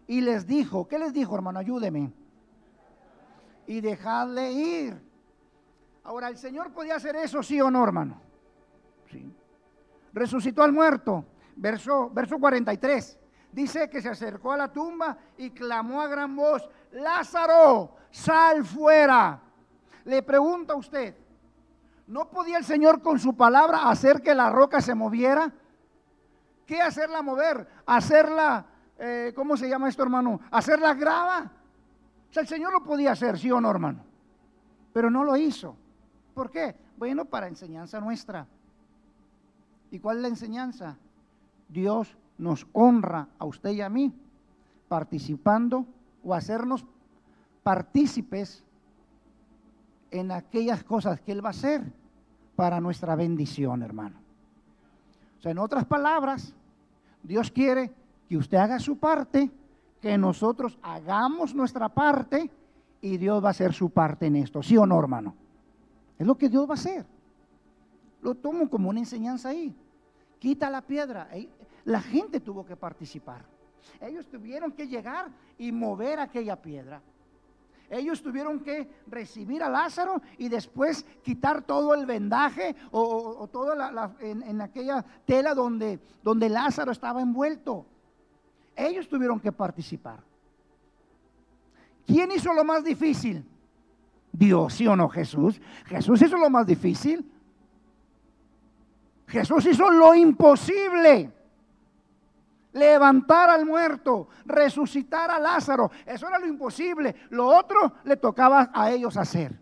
Y 0.06 0.20
les 0.20 0.46
dijo, 0.46 0.88
¿qué 0.88 0.98
les 0.98 1.12
dijo, 1.12 1.34
hermano? 1.34 1.58
Ayúdeme. 1.60 2.12
Y 3.66 3.80
dejadle 3.80 4.52
ir. 4.52 5.00
Ahora, 6.02 6.28
¿el 6.28 6.36
Señor 6.36 6.72
podía 6.72 6.96
hacer 6.96 7.16
eso, 7.16 7.42
sí 7.42 7.60
o 7.60 7.70
no, 7.70 7.82
hermano? 7.82 8.20
Sí. 9.10 9.32
Resucitó 10.12 10.62
al 10.62 10.72
muerto. 10.72 11.24
Verso, 11.56 12.10
verso 12.10 12.38
43. 12.38 13.18
Dice 13.52 13.88
que 13.88 14.02
se 14.02 14.08
acercó 14.08 14.52
a 14.52 14.56
la 14.56 14.72
tumba 14.72 15.16
y 15.38 15.50
clamó 15.50 16.02
a 16.02 16.08
gran 16.08 16.34
voz, 16.34 16.68
Lázaro, 16.90 17.94
sal 18.10 18.64
fuera. 18.64 19.40
Le 20.04 20.22
pregunta 20.22 20.72
a 20.72 20.76
usted, 20.76 21.14
¿no 22.08 22.28
podía 22.28 22.58
el 22.58 22.64
Señor 22.64 23.00
con 23.00 23.18
su 23.18 23.36
palabra 23.36 23.88
hacer 23.88 24.22
que 24.22 24.34
la 24.34 24.50
roca 24.50 24.80
se 24.80 24.94
moviera? 24.94 25.52
¿Qué 26.66 26.80
hacerla 26.80 27.22
mover? 27.22 27.66
Hacerla, 27.86 28.66
eh, 28.98 29.32
¿cómo 29.36 29.56
se 29.56 29.68
llama 29.68 29.88
esto, 29.88 30.02
hermano? 30.02 30.40
Hacerla 30.50 30.94
grava. 30.94 31.50
O 32.28 32.32
sea, 32.32 32.42
el 32.42 32.48
Señor 32.48 32.72
lo 32.72 32.82
podía 32.82 33.12
hacer, 33.12 33.38
sí 33.38 33.52
o 33.52 33.60
no, 33.60 33.70
hermano. 33.70 34.04
Pero 34.92 35.10
no 35.10 35.22
lo 35.22 35.36
hizo. 35.36 35.76
¿Por 36.34 36.50
qué? 36.50 36.74
Bueno, 36.96 37.24
para 37.24 37.46
enseñanza 37.46 38.00
nuestra. 38.00 38.46
¿Y 39.92 40.00
cuál 40.00 40.16
es 40.16 40.22
la 40.22 40.28
enseñanza? 40.28 40.96
Dios 41.68 42.16
nos 42.38 42.66
honra 42.72 43.28
a 43.38 43.44
usted 43.44 43.70
y 43.70 43.80
a 43.80 43.88
mí 43.88 44.12
participando 44.88 45.86
o 46.22 46.34
hacernos 46.34 46.84
partícipes 47.62 48.64
en 50.10 50.30
aquellas 50.30 50.84
cosas 50.84 51.20
que 51.20 51.32
Él 51.32 51.44
va 51.44 51.48
a 51.48 51.50
hacer 51.50 51.82
para 52.56 52.80
nuestra 52.80 53.16
bendición, 53.16 53.82
hermano 53.82 54.24
en 55.50 55.58
otras 55.58 55.84
palabras, 55.84 56.54
Dios 57.22 57.50
quiere 57.50 57.92
que 58.28 58.36
usted 58.36 58.58
haga 58.58 58.78
su 58.78 58.96
parte, 58.96 59.50
que 60.00 60.16
nosotros 60.18 60.78
hagamos 60.82 61.54
nuestra 61.54 61.88
parte 61.88 62.50
y 63.00 63.16
Dios 63.16 63.42
va 63.42 63.48
a 63.48 63.50
hacer 63.50 63.72
su 63.72 63.90
parte 63.90 64.26
en 64.26 64.36
esto. 64.36 64.62
¿Sí 64.62 64.76
o 64.76 64.86
no, 64.86 64.98
hermano? 64.98 65.34
Es 66.18 66.26
lo 66.26 66.36
que 66.36 66.48
Dios 66.48 66.66
va 66.66 66.72
a 66.72 66.74
hacer. 66.74 67.06
Lo 68.22 68.34
tomo 68.34 68.68
como 68.68 68.88
una 68.88 69.00
enseñanza 69.00 69.50
ahí. 69.50 69.74
Quita 70.44 70.68
la 70.68 70.82
piedra. 70.82 71.26
La 71.86 72.02
gente 72.02 72.38
tuvo 72.38 72.66
que 72.66 72.76
participar. 72.76 73.46
Ellos 73.98 74.28
tuvieron 74.28 74.72
que 74.72 74.86
llegar 74.86 75.30
y 75.56 75.72
mover 75.72 76.20
aquella 76.20 76.60
piedra. 76.60 77.00
Ellos 77.88 78.22
tuvieron 78.22 78.60
que 78.60 78.86
recibir 79.06 79.62
a 79.62 79.70
Lázaro 79.70 80.20
y 80.36 80.50
después 80.50 81.06
quitar 81.22 81.62
todo 81.62 81.94
el 81.94 82.04
vendaje 82.04 82.76
o, 82.90 83.48
toda 83.50 83.74
la, 83.74 84.16
en, 84.20 84.60
aquella 84.60 85.02
tela 85.24 85.54
donde, 85.54 85.98
donde 86.22 86.50
Lázaro 86.50 86.92
estaba 86.92 87.22
envuelto. 87.22 87.86
Ellos 88.76 89.08
tuvieron 89.08 89.40
que 89.40 89.50
participar. 89.50 90.20
¿Quién 92.06 92.30
hizo 92.32 92.52
lo 92.52 92.64
más 92.64 92.84
difícil? 92.84 93.42
Dios, 94.30 94.74
¿sí 94.74 94.86
o 94.86 94.94
no 94.94 95.08
Jesús? 95.08 95.58
Jesús 95.86 96.20
hizo 96.20 96.36
lo 96.36 96.50
más 96.50 96.66
difícil. 96.66 97.30
Jesús 99.34 99.66
hizo 99.66 99.90
lo 99.90 100.14
imposible 100.14 101.32
levantar 102.72 103.50
al 103.50 103.66
muerto, 103.66 104.28
resucitar 104.44 105.28
a 105.28 105.40
Lázaro. 105.40 105.90
Eso 106.06 106.28
era 106.28 106.38
lo 106.38 106.46
imposible. 106.46 107.16
Lo 107.30 107.48
otro 107.48 107.94
le 108.04 108.16
tocaba 108.16 108.70
a 108.72 108.92
ellos 108.92 109.16
hacer. 109.16 109.58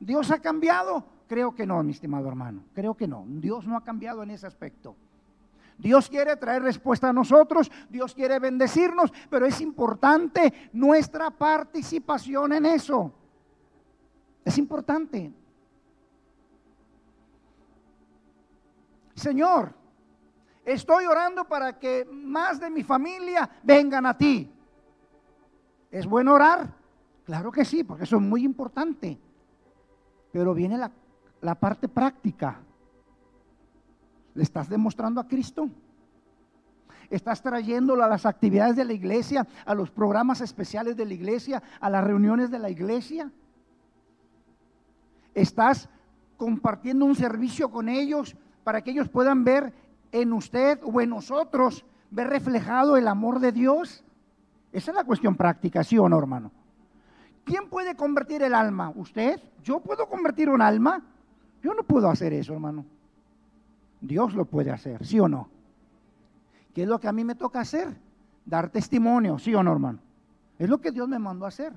¿Dios 0.00 0.32
ha 0.32 0.40
cambiado? 0.40 1.04
Creo 1.28 1.54
que 1.54 1.66
no, 1.66 1.80
mi 1.84 1.92
estimado 1.92 2.26
hermano. 2.26 2.64
Creo 2.74 2.96
que 2.96 3.06
no. 3.06 3.24
Dios 3.28 3.64
no 3.64 3.76
ha 3.76 3.84
cambiado 3.84 4.24
en 4.24 4.30
ese 4.30 4.48
aspecto. 4.48 4.96
Dios 5.78 6.08
quiere 6.08 6.34
traer 6.34 6.62
respuesta 6.62 7.10
a 7.10 7.12
nosotros, 7.12 7.70
Dios 7.88 8.12
quiere 8.12 8.40
bendecirnos, 8.40 9.12
pero 9.30 9.46
es 9.46 9.60
importante 9.60 10.52
nuestra 10.72 11.30
participación 11.30 12.54
en 12.54 12.66
eso. 12.66 13.14
Es 14.44 14.58
importante. 14.58 15.32
Señor, 19.20 19.74
Estoy 20.64 21.06
orando 21.06 21.44
para 21.44 21.78
que 21.78 22.04
más 22.04 22.60
de 22.60 22.70
mi 22.70 22.82
familia 22.82 23.48
vengan 23.62 24.06
a 24.06 24.16
ti. 24.16 24.50
¿Es 25.90 26.06
bueno 26.06 26.34
orar? 26.34 26.72
Claro 27.24 27.50
que 27.50 27.64
sí, 27.64 27.82
porque 27.82 28.04
eso 28.04 28.16
es 28.16 28.22
muy 28.22 28.44
importante. 28.44 29.18
Pero 30.30 30.54
viene 30.54 30.78
la, 30.78 31.54
parte 31.56 31.88
práctica. 31.88 32.60
¿Le 34.34 34.42
estás 34.42 34.68
demostrando 34.68 35.20
a 35.20 35.26
Cristo? 35.26 35.68
¿Estás 37.08 37.42
trayéndolo 37.42 38.04
a 38.04 38.08
las 38.08 38.24
actividades 38.24 38.76
de 38.76 38.84
la 38.84 38.92
iglesia, 38.92 39.46
a 39.64 39.74
los 39.74 39.90
programas 39.90 40.40
especiales 40.40 40.96
de 40.96 41.06
la 41.06 41.14
iglesia, 41.14 41.62
a 41.80 41.90
las 41.90 42.04
reuniones 42.04 42.50
de 42.50 42.58
la 42.60 42.70
iglesia? 42.70 43.32
¿Estás 45.34 45.88
compartiendo 46.36 47.04
un 47.06 47.16
servicio 47.16 47.70
con 47.70 47.88
ellos 47.88 48.36
para 48.64 48.82
que 48.82 48.90
ellos 48.90 49.08
puedan 49.08 49.44
ver 49.44 49.72
en 50.12 50.32
usted 50.32 50.80
o 50.82 51.00
en 51.00 51.10
nosotros 51.10 51.84
ver 52.10 52.28
reflejado 52.28 52.96
el 52.96 53.08
amor 53.08 53.40
de 53.40 53.52
Dios? 53.52 54.04
Esa 54.72 54.90
es 54.90 54.94
la 54.96 55.04
cuestión 55.04 55.36
práctica, 55.36 55.82
¿sí 55.84 55.98
o 55.98 56.08
no, 56.08 56.18
hermano? 56.18 56.50
¿Quién 57.44 57.68
puede 57.68 57.96
convertir 57.96 58.42
el 58.42 58.54
alma? 58.54 58.92
¿Usted? 58.94 59.40
¿Yo 59.62 59.80
puedo 59.80 60.08
convertir 60.08 60.48
un 60.48 60.62
alma? 60.62 61.02
Yo 61.62 61.74
no 61.74 61.82
puedo 61.82 62.08
hacer 62.08 62.32
eso, 62.32 62.52
hermano. 62.52 62.84
Dios 64.00 64.34
lo 64.34 64.44
puede 64.44 64.70
hacer, 64.70 65.04
¿sí 65.04 65.18
o 65.20 65.28
no? 65.28 65.48
¿Qué 66.74 66.82
es 66.82 66.88
lo 66.88 67.00
que 67.00 67.08
a 67.08 67.12
mí 67.12 67.24
me 67.24 67.34
toca 67.34 67.60
hacer? 67.60 67.96
dar 68.44 68.68
testimonio, 68.70 69.38
¿sí 69.38 69.54
o 69.54 69.62
no, 69.62 69.72
hermano? 69.72 69.98
Es 70.58 70.68
lo 70.68 70.80
que 70.80 70.90
Dios 70.90 71.08
me 71.08 71.18
mandó 71.18 71.44
a 71.44 71.48
hacer. 71.48 71.72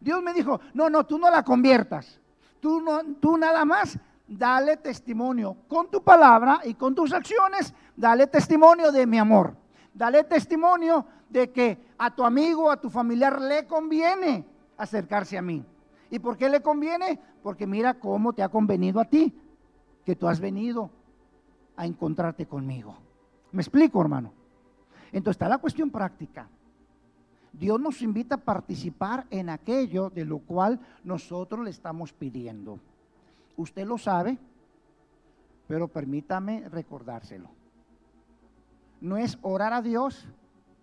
Dios 0.00 0.22
me 0.22 0.34
dijo, 0.34 0.60
no, 0.74 0.90
no, 0.90 1.04
tú 1.06 1.18
no 1.18 1.30
la 1.30 1.42
conviertas. 1.44 2.18
Tú, 2.60 2.80
no, 2.80 3.02
tú 3.20 3.38
nada 3.38 3.64
más 3.64 3.98
dale 4.30 4.76
testimonio 4.76 5.56
con 5.66 5.90
tu 5.90 6.02
palabra 6.02 6.60
y 6.64 6.74
con 6.74 6.94
tus 6.94 7.12
acciones, 7.12 7.74
dale 7.96 8.28
testimonio 8.28 8.92
de 8.92 9.06
mi 9.06 9.18
amor. 9.18 9.56
Dale 9.92 10.22
testimonio 10.22 11.04
de 11.28 11.50
que 11.50 11.78
a 11.98 12.14
tu 12.14 12.24
amigo, 12.24 12.70
a 12.70 12.80
tu 12.80 12.88
familiar 12.88 13.40
le 13.40 13.66
conviene 13.66 14.46
acercarse 14.76 15.36
a 15.36 15.42
mí. 15.42 15.64
¿Y 16.10 16.20
por 16.20 16.36
qué 16.36 16.48
le 16.48 16.62
conviene? 16.62 17.18
Porque 17.42 17.66
mira 17.66 17.98
cómo 17.98 18.32
te 18.32 18.42
ha 18.42 18.48
convenido 18.48 19.00
a 19.00 19.04
ti, 19.04 19.36
que 20.04 20.14
tú 20.14 20.28
has 20.28 20.38
venido 20.38 20.90
a 21.76 21.84
encontrarte 21.86 22.46
conmigo. 22.46 22.96
¿Me 23.50 23.62
explico, 23.62 24.00
hermano? 24.00 24.32
Entonces 25.12 25.36
está 25.36 25.48
la 25.48 25.58
cuestión 25.58 25.90
práctica. 25.90 26.48
Dios 27.52 27.80
nos 27.80 28.00
invita 28.00 28.36
a 28.36 28.44
participar 28.44 29.26
en 29.30 29.48
aquello 29.48 30.08
de 30.08 30.24
lo 30.24 30.38
cual 30.38 30.78
nosotros 31.02 31.64
le 31.64 31.70
estamos 31.70 32.12
pidiendo. 32.12 32.78
Usted 33.56 33.86
lo 33.86 33.98
sabe, 33.98 34.38
pero 35.66 35.88
permítame 35.88 36.68
recordárselo. 36.68 37.48
No 39.00 39.16
es 39.16 39.38
orar 39.42 39.72
a 39.72 39.82
Dios, 39.82 40.26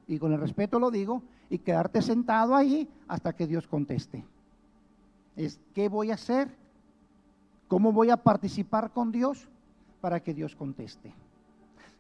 y 0.08 0.18
con 0.18 0.34
el 0.34 0.40
respeto 0.40 0.80
lo 0.80 0.92
digo, 0.92 1.24
y 1.50 1.60
quedarte 1.60 2.02
sentado 2.02 2.56
ahí 2.56 2.90
hasta 3.08 3.34
que 3.34 3.48
Dios 3.48 3.68
conteste. 3.68 4.26
Es 5.36 5.60
qué 5.74 5.90
voy 5.90 6.12
a 6.12 6.16
hacer, 6.16 6.56
cómo 7.68 7.92
voy 7.92 8.10
a 8.10 8.18
participar 8.18 8.92
con 8.92 9.12
Dios 9.12 9.50
para 10.02 10.22
que 10.22 10.34
Dios 10.34 10.56
conteste. 10.56 11.14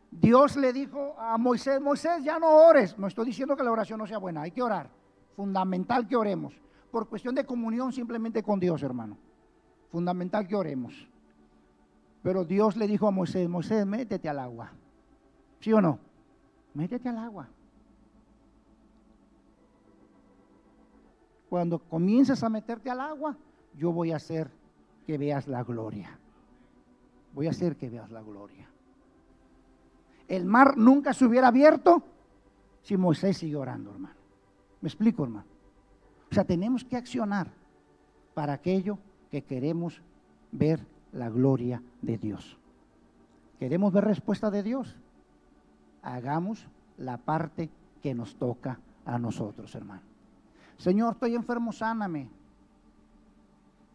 Dios 0.09 0.55
le 0.55 0.73
dijo 0.73 1.15
a 1.19 1.37
Moisés, 1.37 1.81
Moisés, 1.81 2.23
ya 2.23 2.39
no 2.39 2.47
ores. 2.47 2.97
No 2.97 3.07
estoy 3.07 3.25
diciendo 3.25 3.55
que 3.55 3.63
la 3.63 3.71
oración 3.71 3.99
no 3.99 4.07
sea 4.07 4.17
buena, 4.17 4.41
hay 4.41 4.51
que 4.51 4.61
orar. 4.61 4.89
Fundamental 5.35 6.07
que 6.07 6.15
oremos. 6.15 6.53
Por 6.91 7.07
cuestión 7.07 7.35
de 7.35 7.45
comunión 7.45 7.91
simplemente 7.91 8.41
con 8.41 8.59
Dios, 8.59 8.81
hermano. 8.81 9.17
Fundamental 9.89 10.47
que 10.47 10.55
oremos. 10.55 11.07
Pero 12.23 12.43
Dios 12.43 12.75
le 12.75 12.87
dijo 12.87 13.07
a 13.07 13.11
Moisés, 13.11 13.47
Moisés, 13.47 13.85
métete 13.85 14.27
al 14.27 14.39
agua. 14.39 14.71
¿Sí 15.59 15.71
o 15.71 15.81
no? 15.81 15.99
Métete 16.73 17.09
al 17.09 17.17
agua. 17.17 17.47
Cuando 21.49 21.79
comiences 21.79 22.43
a 22.43 22.49
meterte 22.49 22.89
al 22.89 22.99
agua, 22.99 23.37
yo 23.75 23.91
voy 23.91 24.11
a 24.11 24.17
hacer 24.17 24.51
que 25.05 25.17
veas 25.17 25.47
la 25.47 25.63
gloria. 25.63 26.19
Voy 27.33 27.47
a 27.47 27.51
hacer 27.51 27.77
que 27.77 27.89
veas 27.89 28.11
la 28.11 28.21
gloria. 28.21 28.67
El 30.27 30.45
mar 30.45 30.77
nunca 30.77 31.13
se 31.13 31.25
hubiera 31.25 31.47
abierto 31.47 32.03
si 32.81 32.97
Moisés 32.97 33.37
sigue 33.37 33.55
orando, 33.55 33.91
hermano. 33.91 34.15
¿Me 34.81 34.89
explico, 34.89 35.23
hermano? 35.23 35.47
O 36.29 36.33
sea, 36.33 36.43
tenemos 36.43 36.83
que 36.83 36.97
accionar 36.97 37.49
para 38.33 38.53
aquello 38.53 38.99
que 39.31 39.43
queremos 39.43 40.01
ver 40.51 40.85
la 41.11 41.29
gloria 41.29 41.81
de 42.01 42.17
Dios. 42.17 42.57
¿Queremos 43.59 43.91
ver 43.91 44.05
respuesta 44.05 44.51
de 44.51 44.63
Dios? 44.63 44.95
Hagamos 46.01 46.67
la 46.97 47.17
parte 47.17 47.69
que 48.01 48.13
nos 48.13 48.35
toca 48.35 48.79
a 49.05 49.17
nosotros, 49.17 49.73
hermano. 49.75 50.01
Señor, 50.77 51.13
estoy 51.13 51.35
enfermo, 51.35 51.71
sáname. 51.71 52.29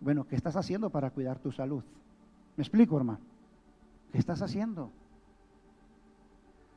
Bueno, 0.00 0.26
¿qué 0.26 0.34
estás 0.34 0.56
haciendo 0.56 0.90
para 0.90 1.10
cuidar 1.10 1.38
tu 1.38 1.52
salud? 1.52 1.84
¿Me 2.56 2.62
explico, 2.62 2.96
hermano? 2.96 3.20
¿Qué 4.10 4.18
estás 4.18 4.42
haciendo? 4.42 4.90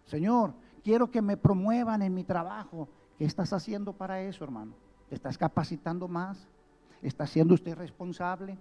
Señor, 0.06 0.54
quiero 0.84 1.10
que 1.10 1.22
me 1.22 1.36
promuevan 1.36 2.04
en 2.04 2.14
mi 2.14 2.24
trabajo. 2.24 2.88
¿Qué 3.18 3.26
estás 3.26 3.52
haciendo 3.52 3.94
para 3.94 4.22
eso, 4.22 4.44
hermano? 4.44 4.74
¿Te 5.10 5.16
estás 5.16 5.38
capacitando 5.38 6.08
más? 6.08 6.48
¿Está 7.06 7.28
siendo 7.28 7.54
usted 7.54 7.76
responsable? 7.76 8.58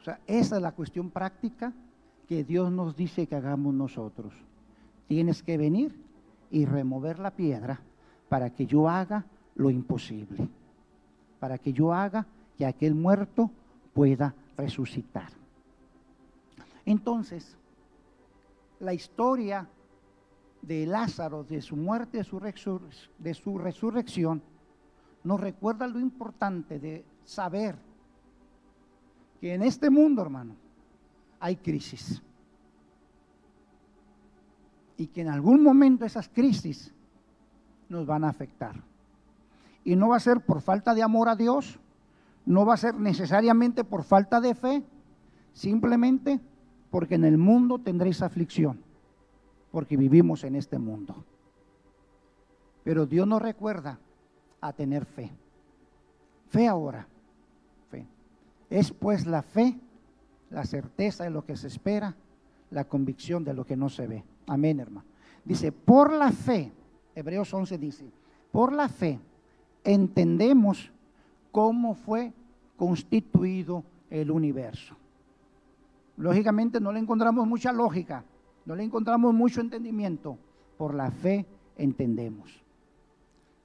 O 0.00 0.02
sea, 0.02 0.18
esa 0.26 0.56
es 0.56 0.62
la 0.62 0.72
cuestión 0.72 1.10
práctica 1.10 1.74
que 2.26 2.42
Dios 2.42 2.72
nos 2.72 2.96
dice 2.96 3.26
que 3.26 3.34
hagamos 3.34 3.74
nosotros. 3.74 4.32
Tienes 5.08 5.42
que 5.42 5.58
venir 5.58 5.94
y 6.50 6.64
remover 6.64 7.18
la 7.18 7.32
piedra 7.32 7.80
para 8.30 8.48
que 8.48 8.64
yo 8.64 8.88
haga 8.88 9.26
lo 9.56 9.68
imposible, 9.68 10.48
para 11.38 11.58
que 11.58 11.74
yo 11.74 11.92
haga 11.92 12.26
que 12.56 12.64
aquel 12.64 12.94
muerto 12.94 13.50
pueda 13.92 14.34
resucitar. 14.56 15.28
Entonces, 16.86 17.58
la 18.80 18.94
historia 18.94 19.68
de 20.62 20.86
Lázaro, 20.86 21.44
de 21.44 21.60
su 21.60 21.76
muerte, 21.76 22.18
de 22.18 22.24
su, 22.24 22.40
de 23.18 23.34
su 23.34 23.58
resurrección, 23.58 24.40
nos 25.26 25.40
recuerda 25.40 25.88
lo 25.88 25.98
importante 25.98 26.78
de 26.78 27.04
saber 27.24 27.74
que 29.40 29.54
en 29.54 29.62
este 29.62 29.90
mundo, 29.90 30.22
hermano, 30.22 30.54
hay 31.40 31.56
crisis. 31.56 32.22
Y 34.96 35.08
que 35.08 35.22
en 35.22 35.28
algún 35.28 35.64
momento 35.64 36.04
esas 36.04 36.28
crisis 36.28 36.94
nos 37.88 38.06
van 38.06 38.22
a 38.22 38.28
afectar. 38.28 38.76
Y 39.82 39.96
no 39.96 40.10
va 40.10 40.16
a 40.16 40.20
ser 40.20 40.42
por 40.42 40.60
falta 40.60 40.94
de 40.94 41.02
amor 41.02 41.28
a 41.28 41.34
Dios, 41.34 41.80
no 42.44 42.64
va 42.64 42.74
a 42.74 42.78
ser 42.78 42.94
necesariamente 42.94 43.82
por 43.82 44.04
falta 44.04 44.40
de 44.40 44.54
fe, 44.54 44.84
simplemente 45.52 46.38
porque 46.88 47.16
en 47.16 47.24
el 47.24 47.36
mundo 47.36 47.80
tendréis 47.80 48.22
aflicción, 48.22 48.78
porque 49.72 49.96
vivimos 49.96 50.44
en 50.44 50.54
este 50.54 50.78
mundo. 50.78 51.24
Pero 52.84 53.06
Dios 53.06 53.26
nos 53.26 53.42
recuerda 53.42 53.98
a 54.60 54.72
tener 54.72 55.04
fe. 55.04 55.30
Fe 56.48 56.66
ahora. 56.66 57.06
Fe. 57.90 58.06
Es 58.70 58.90
pues 58.92 59.26
la 59.26 59.42
fe, 59.42 59.78
la 60.50 60.64
certeza 60.64 61.24
de 61.24 61.30
lo 61.30 61.44
que 61.44 61.56
se 61.56 61.68
espera, 61.68 62.14
la 62.70 62.84
convicción 62.84 63.44
de 63.44 63.54
lo 63.54 63.64
que 63.64 63.76
no 63.76 63.88
se 63.88 64.06
ve. 64.06 64.24
Amén, 64.46 64.80
hermano. 64.80 65.06
Dice, 65.44 65.70
por 65.72 66.12
la 66.12 66.32
fe, 66.32 66.72
Hebreos 67.14 67.52
11 67.52 67.78
dice, 67.78 68.04
por 68.50 68.72
la 68.72 68.88
fe 68.88 69.20
entendemos 69.84 70.90
cómo 71.52 71.94
fue 71.94 72.32
constituido 72.76 73.84
el 74.10 74.30
universo. 74.30 74.96
Lógicamente 76.16 76.80
no 76.80 76.92
le 76.92 76.98
encontramos 76.98 77.46
mucha 77.46 77.72
lógica, 77.72 78.24
no 78.64 78.74
le 78.74 78.82
encontramos 78.82 79.32
mucho 79.34 79.60
entendimiento. 79.60 80.38
Por 80.76 80.94
la 80.94 81.10
fe 81.10 81.46
entendemos. 81.76 82.65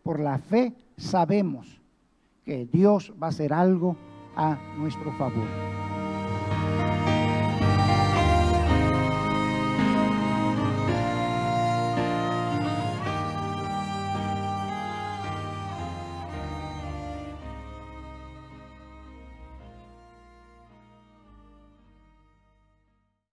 Por 0.03 0.19
la 0.19 0.37
fe 0.37 0.73
sabemos 0.97 1.79
que 2.43 2.65
Dios 2.65 3.13
va 3.21 3.27
a 3.27 3.29
hacer 3.29 3.53
algo 3.53 3.95
a 4.35 4.57
nuestro 4.77 5.11
favor. 5.17 5.47